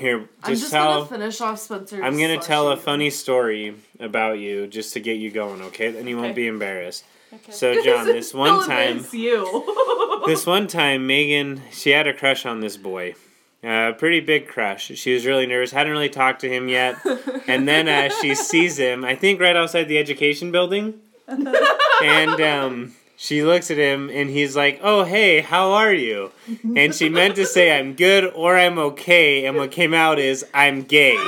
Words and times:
Here, 0.00 0.20
I'm 0.42 0.52
just 0.52 0.62
just 0.62 0.72
tell. 0.72 1.04
gonna 1.04 1.18
finish 1.18 1.40
off 1.42 1.58
Spencer's. 1.58 2.00
I'm 2.02 2.18
gonna 2.18 2.38
tell 2.38 2.70
a 2.70 2.76
funny 2.78 3.10
story 3.10 3.74
about 3.98 4.38
you 4.38 4.66
just 4.66 4.94
to 4.94 5.00
get 5.00 5.18
you 5.18 5.30
going, 5.30 5.60
okay? 5.60 5.90
Then 5.90 6.08
you 6.08 6.16
won't 6.16 6.34
be 6.34 6.46
embarrassed. 6.46 7.04
Okay. 7.34 7.52
So, 7.52 7.82
John, 7.84 8.06
this 8.06 8.32
one 8.32 8.66
time, 8.66 9.04
you. 9.12 10.22
this 10.26 10.46
one 10.46 10.68
time, 10.68 11.06
Megan, 11.06 11.60
she 11.70 11.90
had 11.90 12.06
a 12.06 12.14
crush 12.14 12.46
on 12.46 12.60
this 12.60 12.78
boy. 12.78 13.14
A 13.62 13.92
pretty 13.92 14.20
big 14.20 14.48
crush. 14.48 14.86
She 14.86 15.12
was 15.12 15.26
really 15.26 15.46
nervous. 15.46 15.70
Hadn't 15.70 15.92
really 15.92 16.08
talked 16.08 16.40
to 16.40 16.48
him 16.48 16.68
yet. 16.68 16.96
And 17.46 17.66
then 17.66 17.88
uh, 17.88 18.08
she 18.08 18.36
sees 18.36 18.78
him. 18.78 19.04
I 19.04 19.16
think 19.16 19.40
right 19.40 19.56
outside 19.56 19.84
the 19.84 19.98
education 19.98 20.52
building. 20.52 21.00
And 21.26 22.40
um, 22.40 22.94
she 23.22 23.42
looks 23.42 23.70
at 23.70 23.76
him, 23.76 24.08
and 24.08 24.30
he's 24.30 24.56
like, 24.56 24.80
"Oh, 24.82 25.04
hey, 25.04 25.42
how 25.42 25.72
are 25.72 25.92
you?" 25.92 26.32
And 26.74 26.94
she 26.94 27.10
meant 27.10 27.36
to 27.36 27.44
say, 27.44 27.78
"I'm 27.78 27.92
good" 27.92 28.24
or 28.34 28.56
"I'm 28.56 28.78
okay," 28.78 29.44
and 29.44 29.58
what 29.58 29.70
came 29.70 29.92
out 29.92 30.18
is, 30.18 30.42
"I'm 30.54 30.84
gay." 30.84 31.16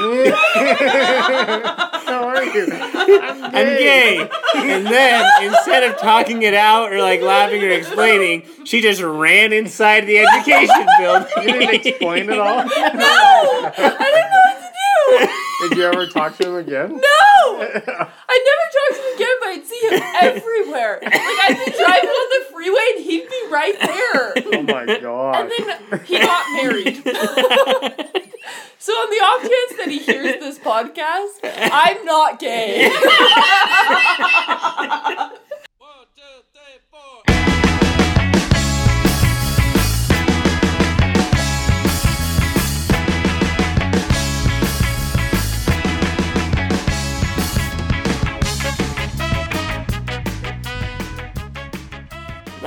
How 2.13 2.29
are 2.29 2.45
you? 2.45 2.67
I'm 2.73 3.67
gay. 3.77 4.29
And 4.55 4.87
then 4.87 5.25
instead 5.43 5.83
of 5.83 5.99
talking 5.99 6.43
it 6.43 6.55
out 6.55 6.93
or 6.93 7.03
like 7.03 7.21
laughing 7.21 7.63
or 7.63 7.69
explaining, 7.69 8.45
she 8.65 8.81
just 8.81 9.03
ran 9.03 9.53
inside 9.53 10.07
the 10.07 10.19
education 10.19 10.87
building. 10.99 11.29
You 11.43 11.53
didn't 11.61 11.87
explain 11.87 12.31
it 12.31 12.39
all? 12.39 12.65
no! 12.67 12.71
I 12.71 13.99
didn't 13.99 14.31
know 14.31 14.43
what 14.47 14.61
to 14.61 15.27
do! 15.27 15.42
Did 15.63 15.77
you 15.79 15.85
ever 15.85 16.07
talk 16.07 16.37
to 16.39 16.49
him 16.49 16.57
again? 16.57 17.01
No! 17.43 17.61
I 17.61 17.67
never 17.69 18.67
talked 18.73 18.95
to 18.95 19.01
him 19.03 19.15
again, 19.15 19.37
but 19.41 19.49
I'd 19.49 19.67
see 19.67 19.81
him 19.89 20.03
everywhere. 20.23 20.99
Like, 21.03 21.13
I'd 21.15 21.59
be 21.65 21.71
driving 21.73 22.09
on 22.11 22.29
the 22.31 22.45
freeway 22.53 22.87
and 22.97 23.05
he'd 23.05 23.29
be 23.29 23.43
right 23.51 23.79
there. 23.81 24.33
Oh 24.47 24.63
my 24.63 24.85
god. 25.01 25.35
And 25.41 25.51
then 25.91 26.01
he 26.05 26.19
got 26.19 26.45
married. 26.63 26.97
so, 28.79 28.93
on 28.93 29.11
the 29.11 29.21
off 29.23 29.43
chance 29.43 29.79
that 29.79 29.89
he 29.89 29.99
hears 29.99 30.41
this 30.41 30.59
podcast, 30.59 31.41
I'm 31.45 32.05
not 32.05 32.39
gay. 32.39 32.89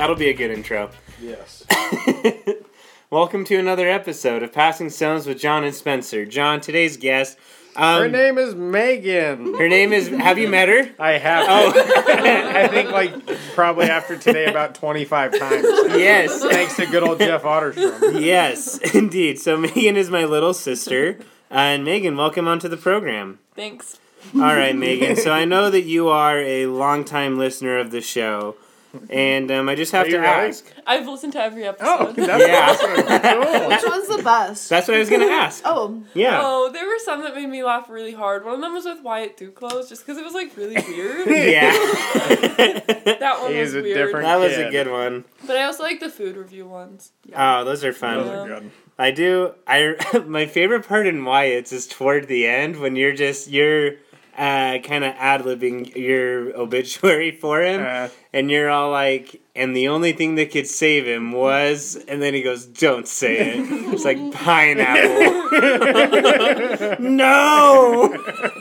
That'll 0.06 0.16
be 0.16 0.28
a 0.28 0.34
good 0.34 0.52
intro. 0.52 0.88
yes. 1.20 1.64
Welcome 3.10 3.44
to 3.46 3.56
another 3.56 3.88
episode 3.88 4.44
of 4.44 4.52
Passing 4.52 4.88
Stones 4.88 5.26
with 5.26 5.36
John 5.40 5.64
and 5.64 5.74
Spencer. 5.74 6.24
John, 6.24 6.60
today's 6.60 6.96
guest. 6.96 7.36
Um, 7.74 8.02
Her 8.02 8.08
name 8.08 8.38
is 8.38 8.54
Megan. 8.54 9.54
her 9.58 9.68
name 9.68 9.92
is. 9.92 10.06
Have 10.06 10.38
you 10.38 10.46
met 10.46 10.68
her? 10.68 10.88
I 11.00 11.18
have. 11.18 11.46
Oh. 11.50 11.72
I 12.06 12.68
think 12.68 12.92
like 12.92 13.36
probably 13.56 13.86
after 13.86 14.16
today 14.16 14.46
about 14.46 14.76
25 14.76 15.36
times. 15.40 15.64
Yes. 15.96 16.40
Thanks 16.40 16.76
to 16.76 16.86
good 16.86 17.02
old 17.02 17.18
Jeff 17.18 17.42
Otterstrom. 17.42 18.20
Yes, 18.24 18.78
indeed. 18.94 19.40
So 19.40 19.56
Megan 19.56 19.96
is 19.96 20.08
my 20.08 20.24
little 20.24 20.54
sister. 20.54 21.18
Uh, 21.50 21.54
and 21.54 21.84
Megan, 21.84 22.16
welcome 22.16 22.46
onto 22.46 22.68
the 22.68 22.76
program. 22.76 23.40
Thanks. 23.56 23.98
All 24.36 24.40
right, 24.42 24.76
Megan. 24.76 25.16
So 25.16 25.32
I 25.32 25.44
know 25.46 25.68
that 25.68 25.82
you 25.82 26.06
are 26.10 26.38
a 26.38 26.66
longtime 26.66 27.38
listener 27.38 27.76
of 27.78 27.90
the 27.90 28.00
show, 28.00 28.54
and 29.10 29.50
um, 29.50 29.68
I 29.68 29.74
just 29.74 29.92
have 29.92 30.06
to 30.06 30.12
you 30.12 30.18
really? 30.18 30.28
ask. 30.48 30.64
I've 30.86 31.06
listened 31.06 31.32
to 31.34 31.40
every 31.42 31.66
Oh, 31.66 31.70
episode. 31.70 32.16
that's 32.26 32.46
Yeah. 32.46 32.68
awesome. 32.70 33.68
Which 33.70 33.80
Cool. 33.80 33.90
one's 33.90 34.08
the 34.16 34.22
best? 34.22 34.68
That's 34.68 34.88
what 34.88 34.96
I 34.96 35.00
was 35.00 35.10
gonna 35.10 35.24
ask. 35.26 35.62
Oh, 35.64 36.02
Yeah. 36.14 36.40
Oh, 36.42 36.70
there 36.72 36.86
were 36.86 36.98
some 37.04 37.22
that 37.22 37.34
made 37.34 37.48
me 37.48 37.62
laugh 37.64 37.88
really 37.88 38.12
hard. 38.12 38.44
One 38.44 38.54
of 38.54 38.60
them 38.60 38.74
was 38.74 38.84
with 38.84 39.02
Wyatt 39.02 39.36
Duclos, 39.36 39.88
just 39.88 40.04
because 40.06 40.18
it 40.18 40.24
was 40.24 40.34
like 40.34 40.56
really 40.56 40.74
weird. 40.88 41.26
Yeah. 41.28 41.72
That 42.56 43.38
one 43.40 43.52
He 43.52 43.58
was 43.60 43.74
a 43.74 43.82
weird. 43.82 43.96
different- 43.96 44.24
that 44.26 44.36
was 44.38 44.56
a 44.56 44.70
good 44.70 44.90
one. 44.90 45.24
But 45.46 45.56
I 45.56 45.64
also 45.64 45.82
like 45.82 46.00
the 46.00 46.10
food 46.10 46.36
review 46.36 46.66
ones. 46.66 47.12
Oh, 47.34 47.64
those 47.64 47.84
are 47.84 47.92
fun. 47.92 48.18
Those 48.18 48.28
are 48.28 48.46
good. 48.48 48.70
I 48.98 49.10
do. 49.10 49.52
I 49.66 49.96
my 50.26 50.46
favorite 50.46 50.86
part 50.88 51.06
in 51.06 51.24
Wyatt's 51.24 51.72
is 51.72 51.86
toward 51.86 52.28
the 52.28 52.46
end 52.46 52.80
when 52.80 52.96
you're 52.96 53.12
just 53.12 53.48
you're 53.48 53.92
uh, 54.36 54.78
kind 54.84 55.04
of 55.04 55.14
ad 55.18 55.42
libbing 55.42 55.94
your 55.96 56.56
obituary 56.56 57.30
for 57.40 57.62
him, 57.62 57.80
Uh, 57.84 58.08
and 58.32 58.50
you're 58.50 58.68
all 58.68 58.90
like, 58.90 59.40
and 59.54 59.74
the 59.74 59.88
only 59.88 60.12
thing 60.12 60.34
that 60.36 60.50
could 60.52 60.66
save 60.66 61.06
him 61.06 61.32
was, 61.32 61.96
and 62.08 62.20
then 62.20 62.34
he 62.34 62.42
goes, 62.42 62.66
"Don't 62.66 63.08
say 63.08 63.54
it." 63.54 63.56
It's 63.92 64.04
like 64.04 64.18
pineapple. 64.32 65.46
no. 67.10 68.16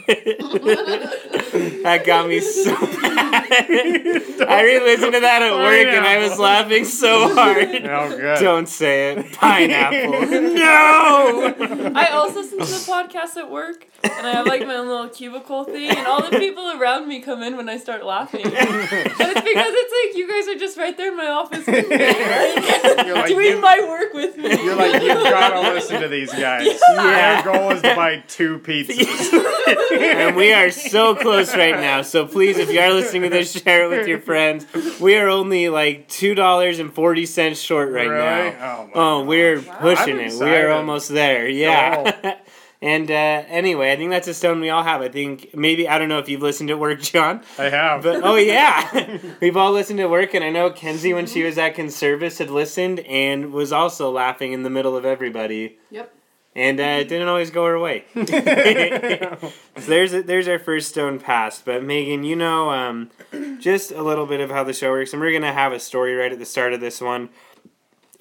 that 1.84 2.04
got 2.06 2.28
me 2.28 2.40
so 2.40 2.72
mad. 2.72 3.48
I 3.52 4.62
re-listened 4.64 5.14
to 5.14 5.20
that 5.20 5.42
at 5.42 5.54
work, 5.54 5.88
and 5.88 6.06
I 6.06 6.18
was 6.20 6.38
laughing 6.38 6.86
so 6.86 7.34
hard. 7.34 7.68
oh, 7.86 8.10
good. 8.18 8.40
Don't 8.40 8.68
say 8.70 9.14
it. 9.14 9.34
Pineapple. 9.34 10.12
no! 10.56 11.92
I 11.96 12.10
also 12.12 12.42
listen 12.42 12.60
to 12.60 12.66
the 12.66 12.92
podcast 12.92 13.38
at 13.38 13.50
work, 13.50 13.88
and 14.04 14.28
I 14.28 14.32
have 14.32 14.46
like 14.46 14.62
my 14.68 14.76
own 14.76 14.88
little 14.88 15.10
cubicle 15.10 15.64
thing, 15.64 15.90
and 15.90 16.06
all 16.06 16.22
the 16.22 16.38
people 16.38 16.80
around 16.80 17.08
me 17.08 17.22
come 17.22 17.42
in 17.42 17.58
when 17.58 17.68
I 17.68 17.78
start 17.78 18.06
laughing. 18.06 18.46
And 18.46 18.54
it's 18.54 19.42
because 19.42 19.74
it's 19.76 19.94
like 20.08 20.18
you 20.18 20.28
guys 20.30 20.48
are 20.56 20.60
just 20.60 20.78
right 20.78 20.96
there 20.98 21.10
in 21.12 21.18
my 21.18 21.28
office 21.28 21.66
with 21.66 21.90
me, 21.90 21.98
like, 21.98 23.06
You're 23.08 23.16
like, 23.16 23.28
doing 23.28 23.62
my 23.62 23.86
work 23.88 24.14
with 24.14 24.38
me. 24.38 24.50
You're 24.64 24.76
like, 24.76 25.02
you've 25.02 25.24
got 25.24 25.50
to 25.50 25.74
listen 25.74 26.02
to 26.02 26.08
these 26.08 26.32
guys. 26.32 26.68
Yeah. 26.68 27.42
Their 27.42 27.54
goal 27.54 27.72
is 27.72 27.82
to 27.82 27.96
buy 27.96 28.24
two 28.28 28.60
pizzas. 28.60 29.32
and 30.02 30.36
we 30.36 30.54
are 30.54 30.70
so 30.72 31.16
close 31.16 31.54
right 31.56 31.76
now. 31.76 32.02
So 32.02 32.26
please, 32.28 32.58
if 32.58 32.72
you 32.72 32.80
are 32.80 32.92
listening 32.92 33.24
to 33.24 33.30
this, 33.30 33.52
share 33.52 33.86
it 33.86 33.90
with 33.98 34.08
your 34.08 34.20
friends. 34.20 34.66
We 35.00 35.16
are 35.18 35.30
only 35.30 35.70
like 35.70 36.08
two 36.08 36.36
dollars 36.36 36.80
and 36.80 36.94
forty 36.94 37.26
cents 37.26 37.60
short 37.60 37.92
right 37.92 38.08
Really? 38.08 38.52
now. 38.52 38.56
Oh, 38.60 38.86
my 38.88 38.92
Oh, 38.96 39.24
we're 39.26 39.62
pushing 39.62 40.16
I'm 40.20 40.28
it. 40.28 40.34
We 40.40 40.56
are 40.56 40.72
almost 40.72 41.10
there. 41.10 41.48
Yeah. 41.48 42.38
and 42.82 43.10
uh, 43.10 43.14
anyway, 43.48 43.92
I 43.92 43.96
think 43.96 44.12
that's 44.12 44.28
a 44.28 44.34
stone 44.34 44.60
we 44.60 44.70
all 44.70 44.84
have. 44.84 45.02
I 45.02 45.10
think 45.10 45.56
maybe 45.56 45.88
I 45.88 45.98
don't 45.98 46.10
know 46.10 46.20
if 46.20 46.30
you've 46.30 46.42
listened 46.42 46.70
to 46.70 46.78
work, 46.78 47.02
John. 47.02 47.42
I 47.58 47.70
have. 47.70 48.04
But 48.04 48.22
oh 48.24 48.36
yeah, 48.36 49.20
we've 49.42 49.58
all 49.58 49.72
listened 49.72 50.00
to 50.00 50.08
work, 50.08 50.34
and 50.34 50.44
I 50.44 50.50
know 50.50 50.70
Kenzie 50.70 51.14
when 51.14 51.26
she 51.26 51.44
was 51.44 51.58
at 51.58 51.76
Conservice 51.76 52.38
had 52.38 52.50
listened 52.50 53.00
and 53.02 53.52
was 53.52 53.72
also 53.72 54.12
laughing 54.12 54.54
in 54.54 54.64
the 54.64 54.70
middle 54.70 54.96
of 54.96 55.06
everybody. 55.06 55.78
Yep. 55.92 56.14
And 56.56 56.80
uh, 56.80 56.84
it 56.84 57.10
didn't 57.10 57.28
always 57.28 57.52
go 57.52 57.66
her 57.66 57.78
way. 57.78 58.06
so 58.14 58.24
there's 59.76 60.12
there's 60.12 60.48
our 60.48 60.60
first 60.60 60.90
stone 60.90 61.20
passed. 61.20 61.66
But 61.66 61.84
Megan, 61.84 62.24
you 62.24 62.36
know, 62.36 62.70
um, 62.72 63.12
just 63.60 63.92
a 63.92 64.02
little 64.02 64.26
bit 64.26 64.40
of 64.40 64.50
how 64.52 64.64
the 64.64 64.72
show 64.72 64.92
works, 64.92 65.12
and 65.12 65.22
we're 65.22 65.34
gonna 65.34 65.54
have 65.54 65.74
a 65.74 65.80
story 65.80 66.16
right 66.16 66.32
at 66.32 66.40
the 66.40 66.46
start 66.46 66.72
of 66.72 66.80
this 66.80 67.02
one. 67.02 67.30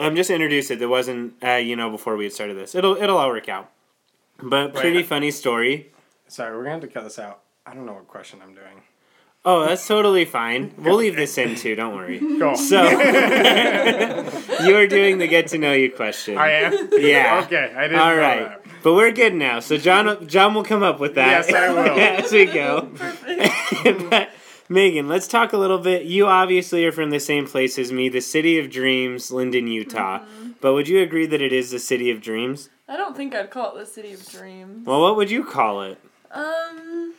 Um, 0.01 0.17
just 0.17 0.31
introduce 0.31 0.73
it. 0.73 0.81
That 0.81 0.89
wasn't 0.89 1.35
uh, 1.45 1.53
you 1.53 1.77
know 1.77 1.91
before 1.91 2.17
we 2.17 2.25
had 2.25 2.33
started 2.33 2.57
this. 2.57 2.75
It'll 2.75 2.97
it'll 2.97 3.19
all 3.19 3.29
work 3.29 3.49
out. 3.49 3.71
But 4.43 4.75
pretty 4.75 4.99
Wait. 4.99 5.07
funny 5.07 5.31
story. 5.31 5.93
Sorry, 6.27 6.51
we're 6.57 6.65
going 6.65 6.81
to 6.81 6.87
have 6.87 6.93
to 6.93 7.01
cut 7.01 7.05
this 7.05 7.19
out. 7.19 7.41
I 7.67 7.75
don't 7.75 7.87
know 7.87 7.93
what 7.93 8.09
question 8.09 8.41
I'm 8.43 8.55
doing. 8.55 8.83
Oh, 9.47 9.67
that's 9.67 9.87
totally 9.87 10.25
fine. 10.25 10.73
We'll 10.79 10.97
leave 10.97 11.17
this 11.17 11.37
in 11.37 11.55
too. 11.55 11.75
Don't 11.75 11.95
worry. 11.95 12.19
Go. 12.19 12.55
So 12.55 12.83
you 14.65 14.77
are 14.77 14.87
doing 14.87 15.19
the 15.19 15.27
get 15.29 15.49
to 15.49 15.59
know 15.59 15.73
you 15.73 15.93
question. 15.93 16.39
I 16.39 16.51
am? 16.51 16.89
Yeah. 16.93 17.43
Okay, 17.45 17.73
I 17.77 17.83
didn't 17.83 17.99
All 18.01 18.11
know 18.11 18.21
that. 18.21 18.63
but 18.83 18.95
we're 18.95 19.13
good 19.13 19.35
now. 19.35 19.61
So 19.61 19.77
John, 19.77 20.27
John 20.27 20.55
will 20.55 20.65
come 20.65 20.83
up 20.83 20.99
with 20.99 21.17
that. 21.17 21.47
Yes, 21.47 21.55
I 21.55 21.71
will. 21.73 21.99
as 22.25 22.33
we 22.33 22.47
go. 22.47 22.91
but 24.09 24.31
Megan, 24.71 25.09
let's 25.09 25.29
talk 25.29 25.53
a 25.53 25.59
little 25.59 25.79
bit. 25.79 26.05
You 26.05 26.27
obviously 26.27 26.87
are 26.87 26.93
from 26.93 27.11
the 27.11 27.21
same 27.21 27.47
place 27.47 27.79
as 27.79 27.93
me, 27.93 28.09
the 28.09 28.23
city 28.23 28.59
of 28.59 28.71
dreams, 28.71 29.31
Lindon, 29.31 29.67
Utah. 29.67 30.21
Mm-hmm. 30.21 30.53
But 30.63 30.73
would 30.73 30.89
you 30.89 31.03
agree 31.03 31.27
that 31.27 31.43
it 31.43 31.53
is 31.53 31.71
the 31.71 31.79
city 31.79 32.11
of 32.11 32.23
dreams? 32.23 32.71
I 32.89 32.97
don't 32.97 33.15
think 33.15 33.35
I'd 33.35 33.51
call 33.51 33.77
it 33.77 33.81
the 33.81 33.87
city 33.87 34.15
of 34.15 34.27
dreams. 34.27 34.87
Well, 34.87 35.03
what 35.03 35.17
would 35.17 35.31
you 35.31 35.45
call 35.45 35.83
it? 35.83 35.99
Um, 36.31 37.15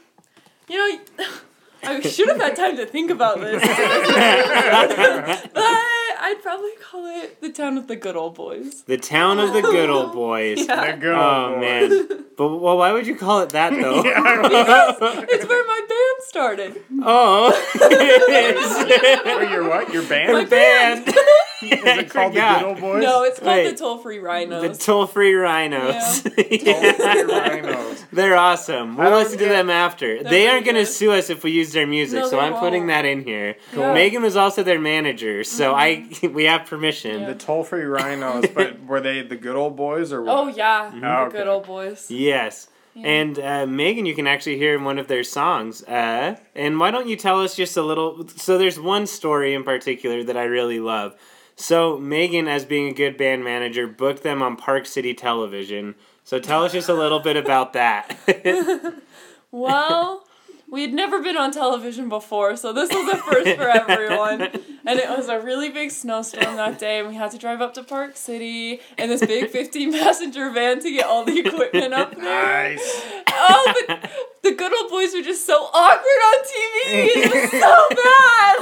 you 0.68 0.78
know, 0.78 1.28
I 1.88 2.00
should 2.02 2.28
have 2.30 2.40
had 2.40 2.56
time 2.56 2.78
to 2.78 2.86
think 2.86 3.12
about 3.12 3.40
this. 3.40 3.62
but 5.54 5.64
I'd 5.64 6.40
probably 6.42 6.72
call 6.82 7.06
it 7.22 7.40
the 7.42 7.50
town 7.52 7.78
of 7.78 7.88
the 7.88 7.96
good 7.96 8.16
old 8.16 8.36
boys. 8.36 8.84
The 8.84 8.98
town 8.98 9.40
of 9.40 9.54
the 9.54 9.62
good 9.62 9.90
old 9.90 10.14
boys. 10.26 10.66
Yeah. 10.68 10.92
The 10.94 10.98
good 10.98 11.14
Oh 11.16 11.46
old 11.46 11.56
boy. 11.56 11.62
man. 11.62 12.08
But 12.38 12.48
well, 12.58 12.78
why 12.78 12.92
would 12.92 13.08
you 13.08 13.16
call 13.16 13.42
it 13.42 13.50
that 13.50 13.72
though? 13.72 14.02
Because 14.04 15.26
It's 15.30 15.46
where 15.48 15.66
my 15.66 15.82
band 15.88 16.24
started. 16.28 16.82
oh. 17.04 17.52
Wait, 17.80 19.50
your 19.52 19.68
what? 19.70 19.94
Your 19.94 20.04
band? 20.04 20.34
My 20.34 20.46
band. 20.46 21.06
band. 21.06 21.18
Is 21.62 21.72
it 21.72 22.10
called 22.10 22.34
the. 22.34 22.40
Good 22.40 22.64
Old 22.64 22.80
Boys? 22.80 23.04
No, 23.04 23.24
it's 23.24 23.40
called 23.40 23.52
Wait. 23.52 23.72
the 23.72 23.78
toll 23.78 23.98
free 24.00 24.18
The 24.18 24.24
rhinos. 24.24 24.78
toll 24.78 25.08
free 25.08 25.34
rhinos. 25.36 26.22
Toll-free 26.24 27.24
rhinos. 27.24 28.06
They're 28.12 28.36
awesome. 28.38 28.98
We'll 28.98 29.12
listen 29.12 29.38
to 29.40 29.46
them 29.46 29.70
after. 29.70 30.22
They're 30.22 30.32
they 30.32 30.48
aren't 30.48 30.64
pretty 30.66 30.74
going 30.78 30.86
to 30.86 30.92
sue 30.92 31.12
us 31.12 31.30
if 31.30 31.44
we 31.44 31.52
use 31.52 31.72
their 31.74 31.88
music, 31.88 32.20
No, 32.22 32.30
so 32.30 32.40
I'm 32.40 32.54
putting 32.56 32.82
won't. 32.84 32.90
that 32.90 33.06
in 33.06 33.24
here. 33.24 33.56
Cool. 33.74 33.94
Megan 33.94 34.22
was 34.22 34.36
also 34.36 34.64
their 34.64 34.80
manager, 34.80 35.44
so 35.44 35.74
I 35.74 36.08
we 36.34 36.44
have 36.46 36.66
permission. 36.66 37.22
Yeah. 37.22 37.28
The 37.28 37.36
toll-free 37.36 37.84
rhinos, 37.84 38.46
but 38.54 38.84
were 38.86 39.02
they 39.02 39.22
the 39.22 39.36
good 39.36 39.56
old 39.56 39.76
boys 39.76 40.12
or 40.14 40.22
what? 40.22 40.36
oh 40.36 40.48
yeah, 40.48 40.90
Mm-hmm. 40.90 41.00
the 41.02 41.08
Oh, 41.20 41.24
okay. 41.26 41.38
good 41.38 41.48
old 41.48 41.66
boys. 41.66 42.10
Yes. 42.12 42.68
And 42.98 43.38
uh, 43.40 43.66
Megan, 43.66 44.06
you 44.06 44.16
can 44.16 44.26
actually 44.26 44.58
hear 44.58 44.74
in 44.74 44.86
one 44.86 44.98
of 44.98 45.08
their 45.10 45.26
songs. 45.26 45.84
Uh, 45.84 46.38
and 46.56 46.80
why 46.80 46.92
don't 46.92 47.10
you 47.10 47.18
tell 47.18 47.42
us 47.42 47.54
just 47.54 47.76
a 47.76 47.82
little? 47.82 48.26
So 48.38 48.58
there's 48.58 48.80
one 48.80 49.06
story 49.06 49.54
in 49.54 49.66
particular 49.66 50.24
that 50.24 50.38
I 50.38 50.44
really 50.44 50.80
love. 50.80 51.14
So 51.56 51.98
Megan, 51.98 52.48
as 52.48 52.66
being 52.66 52.90
a 52.90 52.94
good 52.94 53.18
band 53.18 53.44
manager, 53.44 53.88
booked 53.88 54.24
them 54.24 54.42
on 54.42 54.56
Park 54.58 54.86
City 54.86 55.14
Television. 55.14 55.96
So 56.24 56.40
tell 56.40 56.64
us 56.66 56.74
just 56.74 56.90
a 56.90 56.94
little 56.94 57.20
bit 57.20 57.38
about 57.38 57.74
that. 57.74 58.18
Well, 59.52 60.25
we 60.76 60.82
had 60.82 60.94
never 60.94 61.22
been 61.22 61.38
on 61.38 61.52
television 61.52 62.10
before, 62.10 62.58
so 62.58 62.74
this 62.74 62.92
was 62.92 63.14
a 63.14 63.18
first 63.18 63.56
for 63.56 63.70
everyone. 63.70 64.42
And 64.88 65.00
it 65.00 65.10
was 65.10 65.30
a 65.30 65.40
really 65.40 65.70
big 65.70 65.90
snowstorm 65.90 66.58
that 66.58 66.78
day, 66.80 67.00
and 67.00 67.08
we 67.08 67.16
had 67.16 67.32
to 67.32 67.38
drive 67.38 67.62
up 67.62 67.74
to 67.76 67.84
Park 67.84 68.18
City 68.18 68.82
in 68.98 69.10
this 69.10 69.22
big 69.26 69.50
15 69.50 69.94
passenger 69.94 70.52
van 70.52 70.82
to 70.82 70.92
get 70.92 71.06
all 71.06 71.24
the 71.24 71.40
equipment 71.40 71.94
up 71.94 72.14
there. 72.14 72.24
Nice. 72.24 73.02
Oh, 73.28 73.74
but 73.88 74.12
the 74.44 74.52
good 74.52 74.74
old 74.78 74.92
boys 74.92 75.14
were 75.14 75.22
just 75.22 75.46
so 75.46 75.54
awkward 75.54 76.04
on 76.04 76.44
TV. 76.44 77.08
It 77.16 77.34
was 77.34 77.52
so 77.52 77.88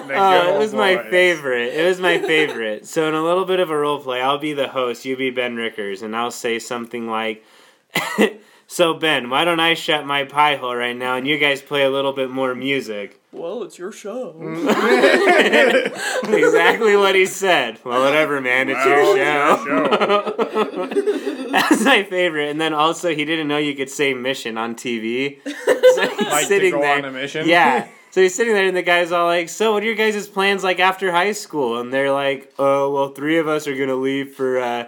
bad. 0.07 0.17
Oh, 0.17 0.47
it 0.47 0.51
old 0.51 0.59
was 0.59 0.73
my 0.73 1.03
favorite. 1.09 1.73
It 1.73 1.83
was 1.85 1.99
my 1.99 2.19
favorite. 2.19 2.85
So 2.85 3.07
in 3.07 3.15
a 3.15 3.23
little 3.23 3.45
bit 3.45 3.59
of 3.59 3.71
a 3.71 3.77
role 3.77 3.99
play, 3.99 4.21
I'll 4.21 4.37
be 4.37 4.53
the 4.53 4.67
host, 4.67 5.03
you 5.03 5.17
be 5.17 5.31
Ben 5.31 5.55
Rickers, 5.55 6.03
and 6.03 6.15
I'll 6.15 6.31
say 6.31 6.59
something 6.59 7.07
like 7.09 7.43
So 8.67 8.93
Ben, 8.95 9.29
why 9.29 9.45
don't 9.45 9.59
I 9.59 9.73
shut 9.75 10.05
my 10.05 10.23
pie 10.23 10.55
hole 10.55 10.75
right 10.75 10.95
now 10.95 11.15
and 11.15 11.27
you 11.27 11.37
guys 11.37 11.61
play 11.61 11.83
a 11.83 11.89
little 11.89 12.13
bit 12.13 12.29
more 12.31 12.55
music? 12.55 13.19
Well, 13.31 13.63
it's 13.63 13.77
your 13.77 13.91
show. 13.91 14.35
exactly 16.27 16.95
what 16.95 17.15
he 17.15 17.25
said. 17.25 17.79
Well, 17.83 18.03
whatever, 18.03 18.39
man. 18.41 18.69
It's 18.69 18.77
Well, 18.85 19.15
your 19.17 19.17
it's 19.17 19.63
show. 19.63 19.65
your 19.65 20.93
show. 20.93 21.51
That's 21.51 21.83
my 21.83 22.03
favorite. 22.03 22.49
And 22.49 22.59
then 22.61 22.73
also, 22.73 23.13
he 23.13 23.25
didn't 23.25 23.47
know 23.47 23.57
you 23.57 23.75
could 23.75 23.89
say 23.89 24.13
mission 24.13 24.57
on 24.57 24.75
TV. 24.75 25.39
So 25.45 25.51
he's 26.09 26.19
Like 26.27 26.41
to 26.41 26.45
sitting 26.45 26.71
go 26.73 26.81
there. 26.81 26.97
on 26.97 27.05
a 27.05 27.11
mission? 27.11 27.47
Yeah. 27.47 27.87
So 28.11 28.21
he's 28.21 28.35
sitting 28.35 28.53
there, 28.53 28.67
and 28.67 28.77
the 28.77 28.83
guy's 28.83 29.11
all 29.11 29.25
like, 29.25 29.49
"So, 29.49 29.73
what 29.73 29.81
are 29.81 29.85
your 29.87 29.95
guys' 29.95 30.27
plans 30.27 30.63
like 30.63 30.79
after 30.79 31.11
high 31.11 31.31
school?" 31.31 31.79
And 31.79 31.91
they're 31.91 32.11
like, 32.11 32.53
"Oh, 32.59 32.91
well, 32.93 33.09
three 33.09 33.39
of 33.39 33.47
us 33.47 33.67
are 33.67 33.75
gonna 33.75 33.95
leave 33.95 34.35
for 34.35 34.59
uh, 34.59 34.85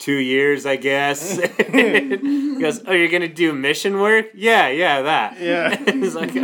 two 0.00 0.16
years, 0.16 0.66
I 0.66 0.74
guess." 0.74 1.38
he 1.72 2.58
goes, 2.60 2.82
"Oh, 2.86 2.92
you're 2.92 3.08
gonna 3.08 3.28
do 3.28 3.52
mission 3.52 4.00
work? 4.00 4.26
Yeah, 4.34 4.68
yeah, 4.68 5.02
that." 5.02 5.40
Yeah. 5.40 5.76
He's 5.92 6.16
like, 6.16 6.36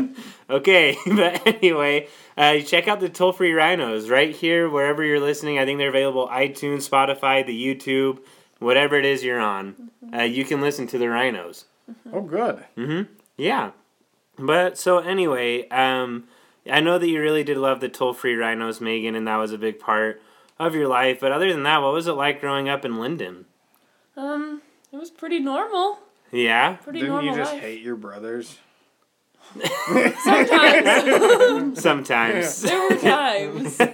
"Okay," 0.48 0.96
but 1.06 1.44
anyway, 1.44 2.06
uh, 2.36 2.60
check 2.60 2.86
out 2.86 3.00
the 3.00 3.08
toll 3.08 3.32
free 3.32 3.52
rhinos 3.52 4.08
right 4.08 4.34
here 4.34 4.70
wherever 4.70 5.02
you're 5.02 5.20
listening. 5.20 5.58
I 5.58 5.64
think 5.64 5.78
they're 5.78 5.88
available 5.88 6.28
iTunes, 6.28 6.88
Spotify, 6.88 7.44
the 7.44 7.52
YouTube, 7.52 8.20
whatever 8.60 8.96
it 8.96 9.04
is 9.04 9.24
you're 9.24 9.40
on. 9.40 9.90
Uh, 10.14 10.22
you 10.22 10.44
can 10.44 10.60
listen 10.60 10.86
to 10.86 10.98
the 10.98 11.08
rhinos. 11.08 11.64
Oh, 12.12 12.20
good. 12.22 12.64
Mm-hmm. 12.76 13.12
Yeah. 13.36 13.72
But 14.38 14.78
so 14.78 14.98
anyway, 14.98 15.68
um, 15.68 16.24
I 16.70 16.80
know 16.80 16.98
that 16.98 17.08
you 17.08 17.20
really 17.20 17.44
did 17.44 17.56
love 17.56 17.80
the 17.80 17.88
toll 17.88 18.12
free 18.12 18.34
rhinos, 18.34 18.80
Megan, 18.80 19.14
and 19.14 19.26
that 19.26 19.36
was 19.36 19.52
a 19.52 19.58
big 19.58 19.78
part 19.78 20.20
of 20.58 20.74
your 20.74 20.88
life. 20.88 21.20
But 21.20 21.32
other 21.32 21.52
than 21.52 21.62
that, 21.62 21.82
what 21.82 21.92
was 21.92 22.06
it 22.06 22.12
like 22.12 22.40
growing 22.40 22.68
up 22.68 22.84
in 22.84 22.98
Lindon? 22.98 23.45
Um, 24.16 24.62
it 24.92 24.96
was 24.96 25.10
pretty 25.10 25.40
normal. 25.40 25.98
Yeah. 26.32 26.76
Pretty 26.76 27.00
Didn't 27.00 27.14
normal 27.14 27.32
you 27.32 27.38
just 27.38 27.52
life. 27.52 27.62
hate 27.62 27.82
your 27.82 27.96
brothers? 27.96 28.58
Sometimes. 30.24 31.76
Sometimes. 31.80 32.62
there 32.62 32.80
were 32.90 32.96
times. 32.96 33.76
oh 33.80 33.86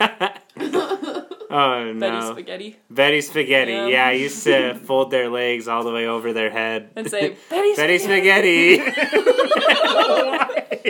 no. 1.92 2.00
Betty 2.00 2.18
no. 2.18 2.32
spaghetti. 2.32 2.76
Betty 2.88 3.20
spaghetti. 3.20 3.72
Yeah. 3.72 3.86
Yeah. 3.88 4.06
I 4.06 4.12
used 4.12 4.42
to 4.44 4.76
fold 4.76 5.10
their 5.10 5.28
legs 5.28 5.68
all 5.68 5.84
the 5.84 5.92
way 5.92 6.06
over 6.06 6.32
their 6.32 6.48
head. 6.50 6.88
And 6.96 7.10
say, 7.10 7.36
Betty, 7.50 7.72
Betty 7.76 7.98
spaghetti. 7.98 8.78
spaghetti. 8.78 10.38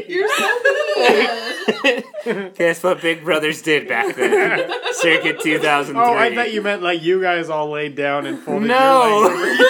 You're 0.09 0.29
so 0.29 0.61
mean. 0.65 2.53
Guess 2.55 2.83
what 2.83 3.01
Big 3.03 3.25
Brothers 3.25 3.63
did 3.63 3.89
back 3.89 4.15
then? 4.17 4.71
Circa 4.95 5.35
2003. 5.39 5.95
Oh, 6.03 6.15
I 6.15 6.35
thought 6.35 6.53
you 6.53 6.63
meant 6.63 6.83
like 6.83 7.03
you 7.03 7.21
guys 7.21 7.49
all 7.51 7.71
laid 7.71 7.95
down 7.97 8.27
and 8.27 8.39
folded 8.39 8.69
No. 8.69 9.29
your 9.29 9.37
legs. 9.37 9.59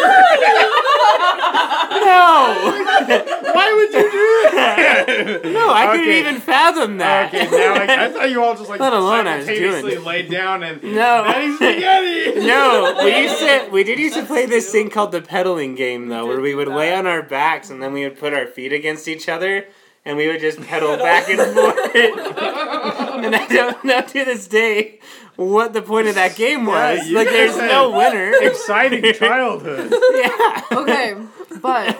no. 2.05 2.55
Why 3.53 3.73
would 3.75 3.93
you 3.93 4.11
do 4.11 4.57
that? 4.57 5.41
No, 5.45 5.71
I 5.73 5.97
couldn't 5.97 6.15
even 6.15 6.41
fathom 6.41 6.99
that. 6.99 7.35
Okay, 7.35 7.51
now 7.51 7.75
I, 7.75 8.07
I 8.07 8.09
thought 8.13 8.31
you 8.31 8.43
all 8.43 8.55
just 8.57 8.69
like 8.71 8.81
Let 8.81 8.93
alone 8.93 9.27
I 9.27 9.39
was 9.39 9.47
doing 9.47 10.05
laid 10.05 10.31
down 10.31 10.63
and 10.63 10.83
No. 10.83 11.25
No, 11.25 13.01
we 13.05 13.19
used 13.19 13.39
to 13.39 13.69
we 13.71 13.85
did 13.85 13.99
used 13.99 14.17
to 14.17 14.25
play 14.25 14.47
this 14.47 14.71
thing 14.71 14.91
called 14.91 15.13
the 15.13 15.23
pedaling 15.23 15.75
game 15.75 16.09
though, 16.09 16.27
where 16.27 16.41
we 16.41 16.55
would 16.55 16.69
lay 16.69 16.95
on 16.95 17.07
our 17.07 17.23
backs 17.23 17.71
and 17.71 17.83
then 17.83 17.93
we 17.93 18.05
would 18.05 18.19
put 18.19 18.33
our 18.35 18.47
feet 18.47 18.73
against 18.73 19.09
each 19.09 19.29
other 19.29 19.67
and 20.05 20.17
we 20.17 20.29
would 20.29 20.41
just 20.41 20.61
pedal 20.63 20.97
back 20.99 21.29
and 21.29 21.41
forth. 21.55 21.95
and 21.95 23.35
I 23.35 23.47
don't 23.49 23.85
know 23.85 24.01
to 24.01 24.25
this 24.25 24.49
day 24.49 24.99
what 25.37 25.73
the 25.73 25.83
point 25.83 26.09
of 26.09 26.15
that 26.17 26.37
game 26.37 26.67
was. 26.67 27.09
Yeah, 27.09 27.19
like 27.19 27.29
there's 27.29 27.57
guys 27.57 27.71
no 27.71 27.91
winner. 27.91 28.33
Exciting 28.43 29.13
childhood. 29.15 29.93
yeah. 30.15 30.63
Okay, 30.73 31.17
but 31.61 31.97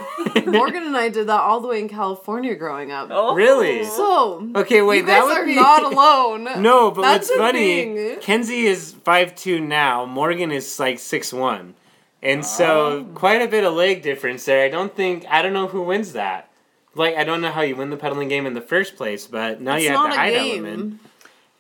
Morgan 0.47 0.83
and 0.85 0.97
I 0.97 1.09
did 1.09 1.29
that 1.29 1.41
all 1.41 1.61
the 1.61 1.69
way 1.69 1.81
in 1.81 1.89
California 1.89 2.55
growing 2.55 2.93
up. 2.93 3.09
Oh. 3.11 3.35
Really? 3.35 3.85
So 3.85 4.51
Okay, 4.55 4.83
wait, 4.83 4.99
you 4.99 5.07
that 5.07 5.21
guys 5.21 5.25
would 5.25 5.37
are 5.39 5.47
be 5.47 5.55
not 5.55 5.85
alone. 5.85 6.63
No, 6.63 6.91
but 6.91 7.03
That's 7.03 7.29
what's 7.29 7.41
funny, 7.41 7.85
thing. 7.85 8.21
Kenzie 8.21 8.67
is 8.67 8.93
five 9.05 9.35
two 9.35 9.61
now. 9.61 10.05
Morgan 10.05 10.51
is 10.51 10.79
like 10.79 10.99
six 10.99 11.33
one, 11.33 11.75
and 12.23 12.45
so 12.45 13.07
oh. 13.09 13.15
quite 13.15 13.41
a 13.41 13.49
bit 13.49 13.65
of 13.65 13.73
leg 13.75 14.03
difference 14.03 14.45
there. 14.45 14.65
I 14.65 14.69
don't 14.69 14.95
think 14.95 15.25
I 15.29 15.41
don't 15.43 15.53
know 15.55 15.69
who 15.69 15.83
wins 15.83 16.13
that. 16.13 16.51
Like 16.95 17.17
I 17.17 17.25
don't 17.25 17.41
know 17.41 17.51
how 17.51 17.63
you 17.63 17.77
win 17.77 17.91
the 17.91 17.97
pedaling 17.97 18.29
game 18.29 18.47
in 18.47 18.55
the 18.55 18.61
first 18.61 18.97
place, 18.97 19.27
but 19.27 19.61
now 19.61 19.77
It's 19.77 19.85
you 19.85 19.91
have 19.91 19.99
not 19.99 20.09
the 20.11 20.15
a 20.17 20.19
height 20.19 20.35
game. 20.35 20.65
element. 20.67 21.01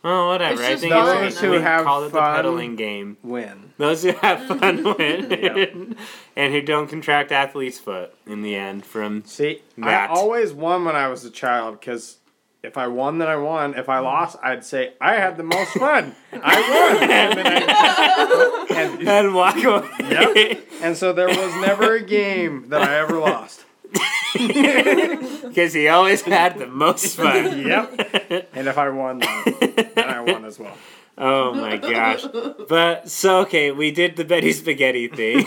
Oh, 0.04 0.28
whatever. 0.28 0.54
It's 0.60 0.62
I 0.62 0.76
think 0.76 0.92
fun. 0.92 1.24
it's 1.24 1.34
Those 1.36 1.40
who 1.44 1.50
we 1.52 1.60
have 1.60 1.84
call 1.84 2.02
it 2.02 2.06
the 2.08 2.18
fun. 2.18 2.34
pedaling 2.36 2.74
game. 2.76 3.16
Win. 3.22 3.72
Those 3.78 4.02
who 4.02 4.10
have 4.12 4.44
fun 4.58 4.82
win, 4.82 5.30
Yeah. 5.30 5.94
and 6.36 6.52
who 6.52 6.60
don't 6.60 6.88
contract 6.88 7.30
athlete's 7.30 7.78
foot 7.78 8.12
in 8.26 8.42
the 8.42 8.56
end 8.56 8.84
from 8.84 9.24
See, 9.24 9.62
That. 9.78 10.10
I 10.10 10.12
always 10.12 10.52
won 10.52 10.84
when 10.84 10.96
I 10.96 11.06
was 11.08 11.24
a 11.24 11.30
child 11.30 11.78
because 11.78 12.18
if 12.64 12.76
I 12.76 12.88
won, 12.88 13.18
then 13.18 13.28
I 13.28 13.36
won. 13.36 13.74
If 13.74 13.88
I 13.88 14.00
lost, 14.00 14.36
I'd 14.42 14.64
say 14.64 14.92
I 15.00 15.14
had 15.14 15.36
the 15.36 15.44
most 15.44 15.70
fun. 15.72 16.14
I 16.32 16.98
won, 17.00 17.02
and, 17.10 17.38
then 17.38 17.64
I, 17.68 18.66
and, 18.70 19.08
and 19.08 19.34
walk 19.34 19.56
away. 19.62 19.88
Yep. 20.00 20.58
and 20.82 20.96
so 20.96 21.12
there 21.12 21.28
was 21.28 21.54
never 21.60 21.94
a 21.94 22.02
game 22.02 22.68
that 22.70 22.82
I 22.82 22.98
ever 22.98 23.18
lost. 23.18 23.64
Because 25.42 25.74
he 25.74 25.88
always 25.88 26.22
had 26.22 26.58
the 26.58 26.66
most 26.66 27.16
fun. 27.16 27.66
Yep. 27.66 28.48
And 28.54 28.68
if 28.68 28.78
I 28.78 28.88
won, 28.88 29.18
then, 29.18 29.44
then 29.94 30.08
I 30.08 30.20
won 30.20 30.44
as 30.44 30.58
well. 30.58 30.76
Oh 31.18 31.52
my 31.54 31.76
gosh. 31.76 32.24
But 32.68 33.08
so 33.08 33.40
okay, 33.40 33.70
we 33.70 33.90
did 33.90 34.16
the 34.16 34.24
Betty 34.24 34.52
Spaghetti 34.52 35.08
thing. 35.08 35.44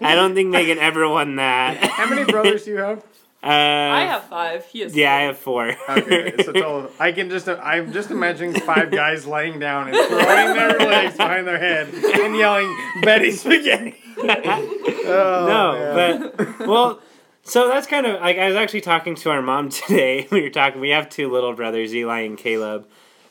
I 0.00 0.14
don't 0.14 0.34
think 0.34 0.48
Megan 0.50 0.78
ever 0.78 1.06
won 1.08 1.36
that. 1.36 1.76
How 1.76 2.08
many 2.08 2.24
brothers 2.24 2.64
do 2.64 2.70
you 2.70 2.78
have? 2.78 2.98
Uh, 3.42 3.48
I 3.48 4.04
have 4.06 4.24
five. 4.24 4.64
He 4.64 4.80
has 4.80 4.96
Yeah, 4.96 5.14
I 5.14 5.20
have 5.24 5.36
four. 5.36 5.68
Okay, 5.90 6.32
it's 6.32 6.48
a 6.48 6.52
total. 6.54 6.90
I 6.98 7.12
can 7.12 7.28
just. 7.28 7.46
I'm 7.46 7.92
just 7.92 8.10
imagining 8.10 8.58
five 8.58 8.90
guys 8.90 9.26
laying 9.26 9.58
down 9.58 9.88
and 9.88 9.96
throwing 10.08 10.54
their 10.56 10.78
legs 10.78 11.18
behind 11.18 11.46
their 11.46 11.58
head 11.58 11.92
and 11.92 12.34
yelling 12.34 12.74
"Betty 13.02 13.30
Spaghetti." 13.32 13.96
Oh, 14.16 15.44
no, 15.46 15.94
man. 15.94 16.32
but 16.34 16.66
well, 16.66 17.00
so 17.44 17.68
that's 17.68 17.86
kind 17.86 18.06
of 18.06 18.20
like 18.20 18.38
I 18.38 18.46
was 18.48 18.56
actually 18.56 18.80
talking 18.80 19.14
to 19.16 19.30
our 19.30 19.42
mom 19.42 19.68
today. 19.70 20.26
We 20.30 20.42
were 20.42 20.50
talking. 20.50 20.80
We 20.80 20.90
have 20.90 21.08
two 21.08 21.30
little 21.30 21.52
brothers, 21.52 21.94
Eli 21.94 22.20
and 22.20 22.38
Caleb. 22.38 22.88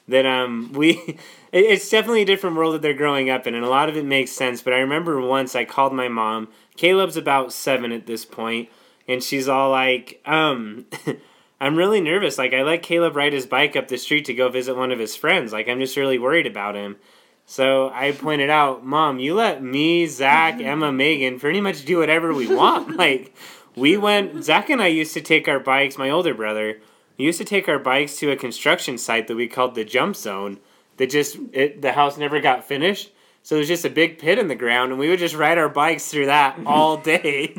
That 0.08 0.26
um 0.26 0.72
we, 0.74 1.18
it's 1.52 1.90
definitely 1.90 2.22
a 2.22 2.26
different 2.26 2.56
world 2.56 2.76
that 2.76 2.82
they're 2.82 2.94
growing 2.94 3.30
up 3.30 3.48
in, 3.48 3.56
and 3.56 3.66
a 3.66 3.70
lot 3.70 3.90
of 3.90 3.98
it 3.98 4.06
makes 4.06 4.32
sense. 4.32 4.62
But 4.62 4.74
I 4.74 4.80
remember 4.80 5.20
once 5.20 5.56
I 5.56 5.66
called 5.66 5.94
my 5.94 6.08
mom. 6.08 6.48
Caleb's 6.78 7.18
about 7.18 7.54
seven 7.54 7.92
at 7.92 8.08
this 8.08 8.26
point, 8.26 8.70
and 9.08 9.22
she's 9.24 9.48
all 9.48 9.72
like, 9.72 10.22
um. 10.26 10.86
I'm 11.62 11.78
really 11.78 12.02
nervous. 12.02 12.38
Like, 12.38 12.54
I 12.54 12.62
let 12.62 12.84
Caleb 12.84 13.16
ride 13.16 13.32
his 13.32 13.46
bike 13.46 13.78
up 13.78 13.88
the 13.88 13.98
street 13.98 14.26
to 14.26 14.34
go 14.34 14.50
visit 14.50 14.76
one 14.76 14.92
of 14.92 15.00
his 15.00 15.16
friends. 15.16 15.54
Like, 15.54 15.70
I'm 15.70 15.80
just 15.80 15.96
really 15.96 16.20
worried 16.20 16.46
about 16.46 16.76
him. 16.76 16.98
So 17.46 17.90
I 17.94 18.12
pointed 18.12 18.50
out, 18.50 18.86
Mom, 18.86 19.20
you 19.20 19.34
let 19.34 19.64
me, 19.64 20.06
Zach, 20.08 20.60
Emma, 20.60 20.92
Megan 20.92 21.40
pretty 21.40 21.62
much 21.62 21.86
do 21.86 22.00
whatever 22.00 22.34
we 22.34 22.54
want. 22.54 22.98
Like, 22.98 23.34
we 23.76 23.98
went, 23.98 24.44
Zach 24.44 24.70
and 24.70 24.82
I 24.82 24.88
used 24.88 25.14
to 25.14 25.22
take 25.22 25.48
our 25.48 25.60
bikes, 25.60 25.98
my 25.98 26.10
older 26.10 26.34
brother, 26.34 26.80
we 27.18 27.26
used 27.26 27.40
to 27.40 27.46
take 27.46 27.68
our 27.68 27.80
bikes 27.80 28.18
to 28.18 28.32
a 28.32 28.36
construction 28.36 28.98
site 28.98 29.28
that 29.28 29.36
we 29.36 29.48
called 29.48 29.76
the 29.76 29.86
Jump 29.86 30.16
Zone. 30.16 30.60
that 30.98 31.10
just 31.10 31.38
it, 31.52 31.82
the 31.82 31.94
house 31.94 32.18
never 32.18 32.40
got 32.40 32.66
finished. 32.66 33.12
So 33.44 33.56
there's 33.56 33.68
just 33.68 33.86
a 33.86 33.90
big 33.90 34.20
pit 34.20 34.40
in 34.40 34.48
the 34.48 34.56
ground, 34.56 34.92
and 34.92 35.00
we 35.00 35.10
would 35.10 35.20
just 35.20 35.36
ride 35.36 35.58
our 35.58 35.70
bikes 35.70 36.10
through 36.10 36.28
that 36.28 36.60
all 36.66 36.98
day. 36.98 37.54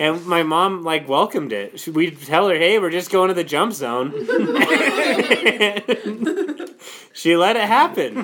And 0.00 0.24
my 0.26 0.42
mom 0.42 0.82
like 0.82 1.08
welcomed 1.08 1.52
it. 1.52 1.86
We'd 1.86 2.20
tell 2.22 2.48
her, 2.48 2.54
"Hey, 2.56 2.78
we're 2.78 2.90
just 2.90 3.10
going 3.10 3.28
to 3.28 3.34
the 3.34 3.44
jump 3.44 3.72
zone." 3.74 4.12
she 7.12 7.36
let 7.36 7.56
it 7.56 7.62
happen. 7.64 8.16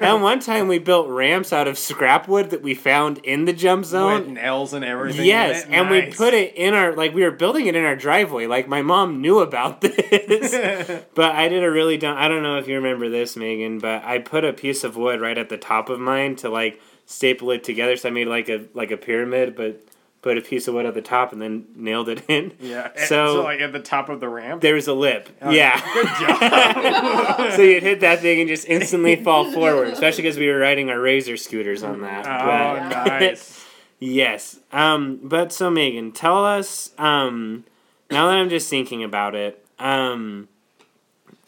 and 0.00 0.22
one 0.22 0.38
time 0.40 0.68
we 0.68 0.78
built 0.78 1.08
ramps 1.08 1.52
out 1.52 1.66
of 1.66 1.78
scrap 1.78 2.28
wood 2.28 2.50
that 2.50 2.62
we 2.62 2.74
found 2.74 3.18
in 3.18 3.44
the 3.44 3.52
jump 3.52 3.80
With 3.80 3.88
zone. 3.88 4.34
nails 4.34 4.72
and 4.72 4.84
everything. 4.84 5.22
in 5.22 5.26
Yes, 5.26 5.66
and 5.68 5.90
we 5.90 6.12
put 6.12 6.32
it 6.32 6.54
in 6.54 6.74
our 6.74 6.94
like 6.94 7.12
we 7.12 7.22
were 7.24 7.30
building 7.32 7.66
it 7.66 7.74
in 7.74 7.84
our 7.84 7.96
driveway. 7.96 8.46
Like 8.46 8.68
my 8.68 8.82
mom 8.82 9.20
knew 9.20 9.40
about 9.40 9.80
this. 9.80 11.04
But 11.14 11.34
I 11.34 11.48
did 11.48 11.64
a 11.64 11.70
really 11.70 11.96
dumb. 11.96 12.16
I 12.16 12.28
don't 12.28 12.42
know 12.42 12.58
if 12.58 12.68
you 12.68 12.76
remember 12.76 13.08
this, 13.08 13.36
Megan, 13.36 13.78
but 13.78 14.04
I 14.04 14.18
put 14.18 14.44
a 14.44 14.52
piece 14.52 14.84
of 14.84 14.96
wood 14.96 15.20
right 15.20 15.38
at 15.38 15.48
the 15.48 15.56
top 15.58 15.88
of 15.88 15.98
mine 15.98 16.36
to 16.36 16.50
like 16.50 16.80
staple 17.06 17.50
it 17.50 17.64
together. 17.64 17.96
So 17.96 18.10
I 18.10 18.12
made 18.12 18.28
like 18.28 18.48
a 18.48 18.66
like 18.74 18.90
a 18.90 18.96
pyramid, 18.96 19.56
but 19.56 19.82
put 20.22 20.36
a 20.38 20.40
piece 20.40 20.66
of 20.66 20.74
wood 20.74 20.86
at 20.86 20.94
the 20.94 21.02
top 21.02 21.32
and 21.32 21.40
then 21.40 21.66
nailed 21.76 22.08
it 22.08 22.24
in. 22.28 22.52
Yeah. 22.60 22.90
So- 23.06 23.34
So, 23.36 23.42
like 23.44 23.60
at 23.60 23.72
the 23.72 23.80
top 23.80 24.08
of 24.08 24.18
the 24.20 24.28
ramp. 24.28 24.60
There 24.62 24.74
was 24.74 24.88
a 24.88 24.94
lip. 24.94 25.28
Oh, 25.40 25.50
yeah. 25.50 25.80
Good 25.94 26.06
job. 26.06 27.52
so 27.56 27.62
you'd 27.62 27.82
hit 27.82 28.00
that 28.00 28.20
thing 28.20 28.40
and 28.40 28.48
just 28.48 28.66
instantly 28.66 29.16
fall 29.16 29.50
forward, 29.52 29.88
especially 29.88 30.22
because 30.22 30.38
we 30.38 30.48
were 30.48 30.58
riding 30.58 30.90
our 30.90 31.00
razor 31.00 31.36
scooters 31.36 31.82
on 31.82 32.00
that. 32.02 32.26
oh, 32.26 32.88
But- 33.04 33.20
nice. 33.20 33.64
Yes. 33.98 34.58
Um, 34.72 35.20
but 35.22 35.52
so 35.52 35.70
Megan, 35.70 36.12
tell 36.12 36.44
us, 36.44 36.90
um, 36.98 37.64
now 38.10 38.26
that 38.26 38.36
I'm 38.36 38.50
just 38.50 38.68
thinking 38.68 39.02
about 39.04 39.34
it, 39.34 39.64
um, 39.78 40.48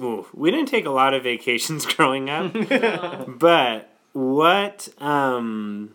ooh, 0.00 0.26
we 0.32 0.50
didn't 0.50 0.68
take 0.68 0.86
a 0.86 0.90
lot 0.90 1.12
of 1.14 1.24
vacations 1.24 1.84
growing 1.84 2.30
up, 2.30 2.52
but 3.38 3.90
what, 4.12 4.88
um, 4.98 5.94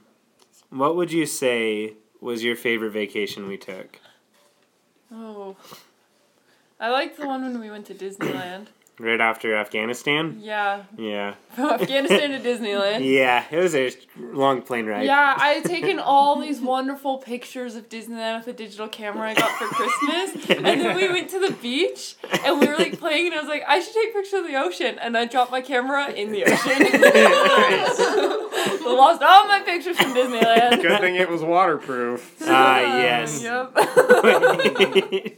what 0.69 0.95
would 0.95 1.11
you 1.11 1.25
say 1.25 1.93
was 2.23 2.43
your 2.43 2.55
favorite 2.55 2.91
vacation 2.91 3.47
we 3.47 3.57
took? 3.57 3.99
Oh. 5.11 5.55
I 6.79 6.89
like 6.89 7.17
the 7.17 7.27
one 7.27 7.43
when 7.43 7.59
we 7.59 7.69
went 7.69 7.85
to 7.87 7.93
Disneyland. 7.93 8.67
Right 8.99 9.19
after 9.19 9.55
Afghanistan? 9.55 10.37
Yeah. 10.39 10.83
Yeah. 10.95 11.33
From 11.55 11.71
Afghanistan 11.71 12.29
to 12.29 12.39
Disneyland. 12.39 13.03
Yeah, 13.03 13.43
it 13.49 13.57
was 13.57 13.73
a 13.73 13.91
long 14.19 14.61
plane 14.61 14.85
ride. 14.85 15.07
Yeah, 15.07 15.33
I 15.35 15.47
had 15.53 15.65
taken 15.75 15.97
all 15.97 16.39
these 16.39 16.61
wonderful 16.61 17.17
pictures 17.17 17.75
of 17.75 17.89
Disneyland 17.89 18.37
with 18.37 18.49
a 18.49 18.53
digital 18.53 18.87
camera 18.87 19.31
I 19.31 19.33
got 19.33 19.49
for 19.57 19.65
Christmas. 19.65 20.47
And 20.51 20.63
then 20.63 20.95
we 20.95 21.09
went 21.09 21.27
to 21.31 21.39
the 21.39 21.53
beach 21.53 22.17
and 22.45 22.59
we 22.59 22.67
were 22.67 22.77
like 22.77 22.99
playing 22.99 23.25
and 23.25 23.35
I 23.35 23.39
was 23.39 23.49
like, 23.49 23.63
I 23.67 23.79
should 23.79 23.95
take 23.95 24.13
pictures 24.13 24.41
of 24.41 24.45
the 24.47 24.57
ocean. 24.57 24.99
And 24.99 25.17
I 25.17 25.25
dropped 25.25 25.51
my 25.51 25.61
camera 25.61 26.11
in 26.11 26.31
the 26.31 26.43
ocean. 26.45 28.39
The 28.83 28.89
Lost 28.89 29.21
all 29.23 29.47
my 29.47 29.52
pictures 29.65 29.97
from 29.97 30.13
Disneyland. 30.13 30.81
Good 30.81 30.99
thing 30.99 31.15
it 31.15 31.29
was 31.29 31.41
waterproof. 31.41 32.35
Ah, 32.45 32.97
yes. 32.97 33.41
Yep. 33.41 33.71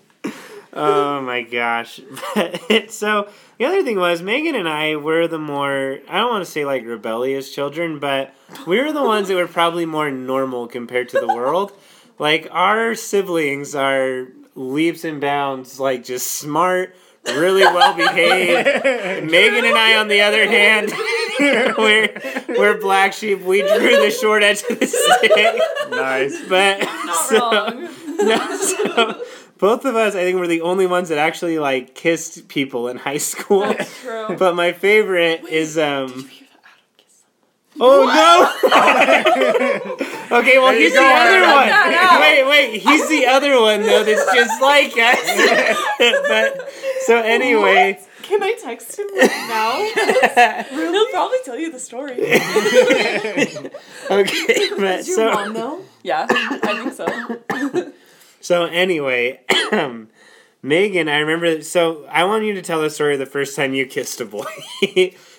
oh 0.74 1.22
my 1.22 1.44
gosh. 1.44 2.00
so 2.90 3.30
the 3.58 3.66
other 3.66 3.84
thing 3.84 3.98
was 3.98 4.22
Megan 4.22 4.56
and 4.56 4.68
I 4.68 4.96
were 4.96 5.28
the 5.28 5.40
more 5.40 6.00
I 6.10 6.18
don't 6.18 6.32
want 6.32 6.46
to 6.46 6.52
say 6.52 6.66
like 6.66 6.86
rebellious 6.86 7.54
children, 7.54 8.00
but 8.00 8.34
we 8.68 8.82
were 8.82 8.92
the 8.92 9.04
ones 9.04 9.28
that 9.28 9.36
were 9.36 9.48
probably 9.48 9.86
more 9.86 10.12
normal 10.12 10.68
compared 10.68 11.10
to 11.10 11.20
the 11.20 11.28
world. 11.28 11.72
Like 12.20 12.48
our 12.52 12.96
siblings 12.96 13.76
are 13.76 14.28
leaps 14.56 15.04
and 15.04 15.22
bounds 15.22 15.80
like 15.80 16.04
just 16.04 16.28
smart, 16.34 16.96
really 17.28 17.64
well 17.64 17.96
behaved. 17.96 18.68
Megan 19.32 19.66
and 19.66 19.76
I 19.78 19.98
on 19.98 20.08
the 20.08 20.22
other 20.22 20.48
hand 20.48 20.92
we're 21.78 22.10
we're 22.50 22.78
black 22.80 23.14
sheep. 23.14 23.42
We 23.42 23.62
drew 23.62 24.02
the 24.02 24.12
short 24.12 24.44
edge 24.44 24.64
of 24.70 24.80
the 24.80 24.88
stick. 24.88 25.62
Nice. 25.90 26.42
But 26.48 26.80
Not 26.82 27.26
so- 27.28 27.40
wrong. 27.52 27.90
no, 28.26 28.58
so 28.58 29.24
both 29.58 29.84
of 29.86 29.96
us, 29.96 30.16
I 30.16 30.24
think, 30.24 30.38
were 30.40 30.48
the 30.48 30.62
only 30.62 30.88
ones 30.88 31.10
that 31.10 31.18
actually 31.18 31.60
like 31.60 31.96
kissed 31.96 32.48
people 32.48 32.88
in 32.88 32.98
high 32.98 33.18
school. 33.18 33.62
That's 33.62 34.02
true. 34.02 34.36
But 34.38 34.56
my 34.56 34.72
favorite 34.72 35.44
is 35.50 35.78
um. 35.78 36.08
Did 36.08 36.16
you 36.18 36.24
hear 36.30 36.48
that 36.62 36.72
Oh 37.78 38.06
no! 40.30 40.38
okay, 40.40 40.58
well 40.60 40.72
he's 40.74 40.94
the 40.94 41.00
other 41.02 41.42
one. 41.42 41.70
Wait, 42.22 42.44
wait, 42.48 42.82
he's 42.82 43.10
the 43.10 43.26
other 43.28 43.60
one 43.60 43.82
though. 43.84 44.04
That's 44.04 44.34
just 44.34 44.62
like 44.62 44.94
us. 44.98 45.20
but 46.30 46.72
so 47.06 47.18
anyway, 47.18 48.00
Can 48.24 48.42
I 48.44 48.54
text 48.62 48.98
him 48.98 49.08
right 49.16 49.30
now? 49.50 50.74
He'll 50.92 51.10
probably 51.10 51.38
tell 51.44 51.58
you 51.58 51.72
the 51.72 51.80
story. 51.80 52.14
okay, 54.12 54.70
but 54.78 55.00
Is 55.00 55.08
your 55.08 55.16
so 55.18 55.32
mom 55.32 55.54
though? 55.54 55.82
Yeah, 56.04 56.28
I 56.30 56.58
think 56.58 56.94
so. 56.94 57.94
So 58.42 58.66
anyway, 58.66 59.42
Megan, 60.62 61.10
I 61.10 61.18
remember. 61.18 61.62
So 61.64 62.06
I 62.06 62.24
want 62.26 62.44
you 62.44 62.54
to 62.54 62.62
tell 62.62 62.82
the 62.82 62.90
story 62.90 63.14
of 63.14 63.20
the 63.20 63.26
first 63.26 63.56
time 63.56 63.74
you 63.74 63.86
kissed 63.86 64.22
a 64.22 64.26
boy 64.26 64.46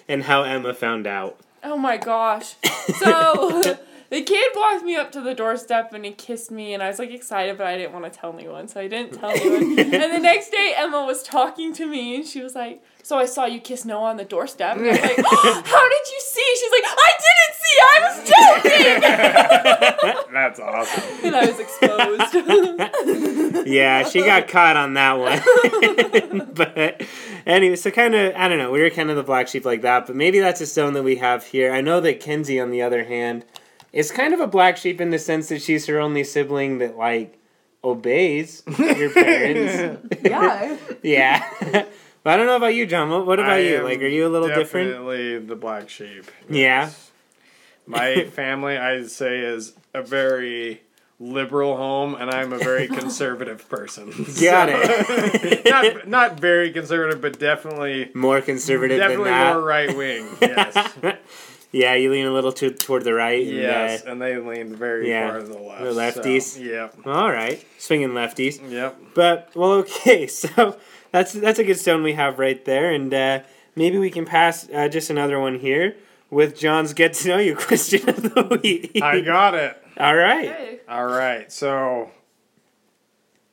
and 0.09 0.23
how 0.25 0.43
Emma 0.43 0.75
found 0.75 1.07
out. 1.07 1.41
Oh 1.63 1.77
my 1.77 1.97
gosh. 1.97 2.55
So 2.99 3.79
the 4.11 4.23
kid 4.23 4.53
walked 4.55 4.85
me 4.85 4.95
up 4.97 5.11
to 5.13 5.21
the 5.21 5.35
doorstep 5.35 5.93
and 5.93 6.05
he 6.05 6.13
kissed 6.13 6.51
me 6.51 6.73
and 6.75 6.83
I 6.83 6.89
was 6.89 6.99
like 6.99 7.11
excited 7.11 7.59
but 7.59 7.67
I 7.67 7.77
didn't 7.77 7.93
want 7.93 8.11
to 8.13 8.19
tell 8.19 8.33
anyone 8.33 8.69
so 8.69 8.81
I 8.81 8.89
didn't 8.89 9.13
tell 9.19 9.31
anyone. 9.35 9.79
and 9.79 10.13
the 10.15 10.19
next 10.21 10.51
day 10.51 10.73
Emma 10.77 11.05
was 11.05 11.23
talking 11.23 11.73
to 11.75 11.87
me 11.87 12.17
and 12.17 12.27
she 12.27 12.43
was 12.43 12.55
like, 12.55 12.83
"So 13.03 13.19
I 13.19 13.27
saw 13.27 13.45
you 13.47 13.61
kiss 13.61 13.85
Noah 13.85 14.11
on 14.11 14.17
the 14.17 14.25
doorstep." 14.25 14.77
And 14.77 14.87
I 14.87 14.91
was 14.91 15.01
like, 15.01 15.19
oh, 15.27 15.63
"How 15.65 15.89
did 15.89 16.09
you 16.13 16.21
see?" 16.21 16.57
She's 16.61 16.73
like, 16.73 16.85
"I 16.87 17.13
didn't 17.27 17.55
see. 17.63 17.77
I 17.83 18.01
was 18.07 18.17
joking." 18.31 19.01
That's 20.33 20.61
awesome. 20.61 21.05
and 21.25 21.35
I 21.37 21.47
was 21.47 21.59
exposed. 21.61 22.35
Yeah, 23.67 24.05
she 24.09 24.21
got 24.21 24.49
caught 24.49 24.77
on 24.77 24.95
that 24.95 25.19
one. 25.19 26.51
but 26.55 27.03
anyway, 27.47 27.77
so 27.77 27.91
kind 27.91 28.15
of 28.15 28.35
I 28.37 28.49
don't 28.49 28.59
know. 28.59 28.71
We 28.71 28.81
were 28.81 28.91
kind 28.91 29.11
of 29.11 29.17
the 29.17 29.23
black 29.23 29.49
sheep 29.49 29.65
like 29.65 29.83
that, 29.83 30.07
but 30.07 30.17
maybe 30.17 30.39
that's 30.41 30.61
a 30.61 30.67
stone 30.67 30.93
that 30.95 31.03
we 31.03 31.17
have 31.17 31.45
here. 31.45 31.73
I 31.73 31.81
know 31.81 32.01
that 32.01 32.21
Kenzie, 32.21 32.61
on 32.61 32.71
the 32.71 32.83
other 32.83 33.05
hand, 33.05 33.45
is 33.97 34.13
kind 34.13 34.35
of 34.35 34.41
a 34.41 34.47
black 34.47 34.77
sheep 34.77 35.01
in 35.01 35.09
the 35.11 35.19
sense 35.19 35.49
that 35.49 35.63
she's 35.63 35.87
her 35.87 35.99
only 35.99 36.23
sibling 36.23 36.79
that 36.79 36.99
like 36.99 37.39
obeys 37.83 38.63
your 38.79 39.11
parents. 39.11 40.03
Yeah. 40.23 40.77
yeah. 41.03 41.49
but 42.23 42.35
I 42.35 42.37
don't 42.37 42.47
know 42.47 42.57
about 42.57 42.75
you, 42.75 42.85
John. 42.87 43.09
What, 43.09 43.27
what 43.27 43.39
about 43.39 43.53
I 43.53 43.59
you? 43.61 43.83
Like, 43.83 44.01
are 44.01 44.07
you 44.07 44.27
a 44.27 44.29
little 44.29 44.49
different? 44.49 44.91
Definitely 44.91 45.39
the 45.39 45.57
black 45.57 45.89
sheep. 45.89 46.27
Yeah. 46.49 46.91
My 47.87 48.25
family, 48.33 48.77
I'd 48.77 49.11
say, 49.11 49.39
is 49.39 49.73
a 49.95 50.03
very 50.03 50.83
liberal 51.19 51.77
home, 51.77 52.17
and 52.17 52.29
I'm 52.31 52.53
a 52.53 52.59
very 52.59 52.89
conservative 52.89 53.67
person. 53.71 54.11
Got 54.43 54.69
it. 54.71 55.65
not 55.65 56.09
not 56.09 56.41
very 56.41 56.71
conservative, 56.73 57.23
but 57.23 57.39
definitely 57.39 58.11
More 58.13 58.43
conservative 58.43 58.99
definitely 58.99 59.31
than 59.31 59.39
that. 59.39 59.55
more 59.55 59.65
right 59.65 59.97
wing. 59.97 60.29
Yes. 60.43 60.93
Yeah, 61.73 61.95
you 61.95 62.11
lean 62.11 62.27
a 62.27 62.33
little 62.33 62.53
too 62.53 62.71
toward 62.71 63.05
the 63.05 63.15
right. 63.15 63.47
and, 63.47 63.57
yes, 63.57 64.05
uh, 64.07 64.11
and 64.11 64.23
they 64.23 64.37
lean 64.39 64.75
very 64.75 65.09
yeah, 65.09 65.31
far 65.31 65.41
to 65.41 65.47
the 65.47 65.59
left. 65.59 65.83
the 65.83 65.91
lefties. 65.91 66.43
So, 66.43 66.61
yep. 66.61 66.97
all 67.05 67.31
right, 67.31 67.65
swinging 67.79 68.11
lefties. 68.11 68.61
Yep. 68.71 68.97
But 69.15 69.51
well, 69.55 69.73
okay. 69.73 70.27
So 70.37 70.79
that's 71.13 71.33
that's 71.33 71.59
a 71.59 71.65
good 71.65 71.79
stone 71.79 72.03
we 72.03 72.13
have 72.15 72.39
right 72.39 72.63
there, 72.65 72.91
and 72.91 73.13
uh, 73.13 73.41
maybe 73.75 73.99
we 73.99 74.11
can 74.11 74.25
pass 74.25 74.69
uh, 74.71 74.89
just 74.89 75.11
another 75.11 75.39
one 75.41 75.59
here 75.59 75.97
with 76.31 76.59
John's 76.59 76.93
get 76.93 77.15
to 77.15 77.29
know 77.29 77.39
you 77.39 77.57
question 77.57 78.09
of 78.09 78.23
the 78.23 78.61
week. 78.63 79.01
I 79.03 79.21
got 79.21 79.55
it. 79.55 79.83
All 79.99 80.15
right. 80.15 80.51
okay. 80.51 80.81
All 80.89 81.07
right. 81.07 81.51
So 81.51 82.11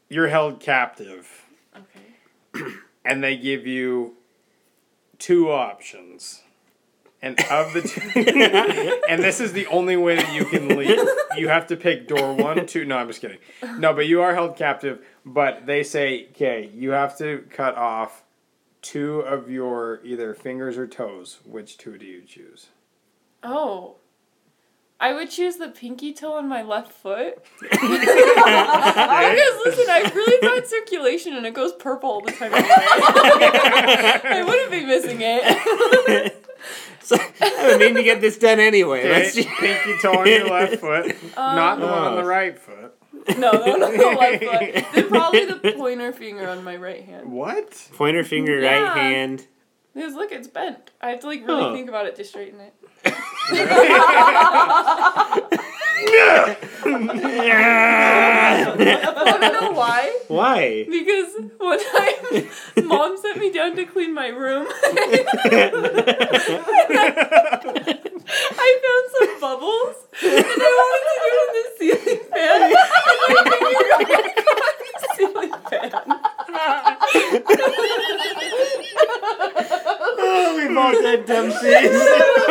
you're 0.10 0.28
held 0.28 0.60
captive, 0.60 1.46
Okay. 1.76 2.74
and 3.06 3.24
they 3.24 3.38
give 3.38 3.66
you 3.66 4.16
two 5.18 5.50
options. 5.52 6.42
And 7.24 7.40
of 7.50 7.72
the 7.72 7.82
two, 7.82 9.02
and 9.10 9.24
this 9.24 9.40
is 9.40 9.54
the 9.54 9.66
only 9.68 9.96
way 9.96 10.18
that 10.18 10.34
you 10.34 10.44
can 10.44 10.68
leave. 10.68 11.00
You 11.38 11.48
have 11.48 11.68
to 11.68 11.78
pick 11.78 12.06
door 12.06 12.34
one, 12.34 12.66
two. 12.66 12.84
No, 12.84 12.98
I'm 12.98 13.08
just 13.08 13.22
kidding. 13.22 13.38
No, 13.78 13.94
but 13.94 14.08
you 14.08 14.22
are 14.22 14.36
held 14.36 14.58
captive. 14.58 15.06
But 15.26 15.66
they 15.66 15.84
say, 15.84 16.28
okay, 16.32 16.70
you 16.76 16.92
have 16.92 17.18
to 17.20 17.46
cut 17.50 17.78
off 17.78 18.26
two 18.82 19.22
of 19.22 19.50
your 19.50 20.02
either 20.04 20.34
fingers 20.34 20.78
or 20.78 20.86
toes. 20.86 21.40
Which 21.46 21.78
two 21.78 21.98
do 21.98 22.06
you 22.06 22.24
choose? 22.24 22.68
Oh. 23.42 23.96
I 25.00 25.14
would 25.14 25.30
choose 25.30 25.56
the 25.56 25.70
pinky 25.70 26.14
toe 26.14 26.34
on 26.34 26.50
my 26.50 26.62
left 26.62 26.92
foot. 26.92 27.42
because 27.62 27.82
listen, 27.82 29.90
I 29.90 30.02
have 30.04 30.14
really 30.14 30.42
bad 30.42 30.68
circulation 30.68 31.36
and 31.36 31.46
it 31.46 31.54
goes 31.54 31.72
purple 31.74 32.10
all 32.10 32.22
the 32.22 32.34
time. 32.34 32.52
I 32.54 34.44
wouldn't 34.46 34.72
be 34.72 34.86
missing 34.86 35.20
it. 35.22 36.43
So, 37.04 37.18
I 37.42 37.78
mean 37.78 37.96
to 37.96 38.04
get 38.04 38.22
this 38.22 38.38
done 38.38 38.62
anyway. 38.62 39.00
Okay, 39.02 39.10
Let's 39.12 39.36
just, 39.36 39.50
pinky 39.50 39.94
toe 40.02 40.20
on 40.20 40.26
your 40.26 40.48
left 40.50 40.76
foot, 40.80 41.12
um, 41.38 41.56
not 41.58 41.80
the 41.80 41.86
one 41.86 41.94
on 41.98 42.16
the 42.16 42.22
Oh. 42.22 42.26
right 42.26 42.58
foot. 42.58 42.94
no, 43.38 43.52
no, 43.52 43.76
no, 43.76 44.12
left 44.12 44.44
foot. 44.44 44.86
Then 44.94 45.10
probably 45.10 45.46
the 45.46 45.74
pointer 45.78 46.14
finger 46.14 46.48
on 46.48 46.64
my 46.64 46.78
right 46.78 47.04
hand. 47.04 47.30
What? 47.32 47.90
pointer 47.98 48.24
finger, 48.24 48.58
Yeah. 48.60 48.80
right 48.82 48.98
hand. 48.98 49.48
Because 49.94 50.16
look, 50.16 50.32
it's 50.32 50.48
bent. 50.48 50.92
I 51.02 51.10
have 51.10 51.20
to 51.20 51.28
like 51.28 51.46
really 51.46 51.64
Oh. 51.66 51.74
think 51.74 51.90
about 51.90 52.06
it 52.06 52.16
to 52.16 52.24
straighten 52.24 52.62
it. 52.62 52.74
Want 53.52 53.60
to 59.42 59.50
know 59.52 59.72
why? 59.72 60.20
Why? 60.28 60.86
Because 60.90 61.34
one 61.58 61.80
time, 61.92 62.50
mom 62.86 63.18
sent 63.18 63.38
me 63.38 63.52
down 63.52 63.76
to 63.76 63.86
clean 63.86 64.14
my 64.14 64.28
room. 64.28 64.68
I 68.26 68.80
found 68.84 69.10
some 69.18 69.40
bubbles, 69.42 69.96
and 70.24 70.46
I 70.46 70.72
wanted 70.80 71.06
to 71.10 71.16
do 71.20 71.30
it 71.36 71.48
in 71.50 71.56
the 71.60 71.66
ceiling 71.78 72.22
fan. 72.32 72.58
And 72.64 72.74
my 73.36 73.58
finger 74.08 74.34
got 74.40 74.74
the 74.88 75.00
ceiling 75.18 75.56
fan. 75.70 75.92
oh, 80.20 80.56
we've 80.58 80.78
all 80.78 80.94
done 80.94 81.22
dumb 81.26 81.50
things. 81.52 82.02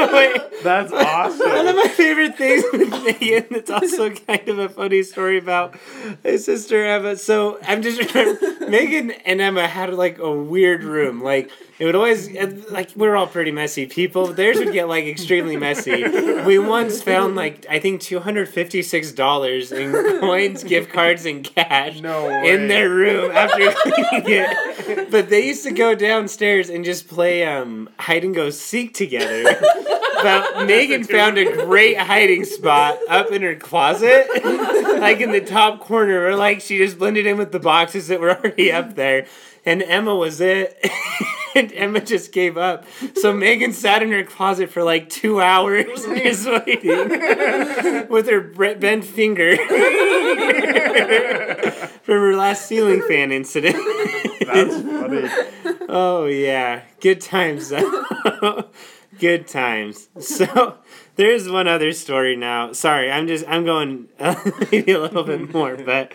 Wait. 0.13 0.52
That's 0.63 0.93
awesome. 0.93 1.49
One 1.49 1.67
of 1.67 1.77
my 1.77 1.89
favorite 1.89 2.37
things 2.37 2.65
with 2.73 2.91
Megan, 3.05 3.47
it's 3.51 3.71
also 3.71 4.11
kind 4.11 4.49
of 4.49 4.59
a 4.59 4.69
funny 4.69 5.03
story 5.03 5.39
about 5.39 5.77
my 6.25 6.37
sister 6.37 6.85
Emma. 6.85 7.17
So 7.17 7.59
I'm 7.63 7.83
just 7.83 8.15
remember, 8.15 8.69
Megan 8.69 9.11
and 9.11 9.41
Emma 9.41 9.67
had 9.67 9.93
like 9.95 10.19
a 10.19 10.33
weird 10.33 10.85
room. 10.85 11.23
Like 11.23 11.51
it 11.79 11.85
would 11.85 11.95
always 11.95 12.31
like 12.71 12.91
we're 12.95 13.17
all 13.17 13.27
pretty 13.27 13.51
messy 13.51 13.87
people. 13.87 14.27
Theirs 14.29 14.59
would 14.59 14.73
get 14.73 14.89
like 14.89 15.05
extremely 15.05 15.57
messy. 15.57 16.05
We 16.43 16.59
once 16.59 17.03
found 17.03 17.35
like 17.35 17.67
I 17.69 17.81
think 17.81 18.01
two 18.01 18.21
hundred 18.21 18.49
fifty 18.49 18.83
six 18.83 19.13
dollars 19.13 19.73
in 19.73 19.93
coins, 20.21 20.65
gift 20.65 20.93
cards, 20.93 21.27
and 21.27 21.43
cash 21.43 22.01
No 22.01 22.29
in 22.29 22.69
their 22.69 22.89
room 22.89 23.31
after 23.33 23.73
cleaning 23.73 24.25
it. 24.27 25.11
But 25.11 25.29
they 25.29 25.47
used 25.47 25.65
to 25.65 25.73
go 25.73 25.95
downstairs 25.95 26.71
and 26.71 26.85
just 26.85 27.09
play 27.09 27.45
um, 27.45 27.89
hide 27.99 28.25
and 28.25 28.35
go 28.35 28.51
seek 28.51 28.95
together. 28.95 29.43
But 30.23 30.52
Megan 30.67 31.05
found 31.05 31.39
a 31.39 31.65
great 31.65 31.99
hiding 31.99 32.45
spot 32.45 32.99
up 33.09 33.31
in 33.31 33.43
her 33.43 33.55
closet, 33.57 34.27
like 35.01 35.21
in 35.21 35.31
the 35.33 35.41
top 35.41 35.81
corner, 35.81 36.21
where 36.21 36.37
like 36.37 36.61
she 36.61 36.79
just 36.79 36.99
blended 36.99 37.27
in 37.27 37.37
with 37.39 37.53
the 37.53 37.61
boxes 37.61 38.09
that 38.09 38.21
were 38.21 38.37
already 38.37 38.73
up 38.73 38.95
there. 38.95 39.27
And 39.65 39.83
Emma 39.83 40.15
was 40.15 40.41
it. 40.41 40.77
and 41.55 41.73
Emma 41.73 42.01
just 42.01 42.33
gave 42.33 42.57
up. 42.57 42.85
So 43.17 43.33
Megan 43.33 43.73
sat 43.73 44.03
in 44.03 44.11
her 44.11 44.25
closet 44.25 44.71
for 44.71 44.83
like 44.83 45.09
two 45.09 45.41
hours 45.41 45.87
just 46.05 46.47
waiting 46.47 48.09
with 48.09 48.29
her 48.29 48.41
bent 48.75 49.05
finger 49.05 49.57
from 52.03 52.17
her 52.17 52.37
last 52.37 52.67
ceiling 52.67 53.03
fan 53.03 53.33
incident. 53.33 53.77
That's 54.47 54.83
funny. 54.83 55.29
Oh 55.89 56.27
yeah, 56.27 56.83
good 57.01 57.21
times. 57.21 57.73
Though. 59.13 59.19
good 59.19 59.47
times. 59.47 60.09
So 60.21 60.79
there's 61.17 61.49
one 61.49 61.69
other 61.69 61.93
story 61.93 62.37
now. 62.37 62.73
Sorry, 62.73 63.11
I'm 63.11 63.27
just 63.27 63.45
I'm 63.49 63.65
going 63.65 64.09
uh, 64.19 64.35
maybe 64.73 64.93
a 64.93 65.01
little 65.01 65.25
bit 65.25 65.53
more, 65.53 65.77
but 65.77 66.13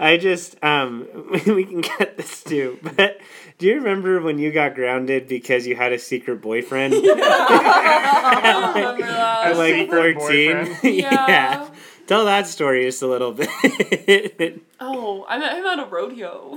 I 0.00 0.16
just 0.16 0.56
um 0.62 1.06
we 1.46 1.64
can 1.64 1.80
get 1.80 2.16
this 2.16 2.42
too. 2.42 2.78
But 2.82 3.18
do 3.58 3.66
you 3.66 3.74
remember 3.76 4.20
when 4.20 4.38
you 4.38 4.52
got 4.52 4.74
grounded 4.74 5.28
because 5.28 5.66
you 5.66 5.74
had 5.76 5.92
a 5.92 5.98
secret 5.98 6.40
boyfriend? 6.40 6.94
I 6.94 8.72
remember 8.74 9.02
that. 9.06 9.46
At 9.48 9.56
like 9.56 9.88
14? 9.88 10.14
boyfriend? 10.18 10.78
Yeah. 10.84 11.68
Tell 12.06 12.24
that 12.24 12.46
story 12.46 12.84
just 12.84 13.02
a 13.02 13.06
little 13.06 13.32
bit. 13.32 14.62
Oh, 14.80 15.26
I 15.28 15.38
met 15.38 15.56
him 15.56 15.66
at 15.66 15.80
a 15.80 15.86
rodeo. 15.86 16.52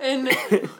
and 0.00 0.30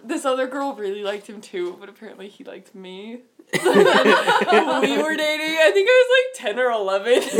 this 0.02 0.24
other 0.24 0.46
girl 0.46 0.74
really 0.74 1.02
liked 1.02 1.28
him 1.28 1.40
too, 1.40 1.76
but 1.78 1.88
apparently 1.88 2.28
he 2.28 2.44
liked 2.44 2.74
me. 2.74 3.22
we 3.52 5.02
were 5.02 5.16
dating. 5.16 5.56
I 5.58 5.70
think 5.72 5.88
I 5.88 6.04
was 6.04 6.44
like 6.44 6.54
10 6.54 6.58
or 6.58 6.70
11. 6.70 7.22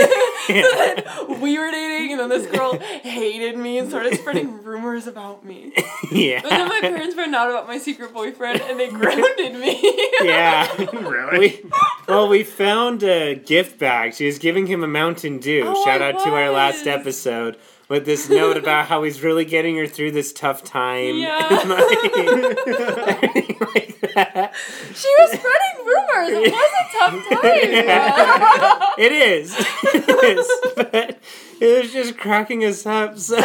So 0.50 0.56
then 0.76 1.40
we 1.40 1.56
were 1.58 1.70
dating, 1.70 2.12
and 2.12 2.20
then 2.20 2.28
this 2.28 2.46
girl 2.50 2.76
hated 2.78 3.56
me 3.56 3.78
and 3.78 3.88
started 3.88 4.18
spreading 4.18 4.62
rumors 4.64 5.06
about 5.06 5.44
me. 5.44 5.72
yeah. 6.10 6.40
But 6.42 6.50
then 6.50 6.68
my 6.68 6.80
parents 6.80 7.14
found 7.14 7.34
out 7.36 7.50
about 7.50 7.68
my 7.68 7.78
secret 7.78 8.12
boyfriend 8.12 8.60
and 8.62 8.80
they 8.80 8.88
grounded 8.88 9.54
me. 9.54 9.80
Yeah. 10.22 10.70
really? 10.76 11.38
We, 11.38 11.70
well, 12.06 12.28
we 12.28 12.42
found 12.42 13.02
a 13.02 13.34
gift 13.36 13.78
bag. 13.78 14.12
She 14.14 14.26
was 14.26 14.38
giving 14.38 14.66
him 14.66 14.84
a 14.84 14.88
Mountain 14.88 15.38
Dew. 15.38 15.64
Oh, 15.66 15.84
Shout 15.84 16.02
I 16.02 16.10
out 16.12 16.22
to 16.24 16.30
our 16.30 16.50
last 16.50 16.86
episode 16.86 17.56
with 17.90 18.06
this 18.06 18.30
note 18.30 18.56
about 18.62 18.86
how 18.86 19.02
he's 19.02 19.22
really 19.22 19.44
getting 19.44 19.76
her 19.76 19.86
through 19.86 20.12
this 20.12 20.32
tough 20.32 20.64
time. 20.64 21.16
Yeah. 21.20 21.60
And 21.60 21.68
like- 21.68 21.80
like 23.74 24.00
that. 24.14 24.52
She 24.94 25.08
was 25.18 25.30
spreading 25.32 25.76
rumors. 25.84 26.46
It 26.46 26.52
was 26.52 26.72
a 26.80 26.98
tough 26.98 27.42
time. 27.42 27.70
Yeah. 27.70 28.86
It 28.98 29.12
is. 29.12 29.54
It 29.58 30.38
is. 30.38 30.48
But 30.76 31.18
it 31.60 31.82
was 31.82 31.92
just 31.92 32.16
cracking 32.16 32.64
us 32.64 32.86
up. 32.86 33.18
So 33.18 33.38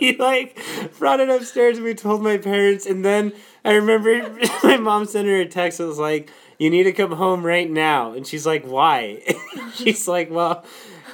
we 0.00 0.16
like 0.16 0.58
brought 0.98 1.20
it 1.20 1.28
upstairs 1.28 1.76
and 1.76 1.84
we 1.84 1.94
told 1.94 2.22
my 2.22 2.38
parents 2.38 2.86
and 2.86 3.04
then 3.04 3.32
I 3.64 3.72
remember 3.72 4.38
my 4.62 4.76
mom 4.76 5.04
sent 5.06 5.26
her 5.28 5.36
a 5.40 5.46
text 5.46 5.78
that 5.78 5.86
was 5.86 5.98
like, 5.98 6.30
You 6.58 6.70
need 6.70 6.84
to 6.84 6.92
come 6.92 7.12
home 7.12 7.44
right 7.44 7.68
now 7.70 8.12
and 8.12 8.26
she's 8.26 8.46
like, 8.46 8.64
Why? 8.64 9.22
she's 9.74 10.06
like, 10.08 10.30
Well, 10.30 10.64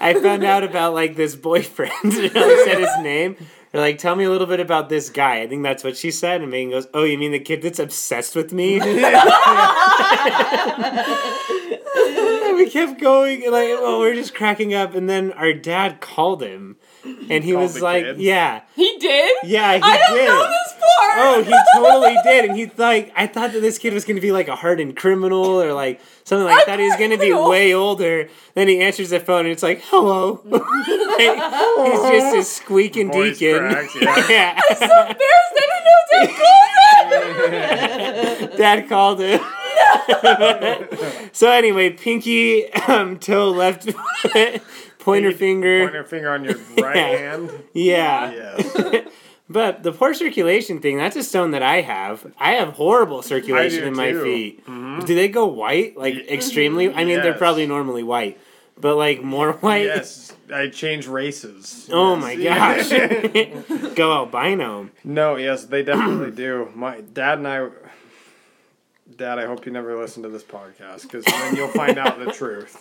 I 0.01 0.15
found 0.15 0.45
out 0.45 0.65
about 0.65 0.95
like 0.95 1.17
this 1.17 1.37
boyfriend 1.37 1.93
and 2.05 2.33
I 2.37 2.63
said 2.65 2.79
his 2.79 2.97
name. 3.03 3.37
They're 3.73 3.81
like, 3.81 3.99
tell 3.99 4.17
me 4.17 4.25
a 4.25 4.31
little 4.31 4.47
bit 4.47 4.61
about 4.61 4.89
this 4.89 5.11
guy. 5.11 5.41
I 5.43 5.47
think 5.49 5.63
that's 5.63 5.85
what 5.85 5.97
she 5.97 6.11
said. 6.11 6.41
And 6.41 6.51
Megan 6.51 6.71
goes, 6.71 6.87
Oh, 6.95 7.05
you 7.05 7.19
mean 7.19 7.33
the 7.33 7.41
kid 7.41 7.63
that's 7.63 7.79
obsessed 7.79 8.35
with 8.35 8.53
me? 8.53 8.81
and 8.81 8.97
we 12.57 12.71
kept 12.71 13.01
going, 13.01 13.43
and 13.43 13.53
like, 13.53 13.69
well, 13.69 13.99
we're 13.99 14.15
just 14.15 14.35
cracking 14.35 14.75
up. 14.75 14.95
And 14.95 15.09
then 15.09 15.33
our 15.33 15.53
dad 15.53 16.01
called 16.01 16.43
him, 16.43 16.77
and 17.05 17.45
he 17.45 17.53
Called 17.53 17.63
was 17.63 17.75
the 17.75 17.83
like, 17.85 18.05
kid? 18.05 18.19
"Yeah, 18.19 18.63
He 18.75 18.97
did? 18.99 19.37
yeah, 19.45 19.77
he 19.77 19.83
I 19.83 19.99
don't 19.99 20.17
did." 20.17 20.27
know 20.29 20.49
this 20.49 20.66
part. 20.79 21.19
Oh, 21.19 21.43
he 21.43 21.55
totally 21.75 22.17
did, 22.25 22.45
and 22.47 22.57
he's 22.57 22.77
like, 22.79 23.13
I 23.17 23.27
thought 23.27 23.53
that 23.53 23.61
this 23.61 23.79
kid 23.79 23.93
was 23.95 24.05
gonna 24.05 24.21
be 24.21 24.33
like 24.33 24.49
a 24.49 24.57
hardened 24.57 24.97
criminal 24.97 25.45
or 25.45 25.73
like 25.73 26.01
something 26.25 26.47
like 26.47 26.67
that. 26.67 26.79
He 26.79 26.87
was 26.87 26.97
gonna 26.97 27.19
be 27.19 27.33
way 27.33 27.75
older. 27.75 28.29
Then 28.55 28.69
he 28.69 28.81
answers 28.81 29.11
the 29.11 29.21
phone, 29.21 29.41
and 29.41 29.49
it's 29.49 29.63
like, 29.63 29.83
"Hello." 29.87 30.41
Like, 31.17 32.13
he's 32.13 32.23
just 32.23 32.37
a 32.37 32.45
squeaking 32.45 33.11
Voice 33.11 33.39
deacon. 33.39 33.71
cracks, 33.71 33.95
yeah. 34.01 34.27
yeah. 34.29 34.61
Embarrassed. 34.71 34.93
I 34.93 35.17
didn't 36.21 38.51
know 38.51 38.51
Dad 38.57 38.89
called 38.89 39.21
him. 39.21 39.41
Dad 39.41 40.29
called 40.29 40.63
him. 40.91 41.31
so 41.33 41.51
anyway, 41.51 41.91
pinky, 41.91 42.73
um, 42.73 43.19
toe, 43.19 43.51
left, 43.51 43.89
pointer 44.99 45.33
finger. 45.33 45.85
Pointer 45.87 46.05
finger 46.05 46.31
on 46.31 46.45
your 46.45 46.55
right 46.79 46.97
Yeah. 46.97 47.17
hand. 47.17 47.51
Yeah. 47.73 48.33
Yes. 48.33 49.09
But 49.49 49.85
the 49.85 49.93
poor 49.93 50.13
circulation 50.13 50.81
thing, 50.81 50.97
that's 50.99 51.15
a 51.15 51.23
stone 51.23 51.53
that 51.53 51.63
I 51.63 51.81
have. 51.83 52.33
I 52.39 52.53
have 52.55 52.71
horrible 52.71 53.23
circulation 53.23 53.85
in 53.85 53.95
my 53.95 54.11
too. 54.11 54.23
feet. 54.23 54.67
Mm-hmm. 54.67 55.05
Do 55.05 55.15
they 55.15 55.29
go 55.29 55.47
white? 55.47 55.97
Like 55.97 56.17
extremely? 56.29 56.93
I 56.93 57.05
mean, 57.05 57.21
they're 57.21 57.35
probably 57.35 57.67
normally 57.67 58.03
white. 58.03 58.41
But 58.79 58.97
like 58.97 59.23
more 59.23 59.53
white? 59.63 59.85
yes. 59.85 60.33
I 60.53 60.69
change 60.69 61.07
races. 61.07 61.89
Oh 61.93 62.17
Yes. 62.17 62.91
my 62.91 63.55
gosh. 63.85 63.95
go 63.95 64.13
albino. 64.13 64.91
no, 65.05 65.37
yes, 65.37 65.65
they 65.65 65.83
definitely 65.83 66.31
do. 66.33 66.71
My 66.75 67.01
dad 67.01 67.39
and 67.39 67.49
I. 67.49 67.69
Dad, 69.17 69.39
I 69.39 69.47
hope 69.47 69.65
you 69.65 69.73
never 69.73 69.97
listen 69.97 70.25
to 70.25 70.29
this 70.29 70.43
podcast 70.43 71.03
because 71.03 71.25
then 71.25 71.55
you'll 71.57 71.69
find 71.69 71.97
out 71.97 72.19
the 72.19 72.33
truth. 72.33 72.77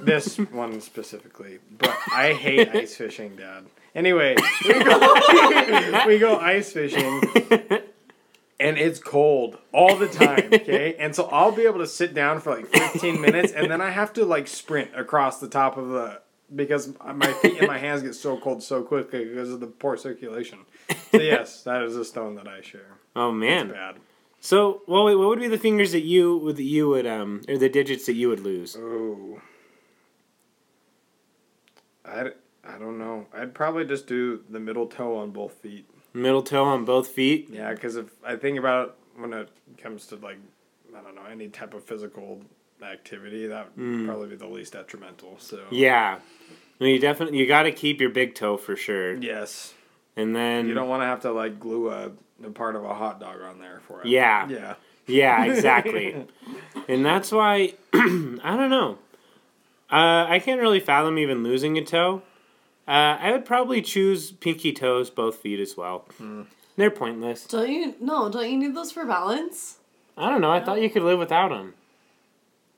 This 0.00 0.38
one 0.38 0.80
specifically, 0.80 1.58
but 1.76 1.94
I 2.12 2.32
hate 2.32 2.68
ice 2.74 2.94
fishing, 2.96 3.34
Dad. 3.36 3.64
Anyway, 3.98 4.36
we 4.64 4.84
go, 4.84 6.04
we 6.06 6.18
go 6.20 6.38
ice 6.38 6.70
fishing, 6.72 7.20
and 8.60 8.78
it's 8.78 9.00
cold 9.00 9.58
all 9.72 9.96
the 9.96 10.06
time. 10.06 10.50
Okay, 10.52 10.94
and 11.00 11.16
so 11.16 11.24
I'll 11.24 11.50
be 11.50 11.62
able 11.62 11.80
to 11.80 11.86
sit 11.88 12.14
down 12.14 12.40
for 12.40 12.54
like 12.54 12.68
15 12.68 13.20
minutes, 13.20 13.52
and 13.52 13.68
then 13.68 13.80
I 13.80 13.90
have 13.90 14.12
to 14.12 14.24
like 14.24 14.46
sprint 14.46 14.90
across 14.94 15.40
the 15.40 15.48
top 15.48 15.76
of 15.76 15.88
the 15.88 16.20
because 16.54 16.94
my 17.12 17.32
feet 17.42 17.58
and 17.58 17.66
my 17.66 17.78
hands 17.78 18.02
get 18.02 18.14
so 18.14 18.36
cold 18.36 18.62
so 18.62 18.84
quickly 18.84 19.24
because 19.24 19.50
of 19.50 19.58
the 19.58 19.66
poor 19.66 19.96
circulation. 19.96 20.60
So 21.10 21.20
yes, 21.20 21.64
that 21.64 21.82
is 21.82 21.96
a 21.96 22.04
stone 22.04 22.36
that 22.36 22.46
I 22.46 22.60
share. 22.60 22.98
Oh 23.16 23.32
man. 23.32 23.70
Bad. 23.70 23.96
So, 24.40 24.82
well, 24.86 25.06
wait, 25.06 25.16
what 25.16 25.26
would 25.26 25.40
be 25.40 25.48
the 25.48 25.58
fingers 25.58 25.90
that 25.90 26.04
you 26.04 26.52
that 26.52 26.62
you 26.62 26.88
would 26.88 27.04
um 27.04 27.42
or 27.48 27.58
the 27.58 27.68
digits 27.68 28.06
that 28.06 28.14
you 28.14 28.28
would 28.28 28.40
lose? 28.40 28.76
Oh. 28.78 29.40
I, 32.04 32.30
I 32.68 32.78
don't 32.78 32.98
know. 32.98 33.26
I'd 33.32 33.54
probably 33.54 33.84
just 33.84 34.06
do 34.06 34.42
the 34.50 34.60
middle 34.60 34.86
toe 34.86 35.16
on 35.16 35.30
both 35.30 35.54
feet. 35.54 35.88
Middle 36.12 36.42
toe 36.42 36.64
on 36.64 36.84
both 36.84 37.08
feet. 37.08 37.48
Yeah, 37.50 37.72
because 37.72 37.96
if 37.96 38.06
I 38.24 38.36
think 38.36 38.58
about 38.58 38.88
it 39.16 39.20
when 39.20 39.32
it 39.32 39.48
comes 39.78 40.06
to 40.06 40.16
like, 40.16 40.38
I 40.96 41.00
don't 41.00 41.14
know, 41.14 41.24
any 41.30 41.48
type 41.48 41.74
of 41.74 41.84
physical 41.84 42.42
activity, 42.82 43.46
that 43.46 43.70
would 43.76 44.06
probably 44.06 44.28
be 44.28 44.36
the 44.36 44.46
least 44.46 44.72
detrimental. 44.74 45.36
So 45.38 45.60
Yeah. 45.70 46.18
You 46.78 46.98
definitely 46.98 47.38
you 47.38 47.46
got 47.46 47.64
to 47.64 47.72
keep 47.72 48.00
your 48.00 48.10
big 48.10 48.34
toe 48.34 48.56
for 48.56 48.76
sure. 48.76 49.14
yes, 49.16 49.74
And 50.16 50.34
then 50.36 50.68
you 50.68 50.74
don't 50.74 50.88
want 50.88 51.02
to 51.02 51.06
have 51.06 51.20
to 51.22 51.32
like 51.32 51.58
glue 51.58 51.90
a 51.90 52.12
a 52.44 52.50
part 52.50 52.76
of 52.76 52.84
a 52.84 52.94
hot 52.94 53.18
dog 53.18 53.40
on 53.42 53.58
there 53.58 53.80
for 53.88 54.02
it. 54.02 54.06
Yeah. 54.06 54.48
Yeah. 54.48 54.74
Yeah, 55.08 55.44
exactly. 55.52 56.26
and 56.86 57.04
that's 57.04 57.32
why 57.32 57.74
I 57.94 58.56
don't 58.56 58.70
know. 58.70 58.98
Uh, 59.90 60.26
I 60.28 60.38
can't 60.38 60.60
really 60.60 60.80
fathom 60.80 61.18
even 61.18 61.42
losing 61.42 61.78
a 61.78 61.82
toe. 61.84 62.22
Uh, 62.88 63.18
I 63.20 63.32
would 63.32 63.44
probably 63.44 63.82
choose 63.82 64.32
pinky 64.32 64.72
toes, 64.72 65.10
both 65.10 65.36
feet 65.36 65.60
as 65.60 65.76
well. 65.76 66.06
They're 66.76 66.90
pointless. 66.90 67.44
Don't 67.46 67.70
you? 67.70 67.94
No, 68.00 68.30
don't 68.30 68.50
you 68.50 68.56
need 68.56 68.74
those 68.74 68.90
for 68.92 69.04
balance? 69.04 69.76
I 70.16 70.30
don't 70.30 70.40
know. 70.40 70.50
I 70.50 70.60
thought 70.64 70.80
you 70.80 70.88
could 70.88 71.02
live 71.02 71.18
without 71.18 71.50
them. 71.50 71.74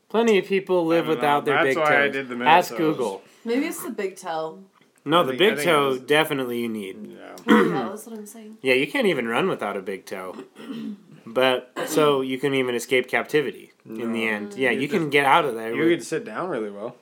Plenty 0.09 0.39
of 0.39 0.47
people 0.47 0.85
live 0.85 1.05
don't 1.05 1.11
know. 1.11 1.15
without 1.17 1.45
their 1.45 1.55
That's 1.55 1.69
big 1.69 1.77
why 1.79 1.85
toes. 1.91 1.95
I 1.97 2.09
did 2.09 2.29
the 2.29 2.35
middle 2.35 2.53
Ask 2.53 2.71
toes. 2.71 2.79
Google. 2.79 3.23
Maybe 3.45 3.67
it's 3.67 3.83
the 3.83 3.91
big 3.91 4.17
toe. 4.17 4.59
No, 5.05 5.21
I 5.21 5.23
the 5.23 5.29
think- 5.37 5.39
big 5.57 5.65
toe 5.65 5.91
is. 5.93 6.01
definitely 6.01 6.61
you 6.61 6.69
need. 6.69 6.97
Yeah. 7.17 7.37
yeah, 7.47 7.89
that's 7.91 8.07
what 8.07 8.19
I'm 8.19 8.27
saying. 8.27 8.59
Yeah, 8.63 8.75
you 8.75 8.87
can't 8.91 9.07
even 9.07 9.29
run 9.29 9.49
without 9.49 9.77
a 9.77 9.81
big 9.83 10.07
toe. 10.07 10.37
But 11.27 11.71
so 11.87 12.23
you 12.23 12.39
can 12.39 12.55
even 12.55 12.75
escape 12.75 13.07
captivity 13.07 13.73
in 13.87 14.13
the 14.13 14.27
end. 14.27 14.55
Yeah, 14.55 14.71
You 14.71 14.81
you 14.81 14.89
just- 14.89 14.99
can 14.99 15.11
get 15.11 15.27
out 15.27 15.45
of 15.45 15.55
there. 15.55 15.73
You 15.73 15.83
with- 15.83 15.99
could 16.01 16.03
sit 16.05 16.25
down 16.25 16.49
really 16.49 16.71
well. 16.71 16.97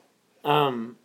Um, 0.45 0.97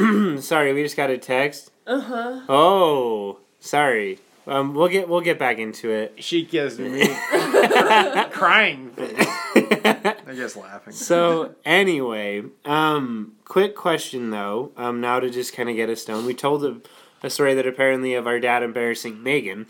sorry, 0.40 0.72
we 0.72 0.82
just 0.82 0.96
got 0.96 1.10
a 1.10 1.18
text. 1.18 1.70
Uh 1.86 2.00
huh. 2.00 2.40
Oh, 2.48 3.38
sorry. 3.58 4.18
Um, 4.46 4.74
we'll 4.74 4.88
get 4.88 5.08
we'll 5.08 5.20
get 5.20 5.38
back 5.38 5.58
into 5.58 5.90
it. 5.90 6.14
She 6.22 6.44
gives 6.44 6.78
me 6.78 7.06
crying 8.30 8.90
face. 8.90 9.26
I 9.54 10.34
guess 10.34 10.56
laughing. 10.56 10.92
so 10.92 11.54
anyway, 11.64 12.42
um, 12.64 13.32
quick 13.44 13.76
question 13.76 14.30
though. 14.30 14.72
Um, 14.76 15.00
now 15.00 15.20
to 15.20 15.30
just 15.30 15.52
kind 15.54 15.68
of 15.68 15.76
get 15.76 15.88
us 15.90 16.04
down, 16.04 16.24
we 16.26 16.34
told 16.34 16.64
a, 16.64 16.80
a 17.22 17.30
story 17.30 17.54
that 17.54 17.66
apparently 17.66 18.14
of 18.14 18.26
our 18.26 18.40
dad 18.40 18.62
embarrassing 18.62 19.22
Megan. 19.22 19.66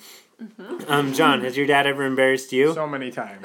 Um, 0.88 1.12
John, 1.12 1.42
has 1.42 1.56
your 1.56 1.66
dad 1.66 1.86
ever 1.86 2.04
embarrassed 2.04 2.52
you? 2.52 2.72
so 2.74 2.86
many 2.86 3.10
times. 3.10 3.44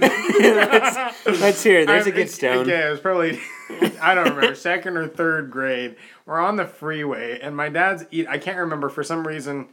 let's, 0.00 1.40
let's 1.40 1.62
hear. 1.62 1.80
it. 1.80 1.86
There's 1.86 2.06
a 2.06 2.10
I'm- 2.10 2.16
good 2.16 2.30
stone. 2.30 2.58
Okay, 2.68 2.86
it 2.86 2.90
was 2.90 3.00
probably 3.00 3.38
I 4.00 4.14
don't 4.14 4.28
remember 4.30 4.54
second 4.54 4.96
or 4.96 5.06
third 5.08 5.50
grade. 5.50 5.96
We're 6.26 6.40
on 6.40 6.56
the 6.56 6.64
freeway, 6.66 7.38
and 7.40 7.56
my 7.56 7.68
dad's 7.68 8.04
eat. 8.10 8.26
I 8.28 8.38
can't 8.38 8.58
remember 8.58 8.88
for 8.88 9.02
some 9.04 9.26
reason. 9.26 9.68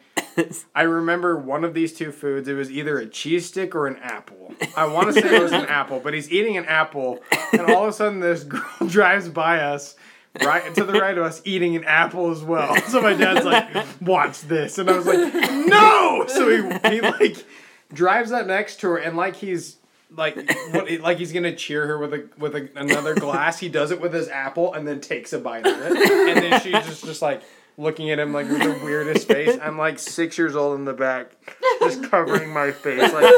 I 0.75 0.83
remember 0.83 1.37
one 1.37 1.63
of 1.63 1.73
these 1.73 1.93
two 1.93 2.11
foods. 2.11 2.47
It 2.47 2.53
was 2.53 2.69
either 2.71 2.97
a 2.99 3.07
cheese 3.07 3.47
stick 3.47 3.73
or 3.75 3.87
an 3.87 3.97
apple. 3.97 4.53
I 4.75 4.85
want 4.85 5.07
to 5.07 5.13
say 5.21 5.35
it 5.35 5.41
was 5.41 5.51
an 5.51 5.65
apple, 5.69 5.99
but 5.99 6.13
he's 6.13 6.31
eating 6.31 6.57
an 6.57 6.65
apple, 6.65 7.19
and 7.51 7.61
all 7.71 7.83
of 7.83 7.89
a 7.89 7.93
sudden 7.93 8.19
this 8.19 8.43
girl 8.43 8.63
drives 8.87 9.29
by 9.29 9.59
us. 9.61 9.95
Right 10.43 10.73
to 10.75 10.83
the 10.83 10.93
right 10.93 11.17
of 11.17 11.23
us, 11.23 11.41
eating 11.45 11.75
an 11.75 11.83
apple 11.85 12.31
as 12.31 12.43
well. 12.43 12.75
So 12.87 13.01
my 13.01 13.13
dad's 13.13 13.45
like, 13.45 13.85
"Watch 14.01 14.41
this," 14.41 14.77
and 14.77 14.89
I 14.89 14.97
was 14.97 15.05
like, 15.05 15.33
"No!" 15.67 16.25
So 16.27 16.49
he, 16.49 16.89
he 16.89 17.01
like 17.01 17.45
drives 17.93 18.31
up 18.31 18.47
next 18.47 18.79
to 18.81 18.87
her, 18.89 18.97
and 18.97 19.17
like 19.17 19.35
he's 19.35 19.77
like 20.15 20.35
what 20.71 20.89
like 21.01 21.17
he's 21.17 21.33
gonna 21.33 21.55
cheer 21.55 21.85
her 21.87 21.97
with 21.97 22.13
a 22.13 22.29
with 22.37 22.55
a, 22.55 22.69
another 22.75 23.13
glass. 23.15 23.59
He 23.59 23.67
does 23.69 23.91
it 23.91 23.99
with 23.99 24.13
his 24.13 24.29
apple 24.29 24.73
and 24.73 24.87
then 24.87 25.01
takes 25.01 25.33
a 25.33 25.39
bite 25.39 25.65
of 25.65 25.79
it, 25.81 25.91
and 25.91 26.37
then 26.37 26.61
she's 26.61 26.85
just 26.85 27.03
just 27.03 27.21
like 27.21 27.41
looking 27.77 28.09
at 28.09 28.19
him 28.19 28.33
like 28.33 28.47
with 28.49 28.61
the 28.61 28.79
weirdest 28.83 29.27
face. 29.27 29.57
I'm 29.61 29.77
like 29.77 29.99
six 29.99 30.37
years 30.37 30.55
old 30.55 30.79
in 30.79 30.85
the 30.85 30.93
back, 30.93 31.31
just 31.79 32.09
covering 32.09 32.51
my 32.51 32.71
face 32.71 33.11
like. 33.11 33.33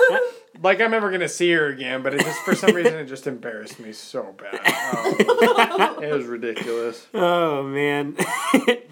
Like 0.62 0.82
I'm 0.82 0.92
never 0.92 1.10
gonna 1.12 1.30
see 1.30 1.52
her 1.54 1.68
again, 1.68 2.04
but 2.04 2.14
it 2.14 2.22
just 2.22 2.40
for 2.42 2.54
some 2.56 2.76
reason 2.76 2.96
it 2.96 3.06
just 3.06 3.28
embarrassed 3.28 3.80
me 3.80 3.94
so 3.94 4.36
bad. 4.38 4.60
Oh, 4.66 6.00
it 6.02 6.12
was 6.14 6.26
ridiculous. 6.26 7.08
Oh 7.14 7.64
man. 7.64 8.16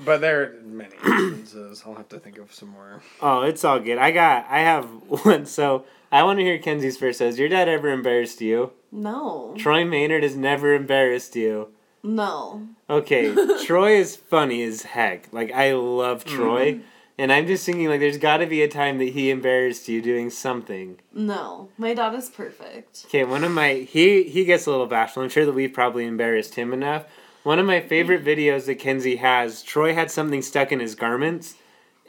But 0.06 0.22
there 0.22 0.42
are 0.42 0.54
many 0.64 0.96
instances. 1.04 1.84
I'll 1.86 1.96
have 1.96 2.08
to 2.10 2.20
think 2.20 2.38
of 2.38 2.54
some 2.54 2.70
more. 2.70 3.02
oh, 3.22 3.42
it's 3.42 3.66
all 3.66 3.80
good. 3.82 3.98
I 3.98 4.12
got. 4.12 4.46
I 4.50 4.60
have 4.60 4.86
one. 5.26 5.46
So 5.46 5.84
I 6.14 6.24
want 6.24 6.40
to 6.40 6.46
hear 6.46 6.58
Kenzie's 6.60 6.96
first. 6.98 7.20
Has 7.20 7.38
your 7.38 7.50
dad 7.50 7.68
ever 7.68 7.90
embarrassed 7.90 8.40
you? 8.40 8.72
No. 8.90 9.54
Troy 9.58 9.84
Maynard 9.84 10.24
has 10.24 10.38
never 10.38 10.74
embarrassed 10.74 11.36
you. 11.36 11.70
No. 12.04 12.70
Okay, 12.90 13.36
Troy 13.66 13.98
is 13.98 14.16
funny 14.16 14.64
as 14.64 14.84
heck. 14.84 15.28
Like 15.34 15.52
I 15.52 15.74
love 15.74 16.24
Troy, 16.24 16.76
mm-hmm. 16.76 16.84
And 17.18 17.32
I'm 17.32 17.48
just 17.48 17.66
thinking 17.66 17.88
like 17.88 18.00
there's 18.00 18.18
got 18.18 18.38
to 18.38 18.46
be 18.46 18.62
a 18.62 18.68
time 18.68 19.00
that 19.00 19.10
he 19.10 19.30
embarrassed 19.30 19.88
you 19.88 20.02
doing 20.02 20.30
something. 20.30 21.00
No. 21.14 21.70
My 21.78 21.94
dad 21.94 22.14
is 22.14 22.30
perfect. 22.30 23.06
Okay, 23.08 23.24
one 23.24 23.44
of 23.44 23.52
my 23.52 23.74
he 23.74 24.24
he 24.24 24.46
gets 24.46 24.66
a 24.66 24.72
little 24.72 24.86
bashful. 24.86 25.24
I'm 25.24 25.30
sure 25.30 25.46
that 25.46 25.56
we've 25.56 25.74
probably 25.74 26.06
embarrassed 26.06 26.56
him 26.56 26.74
enough. 26.74 27.06
One 27.44 27.60
of 27.60 27.66
my 27.66 27.80
favorite 27.80 28.26
videos 28.26 28.66
that 28.66 28.76
Kenzie 28.76 29.16
has, 29.18 29.64
Troy 29.64 29.94
had 29.94 30.12
something 30.12 30.42
stuck 30.42 30.72
in 30.72 30.80
his 30.80 30.96
garments. 30.96 31.56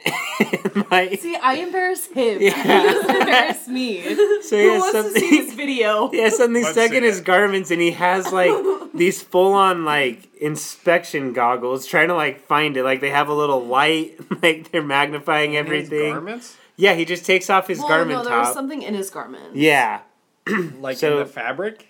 And, 0.39 0.85
like, 0.89 1.19
See, 1.19 1.35
I 1.35 1.55
embarrass 1.55 2.05
him. 2.07 2.41
Yeah. 2.41 2.53
He 2.63 2.87
doesn't 2.87 3.09
embarrass 3.21 3.67
me. 3.67 4.01
so 4.41 4.57
he 4.57 4.63
Who 4.63 4.69
has 4.71 4.79
wants 4.81 4.91
to 4.93 5.03
something. 5.03 5.21
see 5.21 5.41
this 5.41 5.53
video? 5.53 6.09
He 6.09 6.19
has 6.19 6.37
something 6.37 6.63
Let's 6.63 6.73
stuck 6.75 6.91
see 6.91 6.97
in 6.97 7.03
his 7.03 7.19
it. 7.19 7.25
garments, 7.25 7.71
and 7.71 7.81
he 7.81 7.91
has 7.91 8.31
like 8.31 8.51
these 8.93 9.21
full 9.21 9.53
on 9.53 9.83
like 9.85 10.33
inspection 10.35 11.33
goggles, 11.33 11.85
trying 11.85 12.07
to 12.07 12.13
like 12.15 12.39
find 12.47 12.77
it. 12.77 12.83
Like 12.83 13.01
they 13.01 13.09
have 13.09 13.27
a 13.27 13.33
little 13.33 13.63
light, 13.65 14.17
like 14.41 14.71
they're 14.71 14.81
magnifying 14.83 15.53
In 15.55 15.65
his 15.65 15.85
everything. 15.87 16.11
garments, 16.13 16.57
Yeah, 16.77 16.93
he 16.93 17.03
just 17.05 17.25
takes 17.25 17.49
off 17.49 17.67
his 17.67 17.79
well, 17.79 17.89
garment 17.89 18.23
no, 18.23 18.23
there 18.29 18.39
was 18.39 18.53
something 18.53 18.81
in 18.81 18.93
his 18.93 19.09
garment. 19.09 19.55
Yeah, 19.55 20.01
like 20.79 20.97
So- 20.97 21.13
in 21.13 21.19
the 21.19 21.25
fabric. 21.25 21.87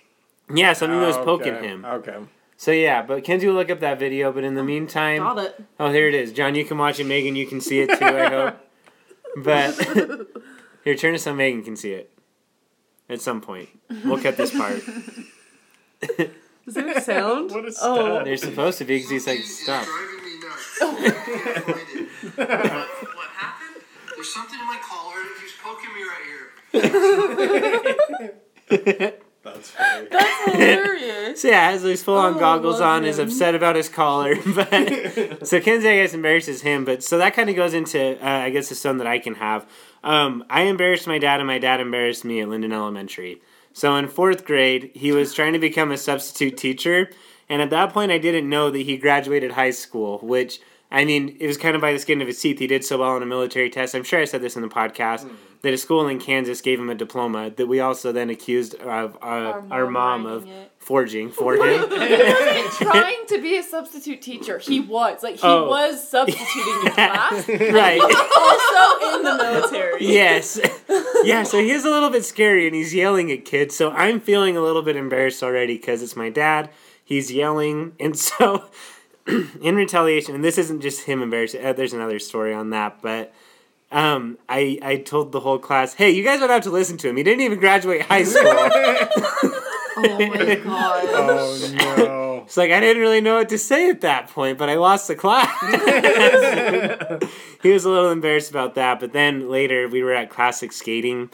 yeah, 0.52 0.72
something 0.72 0.98
that 0.98 1.06
was 1.06 1.16
Oh, 1.16 1.24
poking 1.24 1.54
okay. 1.54 1.66
him. 1.68 1.84
Okay. 1.84 2.16
So 2.60 2.72
yeah, 2.72 3.00
but 3.00 3.24
Kenzie 3.24 3.46
will 3.46 3.54
look 3.54 3.70
up 3.70 3.80
that 3.80 3.98
video. 3.98 4.30
But 4.32 4.44
in 4.44 4.54
the 4.54 4.62
meantime, 4.62 5.22
Got 5.22 5.38
it. 5.38 5.64
oh 5.78 5.90
here 5.90 6.08
it 6.08 6.14
is. 6.14 6.30
John, 6.30 6.54
you 6.54 6.66
can 6.66 6.76
watch 6.76 7.00
it. 7.00 7.04
Megan, 7.04 7.34
you 7.34 7.46
can 7.46 7.58
see 7.58 7.80
it 7.80 7.86
too. 7.98 8.04
I 8.04 8.28
hope. 8.28 8.56
But 9.36 9.76
here, 10.84 10.94
turn 10.94 11.14
it 11.14 11.20
so 11.20 11.32
Megan 11.32 11.62
can 11.62 11.76
see 11.76 11.92
it. 11.92 12.12
At 13.08 13.22
some 13.22 13.40
point, 13.40 13.70
we'll 14.04 14.18
cut 14.20 14.36
this 14.36 14.50
part. 14.50 14.82
Is 16.02 16.74
there 16.74 16.88
a 16.88 17.00
sound? 17.00 17.50
What 17.52 17.64
a 17.64 17.72
Oh. 17.80 18.24
They're 18.24 18.36
supposed 18.36 18.76
to 18.78 18.84
be 18.84 18.96
because 18.96 19.10
he's 19.10 19.26
like 19.26 19.38
stop. 19.38 19.86
driving 19.86 20.24
me 20.24 20.38
nuts. 20.46 20.78
Oh. 20.82 20.92
what 23.14 23.30
happened? 23.38 23.84
There's 24.16 24.34
something 24.34 24.58
in 24.60 24.66
my 24.66 24.80
collar. 24.82 25.22
He's 25.40 25.54
poking 25.62 25.94
me 25.94 26.02
right 28.82 29.00
here. 29.00 29.20
That's 29.42 29.70
funny. 29.70 30.08
That's 30.10 30.52
hilarious. 30.52 31.42
So 31.42 31.48
yeah, 31.48 31.70
has 31.70 31.82
these 31.82 32.02
full 32.02 32.16
on 32.16 32.34
Oh, 32.34 32.38
goggles 32.38 32.80
love 32.80 32.88
on, 32.96 33.04
is 33.04 33.18
upset 33.18 33.54
about 33.54 33.76
his 33.76 33.88
collar, 33.88 34.34
but 34.54 34.68
so 35.46 35.60
Kenzie 35.60 35.88
I 35.88 35.96
guess 35.96 36.14
embarrasses 36.14 36.62
him, 36.62 36.84
but 36.84 37.02
so 37.02 37.18
that 37.18 37.34
kind 37.34 37.48
of 37.48 37.56
goes 37.56 37.72
into 37.72 38.22
uh, 38.24 38.28
I 38.28 38.50
guess 38.50 38.68
the 38.68 38.74
son 38.74 38.98
that 38.98 39.06
I 39.06 39.18
can 39.18 39.36
have. 39.36 39.66
Um, 40.04 40.44
I 40.50 40.62
embarrassed 40.62 41.06
my 41.06 41.18
dad, 41.18 41.40
and 41.40 41.46
my 41.46 41.58
dad 41.58 41.80
embarrassed 41.80 42.24
me 42.24 42.40
at 42.40 42.48
Lindon 42.48 42.72
Elementary. 42.72 43.40
So 43.72 43.94
in 43.96 44.08
fourth 44.08 44.44
grade, 44.44 44.90
he 44.94 45.12
was 45.12 45.32
trying 45.32 45.52
to 45.52 45.58
become 45.58 45.90
a 45.90 45.96
substitute 45.96 46.56
teacher, 46.56 47.10
and 47.48 47.62
at 47.62 47.70
that 47.70 47.92
point, 47.92 48.12
I 48.12 48.18
didn't 48.18 48.48
know 48.48 48.70
that 48.70 48.78
he 48.78 48.96
graduated 48.96 49.52
high 49.52 49.70
school, 49.72 50.18
which. 50.18 50.60
I 50.92 51.04
mean, 51.04 51.36
it 51.38 51.46
was 51.46 51.56
kind 51.56 51.76
of 51.76 51.80
by 51.80 51.92
the 51.92 51.98
skin 52.00 52.20
of 52.20 52.26
his 52.26 52.40
teeth. 52.40 52.58
He 52.58 52.66
did 52.66 52.84
so 52.84 52.98
well 52.98 53.10
on 53.10 53.22
a 53.22 53.26
military 53.26 53.70
test. 53.70 53.94
I'm 53.94 54.02
sure 54.02 54.20
I 54.20 54.24
said 54.24 54.42
this 54.42 54.56
in 54.56 54.62
the 54.62 54.68
podcast 54.68 55.30
that 55.62 55.72
a 55.72 55.78
school 55.78 56.08
in 56.08 56.18
Kansas 56.18 56.60
gave 56.60 56.80
him 56.80 56.88
a 56.90 56.94
diploma 56.94 57.50
that 57.50 57.66
we 57.68 57.78
also 57.80 58.10
then 58.12 58.28
accused 58.30 58.74
of 58.76 59.16
uh, 59.22 59.60
our, 59.70 59.88
mom 59.88 60.26
of 60.26 60.48
it. 60.48 60.72
forging 60.78 61.30
for 61.38 61.54
him. 61.54 61.88
trying 62.70 63.26
to 63.28 63.40
be 63.40 63.56
a 63.56 63.62
substitute 63.62 64.20
teacher. 64.22 64.58
He 64.58 64.80
was 64.80 65.22
like 65.22 65.36
he 65.36 65.40
Oh. 65.46 65.68
was 65.68 66.08
substituting 66.08 66.86
in 66.86 66.92
class, 66.92 67.48
right. 67.48 68.00
also 68.00 69.16
in 69.16 69.22
the 69.22 69.36
military. 69.42 70.06
yes. 70.06 70.58
Yeah, 71.22 71.42
so 71.42 71.62
he's 71.62 71.84
a 71.84 71.90
little 71.90 72.08
bit 72.08 72.24
scary 72.24 72.66
and 72.66 72.74
he's 72.74 72.94
yelling 72.94 73.30
at 73.30 73.44
kids. 73.44 73.76
So 73.76 73.90
I'm 73.90 74.20
feeling 74.20 74.56
a 74.56 74.62
little 74.62 74.80
bit 74.80 74.96
embarrassed 74.96 75.42
already 75.42 75.76
because 75.76 76.02
it's 76.02 76.16
my 76.16 76.30
dad. 76.30 76.70
He's 77.04 77.30
yelling. 77.30 77.92
And 78.00 78.18
so, 78.18 78.64
in 79.60 79.76
retaliation, 79.76 80.34
and 80.34 80.44
this 80.44 80.58
isn't 80.58 80.80
just 80.80 81.02
him 81.02 81.22
embarrassed, 81.22 81.54
uh, 81.56 81.72
there's 81.72 81.92
another 81.92 82.18
story 82.18 82.54
on 82.54 82.70
that, 82.70 83.00
but. 83.02 83.32
Um, 83.92 84.38
I, 84.48 84.78
I 84.82 84.96
told 84.98 85.32
the 85.32 85.40
whole 85.40 85.58
class, 85.58 85.94
hey, 85.94 86.10
you 86.10 86.22
guys 86.22 86.38
don't 86.38 86.48
have 86.48 86.62
to 86.62 86.70
listen 86.70 86.96
to 86.98 87.08
him. 87.08 87.16
He 87.16 87.24
didn't 87.24 87.40
even 87.40 87.58
graduate 87.58 88.02
high 88.02 88.22
school. 88.22 88.70
Oh 89.96 90.26
my 90.26 90.54
god. 90.64 91.04
Oh 91.10 91.74
no. 91.74 92.42
It's 92.44 92.56
like 92.56 92.70
I 92.70 92.80
didn't 92.80 93.02
really 93.02 93.20
know 93.20 93.36
what 93.36 93.48
to 93.50 93.58
say 93.58 93.90
at 93.90 94.00
that 94.00 94.28
point, 94.28 94.58
but 94.58 94.68
I 94.68 94.74
lost 94.74 95.08
the 95.08 95.14
class. 95.14 95.48
he 97.62 97.70
was 97.70 97.84
a 97.84 97.90
little 97.90 98.10
embarrassed 98.10 98.50
about 98.50 98.74
that, 98.74 99.00
but 99.00 99.12
then 99.12 99.48
later 99.48 99.88
we 99.88 100.02
were 100.02 100.14
at 100.14 100.30
classic 100.30 100.72
skating, 100.72 101.30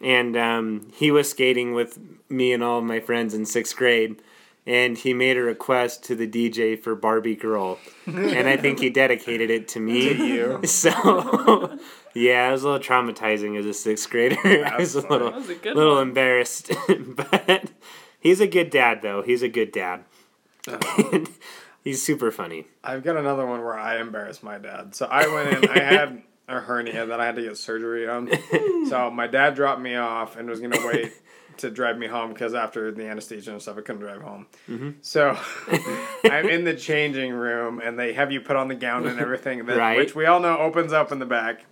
and 0.00 0.36
um, 0.36 0.88
he 0.94 1.10
was 1.10 1.30
skating 1.30 1.74
with 1.74 1.98
me 2.28 2.52
and 2.52 2.62
all 2.62 2.78
of 2.78 2.84
my 2.84 3.00
friends 3.00 3.34
in 3.34 3.46
sixth 3.46 3.76
grade, 3.76 4.22
and 4.70 4.96
he 4.96 5.12
made 5.12 5.36
a 5.36 5.42
request 5.42 6.04
to 6.04 6.14
the 6.14 6.28
DJ 6.28 6.80
for 6.80 6.94
Barbie 6.94 7.34
Girl, 7.34 7.80
and 8.06 8.48
I 8.48 8.56
think 8.56 8.78
he 8.78 8.88
dedicated 9.02 9.50
it 9.50 9.66
to 9.68 9.80
me. 9.80 10.14
To 10.14 10.24
you. 10.24 10.60
So, 10.66 11.76
yeah, 12.14 12.48
it 12.48 12.52
was 12.52 12.62
a 12.62 12.68
little 12.70 12.78
traumatizing 12.78 13.58
as 13.58 13.66
a 13.66 13.74
sixth 13.74 14.08
grader. 14.08 14.36
I 14.44 14.76
was 14.78 14.94
a 14.94 15.00
little, 15.00 15.32
was 15.32 15.50
a 15.50 15.74
little 15.74 15.96
one. 15.96 16.08
embarrassed, 16.08 16.70
but 16.86 17.72
he's 18.20 18.40
a 18.40 18.46
good 18.46 18.70
dad, 18.70 19.02
though. 19.02 19.22
He's 19.22 19.42
a 19.42 19.48
good 19.48 19.72
dad. 19.72 20.04
He's 21.82 22.00
super 22.00 22.30
funny. 22.30 22.66
I've 22.84 23.02
got 23.02 23.16
another 23.16 23.46
one 23.46 23.62
where 23.62 23.76
I 23.78 24.00
embarrassed 24.00 24.44
my 24.44 24.58
dad. 24.58 24.94
So 24.94 25.06
I 25.06 25.26
went 25.26 25.64
in. 25.64 25.70
I 25.70 25.82
had 25.82 26.22
a 26.46 26.60
hernia 26.60 27.06
that 27.06 27.20
I 27.20 27.26
had 27.26 27.34
to 27.36 27.42
get 27.42 27.56
surgery 27.56 28.08
on. 28.08 28.30
so 28.88 29.10
my 29.10 29.26
dad 29.26 29.56
dropped 29.56 29.80
me 29.80 29.96
off 29.96 30.36
and 30.36 30.48
was 30.48 30.60
gonna 30.60 30.86
wait 30.86 31.12
to 31.60 31.70
drive 31.70 31.98
me 31.98 32.06
home 32.06 32.32
because 32.32 32.54
after 32.54 32.90
the 32.92 33.06
anesthesia 33.06 33.52
and 33.52 33.62
stuff, 33.62 33.78
I 33.78 33.80
couldn't 33.80 34.00
drive 34.02 34.22
home. 34.22 34.46
Mm-hmm. 34.68 34.90
So 35.02 35.38
I'm 36.30 36.48
in 36.48 36.64
the 36.64 36.74
changing 36.74 37.32
room 37.32 37.80
and 37.82 37.98
they 37.98 38.12
have 38.12 38.30
you 38.32 38.40
put 38.40 38.56
on 38.56 38.68
the 38.68 38.74
gown 38.74 39.06
and 39.06 39.18
everything, 39.20 39.64
that, 39.66 39.76
Right. 39.76 39.96
which 39.96 40.14
we 40.14 40.26
all 40.26 40.40
know 40.40 40.58
opens 40.58 40.92
up 40.92 41.12
in 41.12 41.18
the 41.18 41.26
back. 41.26 41.64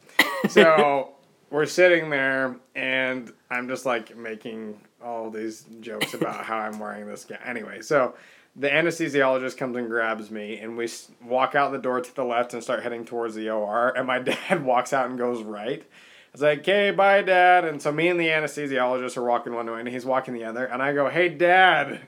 So 0.49 1.13
we're 1.51 1.67
sitting 1.67 2.11
there 2.11 2.57
and 2.75 3.33
I'm 3.51 3.69
just 3.69 3.87
like 3.87 4.17
making 4.17 4.81
all 5.03 5.31
these 5.31 5.65
jokes 5.81 6.15
about 6.15 6.45
how 6.45 6.59
I'm 6.59 6.79
wearing 6.79 7.07
this 7.07 7.25
gown. 7.25 7.39
Anyway, 7.45 7.83
so 7.83 8.15
the 8.57 8.69
anesthesiologist 8.69 9.57
comes 9.57 9.77
and 9.77 9.89
grabs 9.89 10.31
me 10.31 10.59
and 10.59 10.77
we 10.77 10.89
walk 11.25 11.55
out 11.55 11.71
the 11.71 11.79
door 11.79 12.01
to 12.01 12.15
the 12.17 12.25
left 12.25 12.55
and 12.55 12.63
start 12.63 12.83
heading 12.83 13.05
towards 13.05 13.35
the 13.35 13.49
OR 13.51 13.91
and 13.97 14.07
my 14.07 14.19
dad 14.49 14.65
walks 14.65 14.93
out 14.93 15.09
and 15.09 15.19
goes 15.19 15.43
right. 15.43 15.85
It's 16.33 16.43
like, 16.43 16.61
okay, 16.61 16.91
bye, 16.91 17.23
dad. 17.23 17.65
And 17.65 17.81
so 17.81 17.91
me 17.91 18.09
and 18.09 18.21
the 18.21 18.27
anesthesiologist 18.27 19.17
are 19.17 19.25
walking 19.25 19.55
one 19.55 19.71
way 19.71 19.81
and 19.81 19.89
he's 19.89 20.05
walking 20.05 20.35
the 20.35 20.45
other. 20.45 20.67
And 20.67 20.83
I 20.83 20.93
go, 20.93 21.09
hey, 21.09 21.29
dad. 21.29 22.01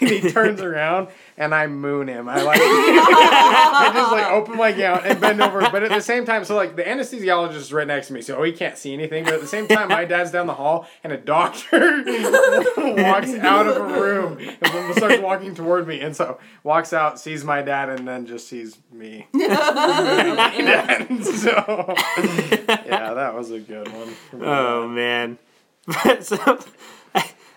And 0.00 0.10
he 0.10 0.30
turns 0.30 0.60
around 0.60 1.08
and 1.36 1.54
I 1.54 1.66
moon 1.66 2.08
him. 2.08 2.28
I 2.28 2.42
like, 2.42 2.60
I 2.62 3.90
just 3.92 4.12
like 4.12 4.26
open 4.26 4.56
my 4.56 4.72
gown 4.72 5.02
and 5.04 5.20
bend 5.20 5.42
over. 5.42 5.60
But 5.60 5.82
at 5.82 5.90
the 5.90 6.00
same 6.00 6.24
time, 6.24 6.44
so 6.44 6.54
like 6.54 6.76
the 6.76 6.84
anesthesiologist 6.84 7.56
is 7.56 7.72
right 7.72 7.86
next 7.86 8.08
to 8.08 8.12
me, 8.12 8.22
so 8.22 8.40
he 8.42 8.52
can't 8.52 8.78
see 8.78 8.92
anything. 8.92 9.24
But 9.24 9.34
at 9.34 9.40
the 9.40 9.46
same 9.46 9.66
time, 9.66 9.88
my 9.88 10.04
dad's 10.04 10.30
down 10.30 10.46
the 10.46 10.54
hall 10.54 10.86
and 11.02 11.12
a 11.12 11.16
doctor 11.16 12.04
walks 12.76 13.34
out 13.34 13.66
of 13.66 13.76
a 13.76 14.00
room 14.00 14.38
and 14.38 14.94
starts 14.96 15.20
walking 15.20 15.54
toward 15.54 15.86
me. 15.88 16.00
And 16.00 16.14
so 16.14 16.38
walks 16.62 16.92
out, 16.92 17.18
sees 17.18 17.44
my 17.44 17.62
dad, 17.62 17.88
and 17.88 18.06
then 18.06 18.26
just 18.26 18.48
sees 18.48 18.78
me. 18.92 19.26
my 19.32 19.48
dad. 20.58 21.24
So 21.24 21.94
yeah, 22.86 23.14
that 23.14 23.34
was 23.34 23.50
a 23.50 23.58
good 23.60 23.92
one. 23.92 24.14
Oh 24.42 24.86
man. 24.86 25.38
But 25.86 26.24
so 26.24 26.60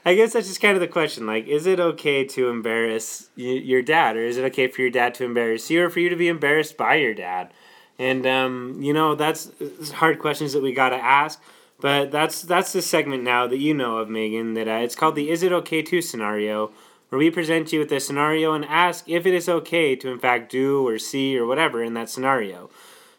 I, 0.05 0.15
guess 0.15 0.33
that's 0.33 0.47
just 0.47 0.61
kind 0.61 0.75
of 0.75 0.81
the 0.81 0.87
question. 0.87 1.25
Like, 1.25 1.47
is 1.47 1.65
it 1.65 1.79
okay 1.79 2.23
to 2.25 2.49
embarrass 2.49 3.29
y- 3.37 3.43
your 3.43 3.81
dad, 3.81 4.15
or 4.15 4.23
is 4.23 4.37
it 4.37 4.45
okay 4.45 4.67
for 4.67 4.81
your 4.81 4.91
dad 4.91 5.15
to 5.15 5.23
embarrass 5.25 5.69
you, 5.69 5.83
or 5.83 5.89
for 5.89 5.99
you 5.99 6.09
to 6.09 6.15
be 6.15 6.27
embarrassed 6.27 6.77
by 6.77 6.95
your 6.95 7.13
dad? 7.13 7.51
And 7.97 8.25
um, 8.27 8.79
you 8.81 8.93
know, 8.93 9.15
that's 9.15 9.49
hard 9.93 10.19
questions 10.19 10.53
that 10.53 10.61
we 10.61 10.73
got 10.73 10.89
to 10.89 10.97
ask. 10.97 11.41
But 11.81 12.11
that's 12.11 12.41
that's 12.41 12.71
the 12.71 12.81
segment 12.81 13.23
now 13.23 13.47
that 13.47 13.57
you 13.57 13.73
know 13.73 13.97
of, 13.97 14.09
Megan. 14.09 14.53
That 14.53 14.67
uh, 14.67 14.83
it's 14.83 14.95
called 14.95 15.15
the 15.15 15.29
"Is 15.29 15.43
it 15.43 15.51
okay 15.51 15.81
to" 15.81 16.01
scenario, 16.01 16.71
where 17.09 17.19
we 17.19 17.29
present 17.31 17.73
you 17.73 17.79
with 17.79 17.91
a 17.91 17.99
scenario 17.99 18.53
and 18.53 18.65
ask 18.65 19.09
if 19.09 19.25
it 19.25 19.33
is 19.33 19.49
okay 19.49 19.95
to, 19.95 20.09
in 20.09 20.19
fact, 20.19 20.51
do 20.51 20.87
or 20.87 20.99
see 20.99 21.37
or 21.37 21.45
whatever 21.45 21.83
in 21.83 21.93
that 21.95 22.09
scenario. 22.09 22.69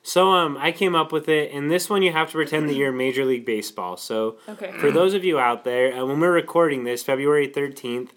So 0.06 0.30
um, 0.30 0.56
I 0.60 0.70
came 0.70 0.94
up 0.94 1.10
with 1.10 1.28
it, 1.28 1.50
and 1.52 1.68
this 1.68 1.90
one 1.90 2.00
you 2.00 2.12
have 2.12 2.28
to 2.28 2.34
pretend 2.34 2.68
that 2.68 2.74
you're 2.74 2.92
Major 2.92 3.24
League 3.24 3.44
Baseball. 3.44 3.96
So 3.96 4.36
Okay. 4.48 4.70
for 4.78 4.92
those 4.92 5.14
of 5.14 5.24
you 5.24 5.40
out 5.40 5.64
there, 5.64 5.92
uh, 5.92 6.06
when 6.06 6.20
we're 6.20 6.30
recording 6.30 6.84
this, 6.84 7.02
February 7.02 7.48
13th, 7.48 8.10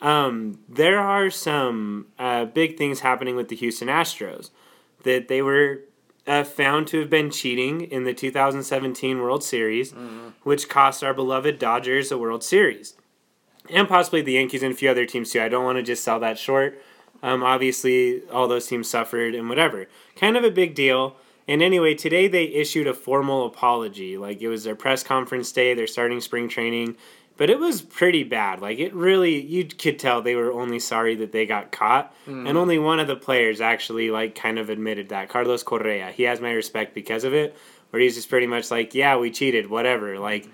um, 0.00 0.58
there 0.70 0.98
are 0.98 1.28
some 1.28 2.06
uh, 2.18 2.46
big 2.46 2.78
things 2.78 3.00
happening 3.00 3.36
with 3.36 3.48
the 3.50 3.56
Houston 3.56 3.88
Astros. 3.88 4.48
That 5.02 5.28
they 5.28 5.42
were 5.42 5.80
uh, 6.26 6.44
found 6.44 6.86
to 6.88 7.00
have 7.00 7.10
been 7.10 7.30
cheating 7.30 7.82
in 7.82 8.04
the 8.04 8.14
2017 8.14 9.20
World 9.20 9.44
Series, 9.44 9.92
which 10.44 10.70
cost 10.70 11.04
our 11.04 11.12
beloved 11.12 11.58
Dodgers 11.58 12.10
a 12.10 12.16
World 12.16 12.42
Series. 12.42 12.94
And 13.68 13.86
possibly 13.86 14.22
the 14.22 14.32
Yankees 14.32 14.62
and 14.62 14.72
a 14.72 14.76
few 14.76 14.88
other 14.88 15.04
teams 15.04 15.30
too. 15.30 15.42
I 15.42 15.50
don't 15.50 15.64
want 15.66 15.76
to 15.76 15.82
just 15.82 16.02
sell 16.04 16.18
that 16.20 16.38
short. 16.38 16.80
Um, 17.22 17.42
obviously, 17.42 18.22
all 18.30 18.48
those 18.48 18.66
teams 18.66 18.88
suffered 18.88 19.34
and 19.34 19.50
whatever. 19.50 19.88
Kind 20.16 20.38
of 20.38 20.44
a 20.44 20.50
big 20.50 20.74
deal. 20.74 21.16
And 21.46 21.62
anyway, 21.62 21.94
today 21.94 22.26
they 22.28 22.44
issued 22.44 22.86
a 22.86 22.94
formal 22.94 23.46
apology. 23.46 24.16
Like 24.16 24.40
it 24.40 24.48
was 24.48 24.64
their 24.64 24.74
press 24.76 25.02
conference 25.02 25.52
day, 25.52 25.74
they're 25.74 25.86
starting 25.86 26.20
spring 26.20 26.48
training. 26.48 26.96
But 27.36 27.50
it 27.50 27.58
was 27.58 27.82
pretty 27.82 28.22
bad. 28.22 28.60
Like 28.62 28.78
it 28.78 28.94
really, 28.94 29.40
you 29.44 29.64
could 29.64 29.98
tell 29.98 30.22
they 30.22 30.36
were 30.36 30.52
only 30.52 30.78
sorry 30.78 31.16
that 31.16 31.32
they 31.32 31.46
got 31.46 31.72
caught. 31.72 32.14
Hmm. 32.26 32.46
And 32.46 32.56
only 32.56 32.78
one 32.78 33.00
of 33.00 33.08
the 33.08 33.16
players 33.16 33.60
actually, 33.60 34.10
like, 34.10 34.36
kind 34.36 34.56
of 34.58 34.70
admitted 34.70 35.08
that. 35.08 35.28
Carlos 35.28 35.64
Correa. 35.64 36.12
He 36.12 36.22
has 36.22 36.40
my 36.40 36.52
respect 36.52 36.94
because 36.94 37.24
of 37.24 37.34
it. 37.34 37.56
Where 37.90 38.00
he's 38.00 38.14
just 38.14 38.28
pretty 38.28 38.46
much 38.46 38.70
like, 38.70 38.94
yeah, 38.94 39.16
we 39.16 39.30
cheated, 39.32 39.68
whatever. 39.68 40.18
Like, 40.18 40.48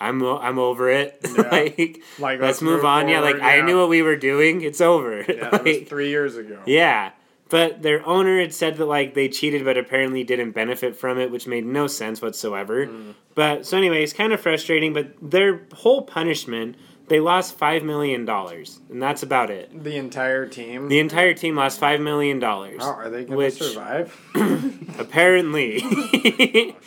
I'm 0.00 0.22
I'm 0.22 0.58
over 0.58 0.90
it. 0.90 1.20
like, 1.50 2.02
Like, 2.18 2.40
let's, 2.40 2.60
move, 2.62 2.84
on. 2.84 3.08
yeah, 3.08 3.20
like 3.20 3.36
forward, 3.36 3.50
I 3.50 3.60
knew 3.62 3.78
what 3.78 3.88
we 3.88 4.00
were 4.02 4.16
doing. 4.16 4.60
It's 4.62 4.80
over. 4.80 5.20
Yeah, 5.26 5.50
that 5.50 5.64
was 5.64 5.76
Like, 5.78 5.88
three 5.88 6.08
years 6.10 6.36
ago. 6.36 6.60
yeah. 6.66 7.12
But 7.50 7.82
their 7.82 8.06
owner 8.06 8.40
had 8.40 8.54
said 8.54 8.76
that 8.76 8.86
like 8.86 9.14
they 9.14 9.28
cheated 9.28 9.64
but 9.64 9.76
apparently 9.76 10.24
didn't 10.24 10.52
benefit 10.52 10.96
from 10.96 11.18
it, 11.18 11.30
which 11.30 11.46
made 11.46 11.66
no 11.66 11.86
sense 11.86 12.22
whatsoever. 12.22 12.86
Hmm. 12.86 13.10
But 13.34 13.66
so 13.66 13.76
anyway, 13.76 14.02
it's 14.02 14.12
kind 14.12 14.32
of 14.32 14.40
frustrating, 14.40 14.92
but 14.92 15.14
their 15.20 15.62
whole 15.74 16.02
punishment, 16.02 16.76
they 17.08 17.18
lost 17.18 17.58
five 17.58 17.82
million 17.82 18.24
dollars. 18.24 18.80
And 18.88 19.02
that's 19.02 19.24
about 19.24 19.50
it. 19.50 19.82
The 19.82 19.96
entire 19.96 20.46
team. 20.46 20.88
The 20.88 21.00
entire 21.00 21.34
team 21.34 21.56
lost 21.56 21.80
five 21.80 22.00
million 22.00 22.38
dollars. 22.38 22.78
oh, 22.80 22.90
are 22.90 23.10
they 23.10 23.24
going 23.24 23.30
to 23.30 23.36
which 23.36 23.54
survive? 23.54 24.16
apparently 24.98 25.80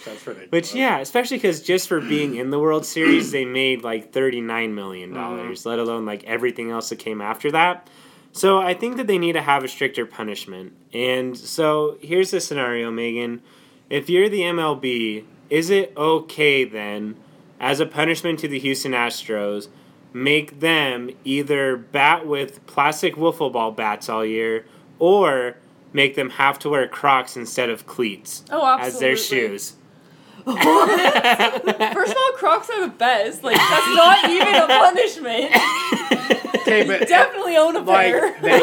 That's 0.05 0.25
ridiculous. 0.25 0.51
Which 0.51 0.75
yeah, 0.75 0.99
especially 0.99 1.37
because 1.37 1.61
just 1.61 1.87
for 1.89 1.99
being 1.99 2.35
in 2.35 2.51
the 2.51 2.59
World 2.59 2.85
Series, 2.85 3.31
they 3.31 3.43
made 3.45 3.83
like 3.83 4.13
thirty 4.13 4.39
nine 4.39 4.75
million 4.75 5.13
dollars. 5.13 5.59
Mm-hmm. 5.59 5.69
Let 5.69 5.79
alone 5.79 6.05
like 6.05 6.23
everything 6.23 6.71
else 6.71 6.89
that 6.89 6.99
came 6.99 7.21
after 7.21 7.51
that. 7.51 7.89
So 8.33 8.59
I 8.59 8.73
think 8.73 8.97
that 8.97 9.05
they 9.07 9.19
need 9.19 9.33
to 9.33 9.41
have 9.41 9.63
a 9.63 9.67
stricter 9.67 10.05
punishment. 10.07 10.73
And 10.91 11.37
so 11.37 11.97
here's 12.01 12.31
the 12.31 12.41
scenario, 12.41 12.89
Megan. 12.91 13.41
If 13.91 14.09
you're 14.09 14.27
the 14.27 14.41
MLB, 14.41 15.23
is 15.51 15.69
it 15.69 15.93
okay 15.95 16.63
then, 16.63 17.15
as 17.59 17.79
a 17.79 17.85
punishment 17.85 18.39
to 18.39 18.47
the 18.47 18.57
Houston 18.59 18.93
Astros, 18.93 19.67
make 20.13 20.59
them 20.61 21.11
either 21.23 21.77
bat 21.77 22.25
with 22.25 22.65
plastic 22.65 23.15
wiffle 23.15 23.53
ball 23.53 23.71
bats 23.71 24.09
all 24.09 24.25
year, 24.25 24.65
or 24.97 25.57
make 25.93 26.15
them 26.15 26.31
have 26.31 26.57
to 26.59 26.69
wear 26.69 26.87
Crocs 26.87 27.37
instead 27.37 27.69
of 27.69 27.85
cleats 27.85 28.43
Oh, 28.49 28.77
as 28.79 28.99
their 28.99 29.15
shoes? 29.15 29.75
First 31.93 32.11
of 32.11 32.17
all, 32.17 32.31
Crocs 32.35 32.69
are 32.69 32.81
the 32.81 32.93
best. 32.97 33.43
Like 33.43 33.55
that's 33.57 33.95
not 33.95 34.29
even 34.29 34.55
a 34.55 34.67
punishment. 34.67 35.51
okay, 36.61 36.85
but 36.85 37.07
Definitely 37.07 37.55
own 37.57 37.75
a 37.75 37.83
pair. 37.83 38.21
like 38.31 38.41
they 38.41 38.61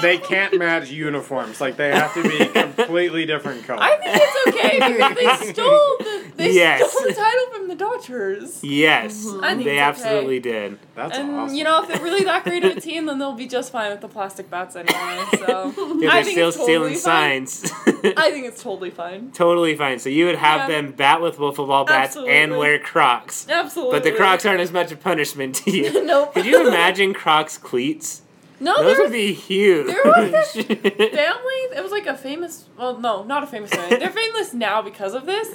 they 0.00 0.18
can't 0.18 0.56
match 0.58 0.90
uniforms. 0.90 1.60
Like 1.60 1.76
they 1.76 1.90
have 1.90 2.14
to 2.14 2.22
be 2.22 2.46
completely 2.60 3.26
different 3.26 3.64
colors. 3.64 3.80
I 3.82 3.96
think 3.96 4.16
it's 4.22 4.48
okay 4.48 4.76
because 4.78 5.14
they 5.46 5.52
stole 5.52 5.96
the 5.98 6.17
they 6.38 6.52
Yes. 6.52 6.90
stole 6.90 7.06
the 7.08 7.14
title 7.14 7.46
from 7.52 7.68
the 7.68 7.74
Dodgers. 7.74 8.62
Yes, 8.64 9.24
mm-hmm. 9.26 9.44
I 9.44 9.48
think 9.54 9.64
they 9.64 9.70
it's 9.78 10.00
okay. 10.00 10.08
absolutely 10.08 10.40
did. 10.40 10.78
That's 10.94 11.18
and 11.18 11.30
awesome. 11.36 11.56
you 11.56 11.64
know, 11.64 11.82
if 11.82 11.88
they're 11.88 12.02
really 12.02 12.24
that 12.24 12.44
great 12.44 12.64
of 12.64 12.76
a 12.76 12.80
team, 12.88 13.06
then 13.06 13.18
they'll 13.18 13.32
be 13.34 13.46
just 13.46 13.70
fine 13.72 13.90
with 13.90 14.00
the 14.00 14.08
plastic 14.08 14.48
bats 14.50 14.76
anyway. 14.76 15.24
So 15.46 15.74
Yeah, 16.00 16.12
they're 16.12 16.24
think 16.24 16.32
still 16.32 16.48
it's 16.48 16.56
totally 16.56 16.94
stealing 16.94 16.94
fine. 16.94 17.46
signs. 17.46 17.72
I 18.16 18.30
think 18.30 18.46
it's 18.46 18.62
totally 18.62 18.90
fine. 18.90 19.30
totally 19.34 19.74
fine. 19.76 19.98
So 19.98 20.08
you 20.08 20.26
would 20.26 20.36
have 20.36 20.68
Yeah. 20.70 20.80
them 20.80 20.92
bat 20.92 21.20
with 21.20 21.36
wiffle 21.38 21.66
ball 21.66 21.84
bats 21.84 22.16
and 22.16 22.56
wear 22.56 22.78
Crocs. 22.78 23.46
Absolutely. 23.48 23.96
But 23.96 24.04
the 24.04 24.12
Crocs 24.12 24.46
aren't 24.46 24.60
as 24.60 24.72
much 24.72 24.92
a 24.92 24.96
punishment 24.96 25.56
to 25.56 25.70
you. 25.70 26.04
nope. 26.04 26.34
Could 26.34 26.46
you 26.46 26.66
imagine 26.66 27.12
Crocs 27.14 27.58
cleats? 27.58 28.22
No, 28.60 28.82
Those 28.82 28.98
would 28.98 29.12
be 29.12 29.32
huge. 29.34 29.86
there 29.86 30.02
was 30.04 30.50
family. 30.52 31.67
It 31.98 32.04
was 32.06 32.06
like 32.06 32.14
a 32.14 32.18
famous. 32.22 32.68
Well, 32.78 32.98
no, 32.98 33.24
not 33.24 33.42
a 33.42 33.46
famous 33.46 33.70
family. 33.70 33.96
They're 33.98 34.10
famous 34.24 34.54
now 34.54 34.82
because 34.82 35.14
of 35.14 35.26
this. 35.26 35.48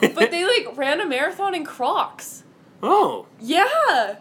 But 0.00 0.30
they 0.30 0.44
like 0.44 0.76
ran 0.76 1.00
a 1.00 1.06
marathon 1.06 1.54
in 1.54 1.64
Crocs. 1.64 2.44
oh, 2.82 3.26
Yeah. 3.40 4.16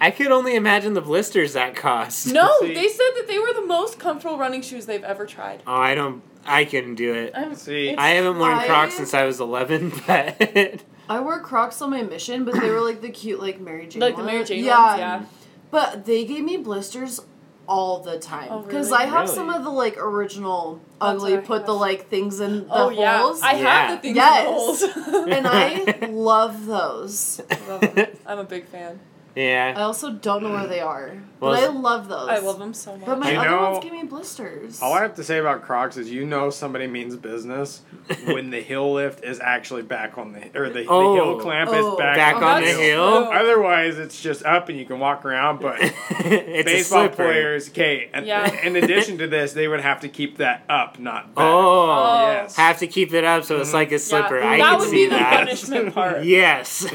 I 0.00 0.10
could 0.10 0.32
only 0.32 0.56
imagine 0.56 0.94
the 0.94 1.00
blisters 1.00 1.52
that 1.52 1.76
cost. 1.76 2.26
No, 2.26 2.50
See- 2.60 2.74
they 2.74 2.88
said 2.88 3.10
that 3.16 3.26
they 3.28 3.38
were 3.38 3.52
the 3.54 3.64
most 3.64 4.00
comfortable 4.00 4.36
running 4.36 4.60
shoes 4.60 4.86
they've 4.86 5.04
ever 5.04 5.26
tried. 5.26 5.62
Oh, 5.64 5.74
I 5.76 5.94
don't. 5.94 6.22
I 6.44 6.64
couldn't 6.64 6.96
do 6.96 7.14
it. 7.14 7.32
I'm, 7.36 7.54
See, 7.54 7.94
I 7.96 8.08
haven't 8.10 8.36
worn 8.40 8.50
I- 8.52 8.66
Crocs 8.66 8.94
since 8.94 9.14
I 9.14 9.22
was 9.24 9.38
11, 9.38 9.92
but 10.08 10.82
I 11.08 11.20
wore 11.20 11.38
Crocs 11.40 11.80
on 11.82 11.90
my 11.90 12.02
mission, 12.02 12.44
but 12.44 12.54
they 12.54 12.70
were 12.70 12.80
like 12.80 13.00
the 13.00 13.10
cute, 13.10 13.40
like 13.40 13.60
Mary 13.60 13.86
Jane. 13.86 14.00
like 14.00 14.16
the 14.16 14.22
ones. 14.24 14.32
Mary 14.32 14.44
Jane 14.44 14.64
yeah. 14.64 14.86
ones. 14.86 14.98
Yeah. 14.98 15.22
But 15.70 16.04
they 16.04 16.24
gave 16.24 16.42
me 16.42 16.56
blisters 16.56 17.20
all 17.68 18.00
the 18.00 18.18
time 18.18 18.48
Oh, 18.50 18.60
because 18.62 18.90
really? 18.90 19.04
I 19.04 19.06
have 19.06 19.24
Really? 19.24 19.34
some 19.36 19.50
of 19.50 19.62
the 19.64 19.70
like 19.70 19.96
original 19.98 20.80
That's 21.00 21.14
ugly 21.16 21.32
what 21.34 21.44
I 21.44 21.46
put 21.46 21.66
the 21.66 21.74
like 21.74 22.08
things 22.08 22.40
in 22.40 22.66
oh, 22.70 22.88
the 22.90 22.96
Oh 22.96 23.00
yeah, 23.00 23.22
holes, 23.22 23.40
I 23.42 23.52
Yeah. 23.52 23.58
have 23.88 23.90
the 23.96 24.02
things 24.02 24.16
Yes. 24.16 24.82
in 24.82 24.88
the 24.88 24.92
holes. 25.10 25.28
and 25.36 25.46
I 25.46 26.06
love 26.10 26.66
those. 26.66 27.40
Love 27.68 27.82
'em. 27.98 28.06
I'm 28.26 28.38
a 28.40 28.44
big 28.44 28.66
fan. 28.66 28.98
I 29.36 29.72
also 29.82 30.12
don't 30.12 30.42
know 30.42 30.50
where 30.50 30.66
they 30.66 30.80
are. 30.80 31.16
Well, 31.40 31.52
but 31.54 31.62
I 31.62 31.66
love 31.68 32.08
those. 32.08 32.28
I 32.28 32.38
love 32.38 32.58
them 32.58 32.72
so 32.74 32.96
much. 32.96 33.06
But 33.06 33.18
my 33.18 33.32
You 33.32 33.38
other 33.38 33.50
know- 33.50 33.70
ones 33.72 33.82
give 33.84 33.92
me 33.92 34.04
blisters. 34.04 34.80
All 34.80 34.92
I 34.92 35.02
have 35.02 35.14
to 35.16 35.24
say 35.24 35.38
about 35.38 35.62
Crocs 35.62 35.96
is 35.96 36.10
you 36.10 36.24
know 36.24 36.50
somebody 36.50 36.86
means 36.86 37.16
business 37.16 37.80
when 38.26 38.50
the 38.50 38.60
heel 38.60 38.92
lift 38.92 39.24
is 39.24 39.40
actually 39.40 39.82
back 39.82 40.18
on 40.18 40.32
the 40.32 40.56
or 40.58 40.68
the, 40.70 40.86
Oh. 40.86 41.16
the 41.16 41.24
heel 41.24 41.40
clamp 41.40 41.70
Oh. 41.72 41.94
is 41.94 41.98
back, 41.98 42.16
Back 42.16 42.34
Oh, 42.36 42.46
on 42.46 42.60
the 42.60 42.66
that's 42.68 42.78
hill. 42.78 43.02
Otherwise, 43.32 43.98
it's 43.98 44.20
just 44.22 44.44
up 44.44 44.68
and 44.68 44.78
you 44.78 44.84
can 44.84 44.98
walk 45.00 45.24
around. 45.24 45.60
But 45.60 45.78
it's 46.10 46.64
baseball 46.64 47.06
a 47.06 47.08
players, 47.08 47.68
okay. 47.70 48.10
Yeah. 48.22 48.52
in 48.64 48.76
addition 48.76 49.18
to 49.18 49.26
this, 49.26 49.52
they 49.52 49.66
would 49.66 49.80
have 49.80 50.00
to 50.00 50.08
keep 50.08 50.36
that 50.38 50.62
up, 50.68 50.98
not 50.98 51.34
back. 51.34 51.44
Oh, 51.44 51.90
Oh. 51.90 52.30
yes. 52.32 52.56
have 52.56 52.78
to 52.78 52.86
keep 52.86 53.12
it 53.12 53.24
up 53.24 53.44
so 53.44 53.56
it's 53.58 53.68
mm-hmm. 53.68 53.76
like 53.76 53.92
a 53.92 53.98
slipper. 53.98 54.38
Yeah, 54.38 54.50
I 54.50 54.58
that 54.58 54.70
can 54.70 54.78
would 54.78 54.88
see 54.90 54.96
be 54.96 55.04
the 55.06 55.10
that. 55.16 55.38
punishment 55.38 55.94
part. 55.94 56.22
Yes, 56.32 56.86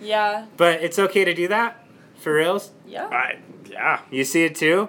Yeah. 0.00 0.46
but 0.56 0.80
it's 0.82 0.98
okay 0.98 1.24
to 1.24 1.34
do 1.34 1.48
that 1.48 1.69
for 2.20 2.34
reals. 2.34 2.70
Yeah. 2.86 3.06
I, 3.06 3.38
yeah, 3.70 4.00
You 4.10 4.24
see 4.24 4.44
it 4.44 4.54
too. 4.54 4.88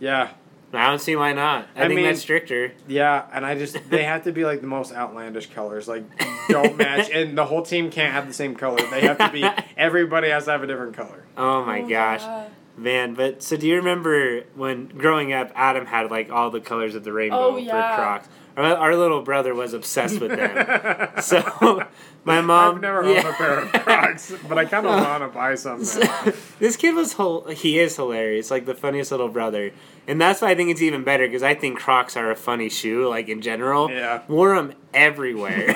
yeah, 0.00 0.30
I 0.72 0.88
don't 0.88 0.98
see 1.00 1.16
why 1.16 1.32
not. 1.32 1.66
I, 1.74 1.84
I 1.84 1.86
think 1.88 1.96
mean- 1.96 2.06
that's 2.06 2.20
stricter. 2.20 2.72
yeah. 2.86 3.26
And 3.32 3.44
I 3.46 3.54
just 3.56 3.76
they 3.90 4.04
have 4.04 4.24
to 4.24 4.32
be 4.32 4.44
like 4.44 4.60
the 4.60 4.66
most 4.66 4.92
outlandish 4.92 5.50
colors. 5.50 5.88
Like 5.88 6.04
don't 6.48 6.76
match, 6.76 7.10
and 7.14 7.36
the 7.38 7.44
whole 7.44 7.62
team 7.62 7.90
can't 7.90 8.12
have 8.12 8.26
the 8.26 8.34
same 8.34 8.54
color. 8.54 8.78
They 8.90 9.02
have 9.02 9.18
to 9.18 9.30
be. 9.30 9.44
Everybody 9.76 10.28
has 10.30 10.44
to 10.46 10.52
have 10.52 10.62
a 10.62 10.66
different 10.66 10.94
color. 10.96 11.24
Oh 11.36 11.64
my 11.64 11.80
Oh, 11.82 11.88
gosh. 11.88 12.20
yeah. 12.22 12.48
Man, 12.76 13.14
but 13.14 13.42
so 13.42 13.56
do 13.56 13.66
you 13.66 13.74
remember 13.76 14.44
when 14.54 14.86
growing 14.86 15.32
up, 15.32 15.50
Adam 15.56 15.84
had 15.84 16.10
like 16.12 16.30
all 16.30 16.50
the 16.50 16.60
colors 16.60 16.94
of 16.94 17.02
the 17.02 17.12
rainbow 17.12 17.36
Oh, 17.54 17.56
yeah. 17.56 17.90
for 17.96 17.96
Crocs? 18.02 18.28
Our, 18.58 18.76
our 18.76 18.96
little 18.96 19.22
brother 19.22 19.54
was 19.54 19.72
obsessed 19.72 20.20
with 20.20 20.32
them. 20.32 21.10
so 21.22 21.86
my 22.24 22.40
mom, 22.40 22.74
I've 22.74 22.80
never 22.80 23.08
yeah. 23.08 23.18
owned 23.18 23.28
a 23.28 23.32
pair 23.34 23.58
of 23.60 23.72
Crocs, 23.72 24.34
but 24.48 24.58
I 24.58 24.64
kind 24.64 24.84
of 24.84 24.92
want 25.04 25.22
to 25.22 25.28
buy 25.28 25.54
some. 25.54 25.80
Now. 25.80 26.32
this 26.58 26.76
kid 26.76 26.96
was 26.96 27.14
he 27.56 27.78
is 27.78 27.94
hilarious, 27.94 28.50
like 28.50 28.66
the 28.66 28.74
funniest 28.74 29.12
little 29.12 29.28
brother, 29.28 29.70
and 30.08 30.20
that's 30.20 30.42
why 30.42 30.50
I 30.50 30.54
think 30.56 30.70
it's 30.70 30.82
even 30.82 31.04
better 31.04 31.24
because 31.24 31.44
I 31.44 31.54
think 31.54 31.78
Crocs 31.78 32.16
are 32.16 32.32
a 32.32 32.34
funny 32.34 32.68
shoe, 32.68 33.08
like 33.08 33.28
in 33.28 33.42
general. 33.42 33.92
Yeah. 33.92 34.22
wore 34.26 34.56
them 34.56 34.74
everywhere. 34.92 35.72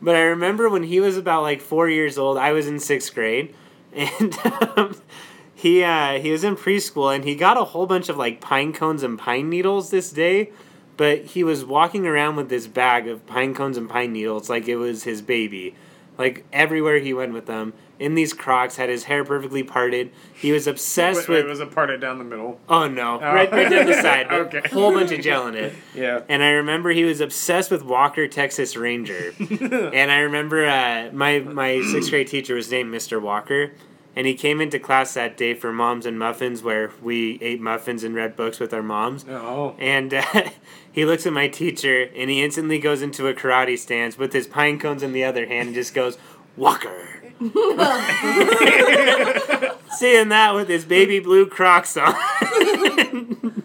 but 0.00 0.14
I 0.14 0.20
remember 0.20 0.70
when 0.70 0.84
he 0.84 1.00
was 1.00 1.16
about 1.16 1.42
like 1.42 1.60
four 1.60 1.88
years 1.88 2.18
old, 2.18 2.38
I 2.38 2.52
was 2.52 2.68
in 2.68 2.78
sixth 2.78 3.12
grade, 3.12 3.52
and 3.92 4.38
um, 4.76 4.94
he 5.56 5.82
uh, 5.82 6.20
he 6.20 6.30
was 6.30 6.44
in 6.44 6.54
preschool, 6.54 7.12
and 7.12 7.24
he 7.24 7.34
got 7.34 7.56
a 7.56 7.64
whole 7.64 7.86
bunch 7.86 8.08
of 8.08 8.16
like 8.16 8.40
pine 8.40 8.72
cones 8.72 9.02
and 9.02 9.18
pine 9.18 9.50
needles 9.50 9.90
this 9.90 10.12
day. 10.12 10.52
But 10.96 11.24
he 11.26 11.44
was 11.44 11.64
walking 11.64 12.06
around 12.06 12.36
with 12.36 12.48
this 12.48 12.66
bag 12.66 13.06
of 13.06 13.26
pine 13.26 13.54
cones 13.54 13.76
and 13.76 13.88
pine 13.88 14.12
needles 14.12 14.48
like 14.48 14.66
it 14.68 14.76
was 14.76 15.02
his 15.04 15.20
baby. 15.22 15.74
Like 16.18 16.46
everywhere 16.52 16.98
he 16.98 17.12
went 17.12 17.32
with 17.34 17.46
them. 17.46 17.74
In 17.98 18.14
these 18.14 18.34
Crocs, 18.34 18.76
had 18.76 18.90
his 18.90 19.04
hair 19.04 19.24
perfectly 19.24 19.62
parted. 19.62 20.10
He 20.34 20.52
was 20.52 20.66
obsessed 20.66 21.20
Wait, 21.20 21.28
wait, 21.30 21.42
with. 21.44 21.50
was 21.50 21.60
it 21.60 21.70
parted 21.70 21.98
down 21.98 22.18
the 22.18 22.24
middle? 22.24 22.60
oh 22.68 22.86
no! 22.88 23.18
Right, 23.18 23.50
right 23.50 23.70
down 23.70 23.86
the 23.86 23.94
side. 24.02 24.26
Okay. 24.30 24.60
A 24.64 24.68
whole 24.68 24.92
bunch 24.92 25.12
of 25.12 25.20
gel 25.22 25.46
in 25.46 25.54
it. 25.54 25.74
Yeah. 25.94 26.20
And 26.28 26.42
I 26.42 26.50
remember 26.50 26.90
he 26.90 27.04
was 27.04 27.22
obsessed 27.22 27.70
with 27.70 27.82
Walker 27.82 28.28
Texas 28.28 28.76
Ranger. 28.76 29.32
and 29.40 30.10
I 30.12 30.18
remember 30.20 30.66
uh, 30.66 31.08
my 31.14 31.38
my 31.40 31.80
sixth 31.90 32.10
grade 32.10 32.28
teacher 32.28 32.54
was 32.54 32.70
named 32.70 32.92
Mr. 32.92 33.20
Walker, 33.20 33.72
and 34.16 34.26
he 34.26 34.34
came 34.34 34.62
into 34.62 34.78
class 34.78 35.12
that 35.14 35.36
day 35.36 35.52
for 35.52 35.70
Moms 35.72 36.06
and 36.06 36.18
Muffins, 36.18 36.62
where 36.62 36.90
we 37.02 37.38
ate 37.42 37.60
muffins 37.60 38.02
and 38.02 38.14
read 38.14 38.34
books 38.34 38.58
with 38.58 38.72
our 38.72 38.82
moms. 38.82 39.26
Oh. 39.28 39.76
And 39.78 40.14
uh, 40.14 40.24
he 40.92 41.04
looks 41.04 41.26
at 41.26 41.34
my 41.34 41.48
teacher, 41.48 42.08
and 42.16 42.30
he 42.30 42.42
instantly 42.42 42.78
goes 42.78 43.02
into 43.02 43.28
a 43.28 43.34
karate 43.34 43.78
stance 43.78 44.16
with 44.16 44.32
his 44.32 44.46
pine 44.46 44.78
cones 44.78 45.02
in 45.02 45.12
the 45.12 45.22
other 45.22 45.46
hand, 45.46 45.68
and 45.68 45.74
just 45.74 45.92
goes 45.92 46.16
Walker. 46.56 47.20
Seeing 49.90 50.30
that 50.30 50.52
with 50.54 50.68
his 50.68 50.86
baby 50.86 51.20
blue 51.20 51.46
Crocs 51.46 51.98
on. 51.98 52.14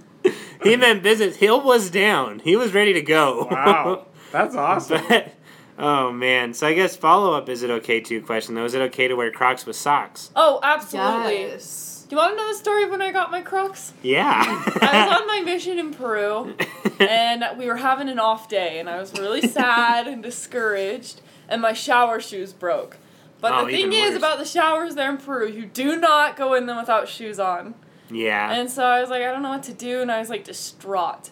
he 0.64 0.76
meant 0.76 1.02
business. 1.02 1.38
Hill 1.38 1.64
was 1.64 1.90
down. 1.90 2.40
He 2.40 2.58
was 2.58 2.74
ready 2.74 2.92
to 2.92 3.02
go. 3.02 3.48
Wow. 3.50 4.08
That's 4.34 4.56
awesome. 4.56 5.02
But, 5.08 5.34
oh 5.82 6.12
man. 6.14 6.54
So 6.54 6.68
I 6.68 6.74
guess 6.74 6.96
follow 6.96 7.34
up 7.34 7.50
is 7.50 7.64
it 7.64 7.70
okay 7.70 8.00
to 8.02 8.22
question 8.22 8.56
though? 8.56 8.64
Is 8.66 8.74
it 8.74 8.82
okay 8.84 9.08
to 9.10 9.16
wear 9.16 9.32
Crocs 9.32 9.66
with 9.66 9.76
socks? 9.76 10.32
Oh, 10.36 10.60
absolutely. 10.64 11.42
Yes. 11.42 12.06
Do 12.10 12.16
you 12.16 12.22
want 12.22 12.34
to 12.34 12.38
know 12.38 12.50
the 12.50 12.58
story 12.58 12.84
of 12.84 12.90
when 12.92 13.02
I 13.02 13.12
got 13.12 13.32
my 13.32 13.42
Crocs? 13.42 13.94
Yeah. 14.04 14.42
I 14.82 15.08
was 15.10 15.22
on 15.22 15.28
my 15.28 15.42
mission 15.46 15.80
in 15.80 15.94
Peru, 15.94 16.56
and 17.00 17.44
we 17.58 17.68
were 17.68 17.78
having 17.78 18.10
an 18.10 18.20
off 18.20 18.50
day, 18.50 18.80
and 18.80 18.90
I 18.90 19.00
was 19.00 19.14
really 19.18 19.42
sad 19.48 20.08
and 20.08 20.22
discouraged, 20.22 21.22
and 21.48 21.62
my 21.62 21.72
shower 21.72 22.20
shoes 22.20 22.52
broke. 22.52 22.98
But 23.40 23.54
Oh, 23.54 23.66
the 23.66 23.72
thing 23.72 23.94
is 23.94 24.14
about 24.16 24.40
the 24.40 24.46
showers 24.46 24.96
there 24.96 25.10
in 25.10 25.18
Peru, 25.20 25.48
you 25.48 25.66
do 25.66 25.98
not 25.98 26.36
go 26.36 26.54
in 26.54 26.66
them 26.66 26.76
without 26.78 27.08
shoes 27.08 27.40
on. 27.40 27.76
yeah. 28.10 28.52
And 28.52 28.70
so 28.70 28.84
I 28.84 29.00
was 29.00 29.10
like, 29.10 29.22
I 29.24 29.32
don't 29.32 29.42
know 29.42 29.50
what 29.50 29.64
to 29.64 29.74
do, 29.74 30.02
and 30.02 30.12
I 30.12 30.20
was 30.20 30.30
like 30.30 30.44
distraught. 30.44 31.30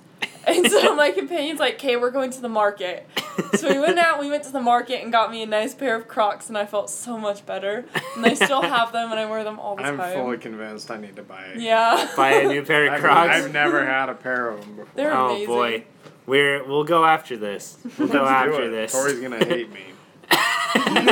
And 0.49 0.69
so 0.71 0.95
my 0.97 1.12
companion's 1.12 1.59
like, 1.59 1.75
okay, 1.75 1.95
we're 1.95 2.12
going 2.12 2.31
to 2.31 2.41
the 2.41 2.49
market. 2.49 3.07
So 3.55 3.69
we 3.69 3.79
went 3.79 3.97
out, 3.99 4.19
we 4.19 4.29
went 4.29 4.43
to 4.45 4.51
the 4.51 4.62
market 4.62 5.01
and 5.03 5.12
got 5.12 5.31
me 5.31 5.43
a 5.43 5.45
nice 5.45 5.73
pair 5.73 5.95
of 5.95 6.07
Crocs, 6.07 6.49
and 6.49 6.57
I 6.57 6.65
felt 6.65 6.89
so 6.89 7.17
much 7.17 7.45
better. 7.45 7.85
And 8.15 8.25
I 8.25 8.33
still 8.33 8.62
have 8.75 8.91
them, 8.91 9.12
and 9.12 9.19
I 9.19 9.25
wear 9.29 9.43
them 9.43 9.59
all 9.59 9.75
the 9.75 9.83
time. 9.83 9.99
I'm 10.01 10.13
fully 10.13 10.38
convinced 10.38 10.91
I 10.91 10.97
need 10.97 11.15
to 11.15 11.23
buy 11.23 11.43
it. 11.45 11.59
yeah. 11.59 12.09
Buy 12.15 12.31
a 12.33 12.47
new 12.47 12.63
pair 12.65 12.88
of 12.88 12.93
I've, 12.95 12.99
Crocs. 13.01 13.35
I've 13.35 13.53
never 13.53 13.85
had 13.85 14.09
a 14.09 14.15
pair 14.15 14.49
of 14.49 14.62
them 14.62 14.75
before. 14.75 14.88
They're 14.95 15.13
oh 15.13 15.29
amazing. 15.29 15.47
boy. 15.47 15.83
We're 16.25 16.63
we'll 16.63 16.83
go 16.83 17.05
after 17.05 17.38
this. 17.38 17.77
We'll 17.97 18.07
go 18.07 18.23
Let's 18.23 18.31
after 18.31 18.69
this. 18.69 18.91
Tori's 18.91 19.19
gonna 19.19 19.43
hate 19.43 19.71
me. 19.71 19.81
and 20.29 21.09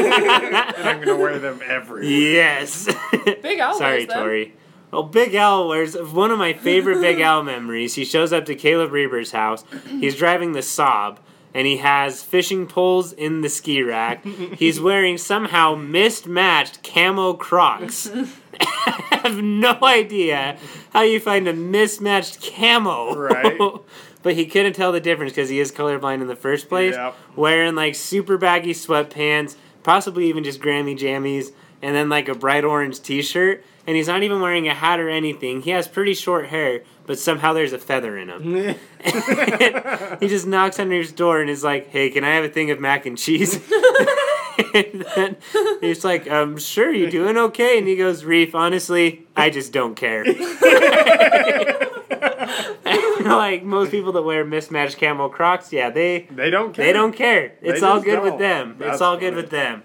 I'm 0.87 0.99
gonna 0.99 1.15
wear 1.15 1.39
them 1.39 1.59
everywhere. 1.65 2.03
Yes. 2.03 2.87
Big 3.41 3.59
Al 3.59 3.75
Sorry, 3.77 4.05
wears. 4.05 4.19
Tori. 4.19 4.53
Well, 4.97 5.05
Big 5.05 5.35
Al 5.35 5.67
wears 5.67 5.95
one 5.95 6.31
of 6.31 6.39
my 6.39 6.53
favorite 6.53 7.01
Big 7.01 7.19
Al 7.19 7.43
memories. 7.43 7.93
He 7.93 8.03
shows 8.03 8.33
up 8.33 8.45
to 8.45 8.55
Caleb 8.55 8.91
Reber's 8.91 9.31
house. 9.31 9.63
He's 9.87 10.15
driving 10.15 10.53
the 10.53 10.61
Saab, 10.61 11.17
and 11.53 11.67
he 11.67 11.77
has 11.77 12.23
fishing 12.23 12.65
poles 12.65 13.13
in 13.13 13.41
the 13.41 13.49
ski 13.49 13.83
rack. 13.83 14.25
He's 14.25 14.79
wearing 14.79 15.19
somehow 15.19 15.75
mismatched 15.75 16.81
camo 16.81 17.33
Crocs. 17.33 18.09
I 18.59 19.19
have 19.21 19.37
no 19.37 19.77
idea 19.83 20.57
how 20.93 21.03
you 21.03 21.19
find 21.19 21.47
a 21.47 21.53
mismatched 21.53 22.41
camo. 22.41 23.13
Right. 23.13 23.59
but 24.23 24.33
he 24.33 24.47
couldn't 24.47 24.73
tell 24.73 24.91
the 24.91 24.99
difference 24.99 25.31
because 25.31 25.49
he 25.49 25.59
is 25.59 25.71
colorblind 25.71 26.21
in 26.21 26.27
the 26.27 26.35
first 26.35 26.69
place. 26.69 26.95
Yep. 26.95 27.15
Wearing 27.35 27.75
like 27.75 27.93
super 27.93 28.39
baggy 28.39 28.73
sweatpants, 28.73 29.57
possibly 29.83 30.27
even 30.27 30.43
just 30.43 30.59
Grammy 30.59 30.97
jammies, 30.97 31.51
and 31.83 31.95
then 31.95 32.09
like 32.09 32.27
a 32.27 32.33
bright 32.33 32.63
orange 32.63 32.99
t 32.99 33.21
shirt. 33.21 33.63
And 33.87 33.95
he's 33.95 34.07
not 34.07 34.21
even 34.21 34.41
wearing 34.41 34.67
a 34.67 34.73
hat 34.73 34.99
or 34.99 35.07
anything. 35.09 35.61
He 35.61 35.69
has 35.71 35.87
pretty 35.87 36.13
short 36.13 36.47
hair, 36.47 36.81
but 37.05 37.17
somehow 37.17 37.53
there's 37.53 37.71
a 37.71 37.79
feather 37.79 38.17
in 38.17 38.27
him. 38.29 38.43
he 40.19 40.27
just 40.27 40.45
knocks 40.45 40.77
on 40.77 40.91
his 40.91 41.13
door 41.13 41.39
and 41.39 41.49
is 41.49 41.63
like, 41.63 41.87
"Hey, 41.87 42.09
can 42.09 42.25
I 42.25 42.31
have 42.35 42.43
a 42.43 42.49
thing 42.49 42.69
of 42.69 42.81
mac 42.81 43.05
and 43.05 43.17
cheese?" 43.17 43.55
and 44.73 45.05
then 45.15 45.37
he's 45.79 46.03
like, 46.03 46.29
"I'm 46.29 46.57
sure, 46.57 46.93
you're 46.93 47.09
doing 47.09 47.37
okay?" 47.37 47.77
And 47.77 47.87
he 47.87 47.95
goes, 47.95 48.25
"Reef, 48.25 48.53
honestly, 48.53 49.25
I 49.37 49.49
just 49.49 49.71
don't 49.71 49.95
care." 49.95 50.25
like 53.25 53.63
most 53.63 53.91
people 53.91 54.11
that 54.13 54.21
wear 54.23 54.43
mismatched 54.45 54.97
camel 54.97 55.29
Crocs, 55.29 55.71
yeah, 55.71 55.89
they 55.89 56.27
They 56.31 56.49
don't 56.49 56.73
care. 56.73 56.85
they 56.85 56.93
don't 56.93 57.13
care. 57.15 57.53
It's 57.61 57.83
all 57.83 58.01
good 58.01 58.21
with 58.21 58.31
don't. 58.33 58.39
them. 58.39 58.77
it's 58.81 59.01
all 59.01 59.17
good 59.17 59.33
funny. 59.33 59.41
with 59.43 59.51
them. 59.51 59.83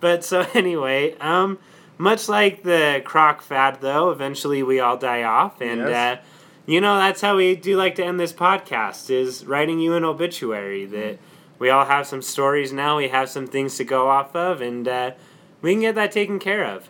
But 0.00 0.24
so 0.24 0.46
anyway, 0.54 1.16
um, 1.18 1.58
much 2.00 2.28
like 2.28 2.62
the 2.62 3.02
croc 3.04 3.42
fad, 3.42 3.80
though, 3.80 4.10
eventually 4.10 4.62
we 4.62 4.80
all 4.80 4.96
die 4.96 5.22
off, 5.22 5.60
and 5.60 5.80
Yes. 5.80 6.18
uh, 6.18 6.22
you 6.66 6.80
know 6.80 6.96
that's 6.96 7.20
how 7.20 7.36
we 7.36 7.56
do 7.56 7.76
like 7.76 7.94
to 7.96 8.04
end 8.04 8.18
this 8.18 8.32
podcast 8.32 9.10
is 9.10 9.44
writing 9.44 9.78
you 9.80 9.94
an 9.94 10.04
obituary 10.04 10.86
that 10.86 11.18
we 11.58 11.68
all 11.68 11.84
have 11.84 12.06
some 12.06 12.22
stories 12.22 12.72
now. 12.72 12.96
We 12.96 13.08
have 13.08 13.28
some 13.28 13.46
things 13.46 13.76
to 13.76 13.84
go 13.84 14.08
off 14.08 14.34
of, 14.34 14.60
and 14.62 14.86
uh, 14.88 15.10
we 15.62 15.72
can 15.72 15.80
get 15.82 15.94
that 15.96 16.10
taken 16.12 16.38
care 16.38 16.64
of. 16.64 16.88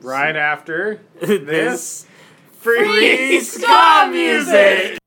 Right 0.00 0.36
after 0.36 1.00
this 1.20 2.06
free, 2.52 2.84
free 2.84 3.40
ska 3.40 4.08
music. 4.12 4.97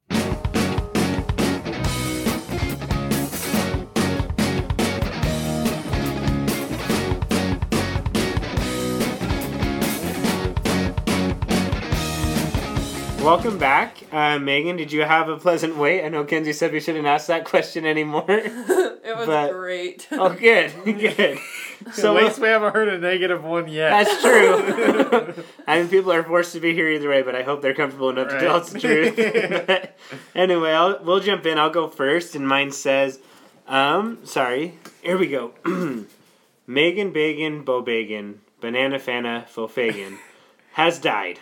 Welcome 13.31 13.57
back. 13.59 13.95
Uh, 14.11 14.39
Megan, 14.39 14.75
did 14.75 14.91
you 14.91 15.03
have 15.03 15.29
a 15.29 15.37
pleasant 15.37 15.77
wait? 15.77 16.03
I 16.03 16.09
know 16.09 16.25
Kenzie 16.25 16.51
said 16.51 16.73
we 16.73 16.81
shouldn't 16.81 17.05
ask 17.07 17.27
that 17.27 17.45
question 17.45 17.85
anymore. 17.85 18.25
It 18.29 19.15
was 19.17 19.25
But- 19.25 19.53
great. 19.53 20.05
oh, 20.11 20.33
good, 20.33 20.73
good. 20.83 21.39
So 21.93 22.17
At 22.17 22.23
least 22.25 22.39
we 22.39 22.49
haven't 22.49 22.73
heard 22.73 22.89
a 22.89 22.97
negative 22.97 23.41
one 23.41 23.69
yet. 23.69 23.89
That's 24.03 24.21
true. 24.21 25.33
I 25.65 25.79
mean, 25.79 25.87
people 25.87 26.11
are 26.11 26.23
forced 26.23 26.51
to 26.53 26.59
be 26.59 26.73
here 26.73 26.89
either 26.89 27.07
way, 27.07 27.21
but 27.21 27.33
I 27.33 27.43
hope 27.43 27.61
they're 27.61 27.73
comfortable 27.73 28.09
enough 28.09 28.27
to 28.31 28.39
tell 28.39 28.57
us 28.57 28.69
the 28.69 28.79
truth. 28.81 29.15
But 29.65 29.97
anyway, 30.35 30.71
I'll, 30.73 30.99
we'll 31.01 31.21
jump 31.21 31.45
in. 31.45 31.57
I'll 31.57 31.69
go 31.69 31.87
first, 31.87 32.35
and 32.35 32.45
mine 32.45 32.73
says, 32.73 33.19
um, 33.65 34.19
sorry, 34.25 34.77
here 35.01 35.17
we 35.17 35.27
go. 35.27 35.53
Megan 36.67 37.13
Bagan, 37.13 37.63
Bo 37.63 37.81
Bagan, 37.81 38.35
Banana 38.59 38.99
Fana 38.99 39.47
Fofagan, 39.47 40.17
has 40.73 40.99
died. 40.99 41.39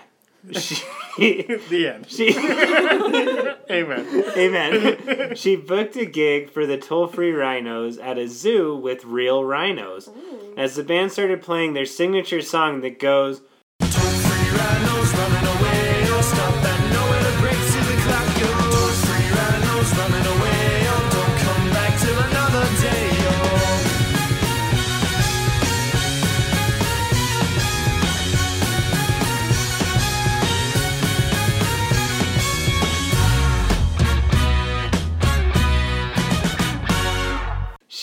She, 0.54 0.76
The 1.18 1.88
end. 1.94 2.10
she, 2.10 2.30
Amen. 3.70 4.24
amen. 4.38 5.36
She 5.36 5.56
booked 5.58 5.96
a 5.98 6.06
gig 6.06 6.50
for 6.50 6.66
the 6.66 6.78
toll 6.78 7.08
free 7.08 7.32
rhinos 7.32 7.98
at 7.98 8.18
a 8.18 8.28
zoo 8.28 8.76
with 8.76 9.04
real 9.04 9.44
rhinos. 9.44 10.10
As 10.58 10.76
the 10.76 10.84
band 10.84 11.12
started 11.12 11.42
playing 11.42 11.74
their 11.74 11.86
signature 11.86 12.42
song 12.42 12.82
that 12.82 13.00
goes, 13.00 13.42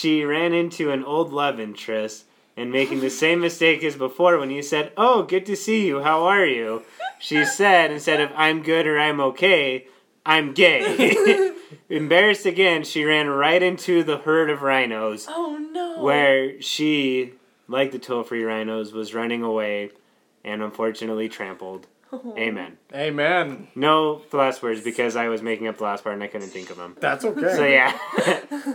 she 0.07 0.25
ran 0.25 0.53
into 0.53 0.93
an 0.93 1.03
old 1.03 1.33
love 1.33 1.59
interest 1.59 2.27
and 2.57 2.71
making 2.71 3.01
the 3.01 3.11
same 3.11 3.41
mistake 3.41 3.83
as 3.83 3.97
before 3.97 4.39
when 4.39 4.53
you 4.53 4.63
said, 4.63 4.93
Oh, 4.97 5.25
good 5.25 5.45
to 5.47 5.57
see 5.57 5.85
you, 5.85 6.01
how 6.01 6.23
are 6.27 6.47
you? 6.47 6.85
She 7.19 7.45
said, 7.45 7.91
instead 7.91 8.21
of 8.21 8.31
I'm 8.37 8.63
good 8.63 8.87
or 8.87 9.01
I'm 9.01 9.19
okay, 9.21 9.89
I'm 10.25 10.55
gay. 10.55 11.53
Embarrassed 11.91 12.47
again, 12.47 12.85
she 12.85 13.03
ran 13.05 13.29
right 13.29 13.61
into 13.61 14.05
the 14.05 14.19
herd 14.19 14.49
of 14.49 14.63
rhinos 14.63 15.27
Oh 15.29 15.59
no. 15.73 16.01
where 16.01 16.63
she, 16.63 17.33
like 17.67 17.91
the 17.91 17.99
toll 17.99 18.23
free 18.23 18.45
rhinos, 18.45 18.93
was 18.93 19.13
running 19.13 19.43
away 19.43 19.91
and 20.45 20.63
unfortunately 20.63 21.29
trampled. 21.29 21.89
Amen. 22.39 22.79
Amen. 22.95 23.69
No 23.75 24.23
last 24.33 24.63
words 24.63 24.83
because 24.83 25.17
I 25.17 25.29
was 25.29 25.43
making 25.43 25.67
up 25.67 25.79
the 25.79 25.85
last 25.85 26.05
part 26.05 26.15
and 26.15 26.23
I 26.23 26.29
couldn't 26.29 26.49
think 26.49 26.71
of 26.71 26.77
them. 26.77 26.97
That's 27.01 27.25
okay. 27.25 27.55
So 27.55 27.65
yeah. 27.67 27.99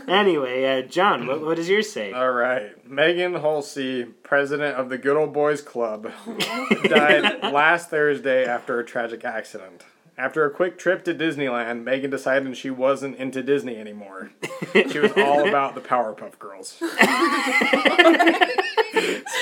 anyway, 0.08 0.80
uh, 0.80 0.88
John, 0.88 1.28
what, 1.28 1.42
what 1.42 1.56
does 1.56 1.70
yours 1.70 1.92
say? 1.92 2.12
All 2.12 2.32
right. 2.32 2.72
Megan 2.90 3.36
Halsey, 3.36 4.04
president 4.04 4.76
of 4.76 4.90
the 4.90 4.98
Good 4.98 5.16
Old 5.16 5.34
Boys 5.34 5.62
Club, 5.62 6.12
died 6.84 7.54
last 7.54 7.90
Thursday 7.90 8.46
after 8.46 8.80
a 8.80 8.86
tragic 8.86 9.24
accident. 9.24 9.84
After 10.22 10.46
a 10.46 10.52
quick 10.52 10.78
trip 10.78 11.04
to 11.06 11.16
Disneyland, 11.16 11.84
Megan 11.84 12.12
decided 12.12 12.56
she 12.56 12.70
wasn't 12.70 13.18
into 13.18 13.42
Disney 13.42 13.76
anymore. 13.76 14.30
She 14.72 15.00
was 15.00 15.12
all 15.18 15.48
about 15.50 15.74
the 15.74 15.82
Powerpuff 15.82 16.38
Girls. 16.38 16.80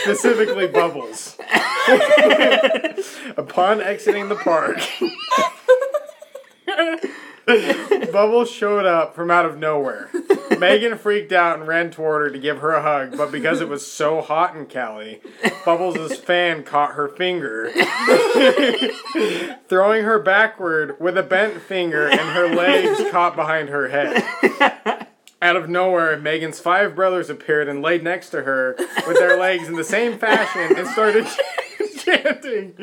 Specifically, 0.04 0.68
Bubbles. 0.68 1.36
Upon 3.36 3.82
exiting 3.82 4.30
the 4.30 4.38
park, 4.38 4.80
Bubbles 8.12 8.50
showed 8.50 8.86
up 8.86 9.16
from 9.16 9.32
out 9.32 9.46
of 9.46 9.58
nowhere. 9.58 10.10
Megan 10.58 10.98
freaked 10.98 11.32
out 11.32 11.58
and 11.58 11.68
ran 11.68 11.90
toward 11.90 12.22
her 12.24 12.30
to 12.32 12.40
give 12.40 12.60
her 12.60 12.72
a 12.72 12.82
hug, 12.82 13.18
but 13.18 13.32
because 13.32 13.62
it 13.62 13.70
was 13.70 13.86
so 13.86 14.22
hot 14.22 14.56
in 14.56 14.66
Cali, 14.66 15.22
Bubbles' 15.66 16.18
fan 16.18 16.64
caught 16.64 16.94
her 16.94 17.08
finger, 17.08 17.72
throwing 19.68 20.04
her 20.04 20.20
backward 20.20 21.00
with 21.00 21.18
a 21.18 21.24
bent 21.24 21.62
finger 21.62 22.08
and 22.08 22.20
her 22.20 22.54
legs 22.54 23.10
caught 23.12 23.36
behind 23.36 23.70
her 23.70 23.88
head. 23.90 25.08
Out 25.42 25.56
of 25.56 25.70
nowhere, 25.70 26.18
Megan's 26.20 26.60
five 26.60 26.96
brothers 26.96 27.30
appeared 27.30 27.70
and 27.70 27.82
laid 27.82 28.04
next 28.04 28.30
to 28.32 28.42
her 28.42 28.76
with 29.08 29.18
their 29.18 29.40
legs 29.40 29.70
in 29.70 29.76
the 29.76 29.86
same 29.86 30.18
fashion 30.18 30.78
and 30.78 30.88
started 30.90 31.26
chanting, 31.98 32.74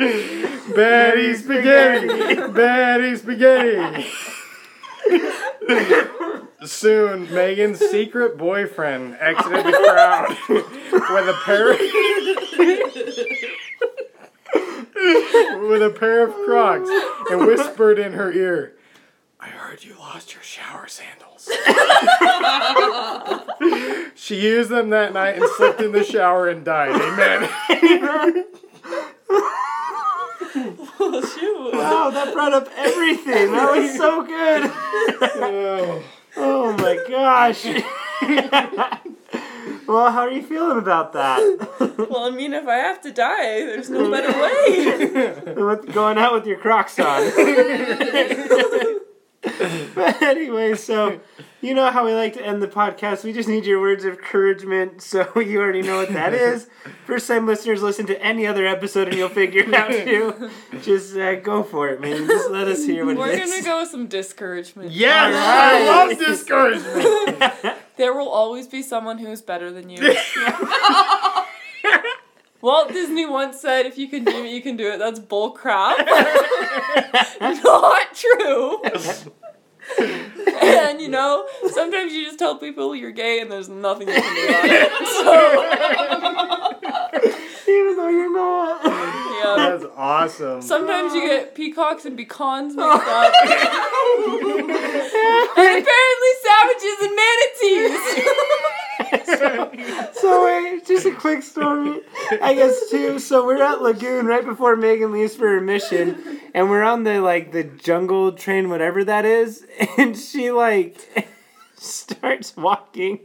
Betty 0.75 1.35
Spaghetti! 1.35 2.53
Betty 2.53 3.17
Spaghetti! 3.17 4.07
Soon, 6.65 7.33
Megan's 7.33 7.79
secret 7.79 8.37
boyfriend 8.37 9.17
exited 9.21 9.65
the 9.67 9.73
crowd 9.73 10.37
with 10.49 11.29
a 11.29 11.39
pair 11.45 11.69
with 15.69 15.83
a 15.83 15.91
pair 15.91 16.27
of 16.27 16.35
Crocs 16.45 16.89
and 17.31 17.47
whispered 17.47 17.99
in 17.99 18.15
her 18.15 18.33
ear, 18.33 18.75
"I 19.39 19.49
heard 19.49 19.85
you 19.85 19.95
lost 19.99 20.33
your 20.35 20.43
shower 20.43 20.89
sandals." 20.89 21.47
she 24.15 24.41
used 24.41 24.71
them 24.71 24.91
that 24.91 25.13
night 25.13 25.37
and 25.37 25.49
slipped 25.57 25.81
in 25.81 25.93
the 25.93 26.03
shower 26.03 26.49
and 26.49 26.65
died. 26.65 27.01
Amen. 27.01 27.49
Oh, 30.99 31.21
shoot. 31.39 31.75
Wow, 31.75 32.11
that 32.11 32.33
brought 32.33 32.53
up 32.53 32.69
everything. 32.77 33.53
That 33.53 33.71
was 33.77 33.97
so 33.97 34.25
good. 34.25 34.71
Oh. 35.39 36.03
Oh 36.37 36.73
my 36.77 36.97
gosh. 37.09 37.65
well, 39.87 40.11
how 40.11 40.21
are 40.21 40.31
you 40.31 40.43
feeling 40.43 40.79
about 40.79 41.13
that? 41.15 41.41
Well, 41.99 42.25
I 42.25 42.31
mean, 42.31 42.53
if 42.53 42.67
I 42.67 42.77
have 42.77 43.01
to 43.03 43.13
die, 43.13 43.61
there's 43.65 43.91
no 43.91 44.11
better 44.11 44.33
way. 44.33 45.55
With 45.63 45.93
going 45.93 46.19
out 46.19 46.35
with 46.35 46.47
your 46.47 46.59
Crocs 46.59 46.99
on. 46.99 47.31
but 49.95 50.21
anyway, 50.23 50.75
so 50.75 51.21
you 51.61 51.75
know 51.75 51.91
how 51.91 52.05
we 52.05 52.13
like 52.15 52.35
to 52.35 52.45
end 52.45 52.61
the 52.63 52.69
podcast. 52.69 53.25
We 53.25 53.33
just 53.33 53.49
need 53.49 53.65
your 53.65 53.81
words 53.81 54.05
of 54.05 54.15
encouragement, 54.15 55.03
so 55.03 55.29
you 55.41 55.61
already 55.61 55.83
know 55.83 55.97
what 55.97 56.13
that 56.13 56.35
is. 56.35 56.69
First 57.07 57.29
time 57.29 57.47
listeners 57.47 57.83
listen 57.83 58.07
to 58.07 58.23
any 58.23 58.47
other 58.47 58.67
episode 58.67 59.09
and 59.09 59.17
you'll 59.17 59.29
figure 59.29 59.63
it 59.63 59.73
out 59.75 59.91
too. 60.05 60.51
Just 60.83 61.17
uh, 61.17 61.37
go 61.37 61.63
for 61.63 61.89
it, 61.89 62.01
man. 62.01 62.27
Just 62.27 62.51
let 62.51 62.67
us 62.69 62.85
hear 62.85 63.07
what 63.07 63.17
We're 63.17 63.29
it 63.31 63.41
is. 63.41 63.51
gonna 63.51 63.63
go 63.63 63.81
with 63.81 63.91
some 63.91 64.07
discouragement. 64.09 64.91
Yes, 64.91 65.35
Alright. 65.35 65.83
I 65.83 66.07
love 66.07 66.19
discouragement. 66.19 67.77
There 67.97 68.13
will 68.13 68.29
always 68.29 68.67
be 68.67 68.83
someone 68.83 69.17
who's 69.19 69.41
better 69.41 69.71
than 69.73 69.89
you. 69.89 69.97
Walt 72.67 72.89
Disney 72.93 73.25
once 73.27 73.61
said, 73.61 73.87
if 73.87 73.97
you 73.97 74.09
can 74.09 74.25
dream 74.25 74.45
it, 74.45 74.51
you 74.51 74.61
can 74.61 74.77
do 74.77 74.91
it. 74.91 74.99
That's 74.99 75.21
bull 75.21 75.53
crap. 75.53 75.99
Not 77.41 78.13
true. 78.13 78.83
and 80.61 81.01
you 81.01 81.07
know, 81.09 81.47
sometimes 81.71 82.13
you 82.13 82.25
just 82.25 82.41
tell 82.41 82.59
people 82.59 82.97
you're 82.97 83.13
gay 83.13 83.39
and 83.39 83.53
there's 83.53 83.69
nothing 83.69 84.09
you 84.09 84.15
can 84.15 84.35
do 84.35 84.49
about 84.49 84.65
it. 84.65 84.91
So, 87.67 87.73
Even 87.73 87.97
though 87.97 88.09
you're 88.09 88.33
not. 88.33 88.85
yeah. 88.85 89.55
That's 89.57 89.85
awesome. 89.97 90.61
Sometimes 90.61 91.15
you 91.15 91.23
get 91.23 91.55
peacocks 91.55 92.05
and 92.05 92.17
pecans 92.17 92.75
mixed 92.75 92.89
up. 93.07 93.33
and 93.47 94.71
apparently 95.57 96.33
savages 96.43 96.99
and 97.03 97.15
manatees. 97.15 98.01
So 100.15 100.45
wait, 100.45 100.87
just 100.87 101.05
a 101.07 101.13
quick 101.13 101.43
story, 101.43 102.01
I 102.43 102.55
guess 102.55 102.91
too. 102.91 103.19
So 103.19 103.45
we're 103.45 103.63
at 103.63 103.83
Lagoon 103.83 104.27
right 104.27 104.45
before 104.45 104.75
Megan 104.77 105.13
leaves 105.13 105.35
for 105.37 105.47
her 105.49 105.61
mission, 105.61 106.41
and 106.55 106.71
we're 106.71 106.83
on 106.83 107.05
the 107.05 107.21
like 107.21 107.53
the 107.53 107.65
jungle 107.65 108.33
train, 108.33 108.71
whatever 108.71 109.05
that 109.05 109.25
is, 109.25 109.67
and 109.99 110.17
she 110.17 110.51
like 110.51 111.29
starts 111.77 112.57
walking. 112.57 113.21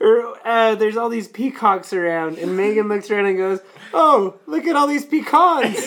Or 0.00 0.34
uh, 0.46 0.74
there's 0.74 0.96
all 0.96 1.08
these 1.08 1.28
peacocks 1.28 1.92
around, 1.92 2.38
and 2.38 2.56
Megan 2.56 2.88
looks 2.88 3.10
around 3.10 3.26
and 3.26 3.36
goes, 3.36 3.60
"Oh, 3.92 4.34
look 4.46 4.66
at 4.66 4.74
all 4.76 4.86
these 4.86 5.04
pecans." 5.04 5.86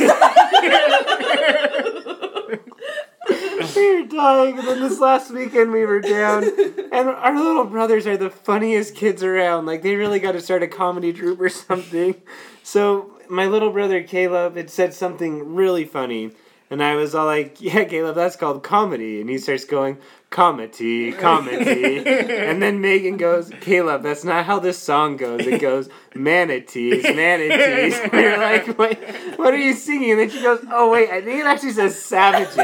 We 3.78 4.01
were 4.01 4.07
dying, 4.07 4.59
and 4.59 4.67
then 4.67 4.80
this 4.82 4.99
last 4.99 5.32
weekend 5.32 5.71
we 5.71 5.86
were 5.86 6.01
down, 6.01 6.43
and 6.43 7.09
our 7.09 7.36
little 7.36 7.65
brothers 7.65 8.07
are 8.07 8.17
the 8.17 8.30
funniest 8.30 8.95
kids 8.95 9.23
around. 9.23 9.65
Like 9.65 9.84
they 9.84 9.95
really 9.95 10.19
got 10.19 10.34
to 10.34 10.41
start 10.41 10.63
a 10.63 10.67
comedy 10.67 11.13
troupe 11.13 11.39
or 11.39 11.49
something. 11.49 12.15
So 12.63 13.17
my 13.30 13.45
little 13.45 13.71
brother 13.71 14.03
Caleb 14.03 14.55
had 14.55 14.69
said 14.69 14.93
something 14.93 15.55
really 15.55 15.86
funny, 15.86 16.32
and 16.70 16.84
I 16.84 16.95
was 16.95 17.15
all 17.15 17.26
like, 17.26 17.57
"Yeah, 17.61 17.84
Caleb, 17.86 18.15
that's 18.15 18.36
called 18.36 18.63
comedy." 18.63 19.22
And 19.22 19.30
he 19.30 19.38
starts 19.38 19.65
going, 19.65 19.97
"Comedy, 20.30 21.11
comedy," 21.13 21.97
and 22.07 22.61
then 22.61 22.82
Megan 22.82 23.18
goes, 23.18 23.51
"Caleb, 23.61 24.03
that's 24.03 24.24
not 24.24 24.45
how 24.45 24.59
this 24.59 24.78
song 24.78 25.18
goes. 25.18 25.45
It 25.45 25.61
goes 25.61 25.89
manatees, 26.15 27.03
manatees." 27.03 27.99
And 28.03 28.11
we 28.11 28.26
are 28.26 28.38
like, 28.38 28.78
"Wait, 28.78 28.99
what 29.38 29.53
are 29.53 29.57
you 29.57 29.74
singing?" 29.74 30.11
And 30.11 30.20
then 30.22 30.30
she 30.30 30.41
goes, 30.41 30.63
"Oh 30.72 30.91
wait, 30.91 31.09
I 31.09 31.22
think 31.22 31.39
it 31.39 31.45
actually 31.45 31.72
says 31.72 32.01
savages." 32.01 32.57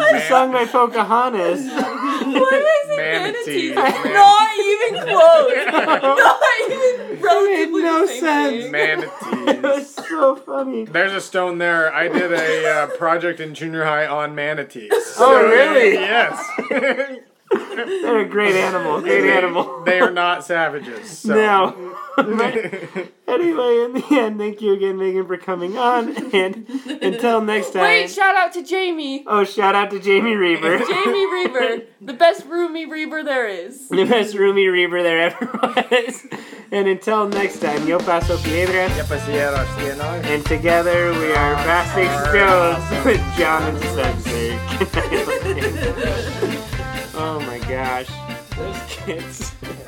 It's 0.00 0.24
a 0.24 0.28
song 0.28 0.52
by 0.52 0.64
Pocahontas. 0.64 1.66
Why 1.66 2.50
did 2.50 2.62
I 2.62 2.84
say 2.86 2.96
Manatees, 2.96 3.74
manatees? 3.74 4.14
Not 4.14 4.48
even 4.58 5.02
close. 5.02 5.66
Not 6.18 6.40
even 6.70 6.97
relatively 7.22 7.82
no 7.82 8.06
the 8.06 8.12
same 8.12 8.20
sense. 8.20 8.62
thing. 8.62 8.72
Manatees. 8.72 9.62
was 9.62 9.94
so 9.94 10.36
funny. 10.36 10.84
There's 10.84 11.12
a 11.12 11.20
stone 11.20 11.58
there. 11.58 11.92
I 11.92 12.08
did 12.08 12.32
a 12.32 12.68
uh, 12.68 12.86
project 12.98 13.40
in 13.40 13.54
junior 13.54 13.84
high 13.84 14.06
on 14.06 14.34
manatees. 14.34 14.92
Oh, 15.18 15.42
really? 15.48 15.94
Yes. 15.94 17.18
They're 17.50 18.20
a 18.20 18.28
great 18.28 18.54
animal. 18.54 19.00
Great 19.00 19.30
animal. 19.30 19.82
They 19.84 20.00
are 20.00 20.10
not 20.10 20.44
savages. 20.44 21.10
So. 21.18 21.34
No. 21.34 21.94
Anyway, 23.28 23.84
in 23.84 23.92
the 23.92 24.04
end, 24.10 24.38
thank 24.38 24.60
you 24.62 24.72
again, 24.72 24.96
Megan, 24.96 25.26
for 25.26 25.36
coming 25.36 25.76
on. 25.76 26.16
And 26.34 26.66
until 27.02 27.42
next 27.42 27.72
time. 27.72 27.82
Wait, 27.82 28.10
shout 28.10 28.34
out 28.34 28.54
to 28.54 28.62
Jamie. 28.64 29.22
oh, 29.26 29.44
shout 29.44 29.74
out 29.76 29.90
to 29.90 30.00
Jamie 30.00 30.34
Reaver. 30.34 30.78
Jamie 30.88 31.26
Reaver, 31.30 31.82
the 32.00 32.14
best 32.14 32.46
roomy 32.46 32.86
Reaver 32.86 33.22
there 33.22 33.46
is. 33.46 33.88
the 33.90 34.04
best 34.06 34.34
roomy 34.34 34.66
Reaver 34.66 35.02
there 35.02 35.20
ever 35.30 35.46
was. 35.62 36.26
And 36.72 36.88
until 36.88 37.28
next 37.28 37.60
time, 37.60 37.86
yo 37.86 37.98
paso 37.98 38.38
piedra. 38.38 38.88
Ya 38.96 39.04
pasieron 39.04 39.52
los 39.52 39.68
cielos. 39.76 40.24
And 40.24 40.44
together 40.46 41.12
we 41.12 41.30
are 41.32 41.54
passing 41.54 42.08
Stones 42.30 43.04
with 43.04 43.20
John 43.36 43.62
and 43.62 43.78
Spencer. 46.48 46.57
Oh 47.18 47.40
my 47.40 47.58
gosh. 47.58 48.08
Those 48.56 48.96
kids. 49.04 49.52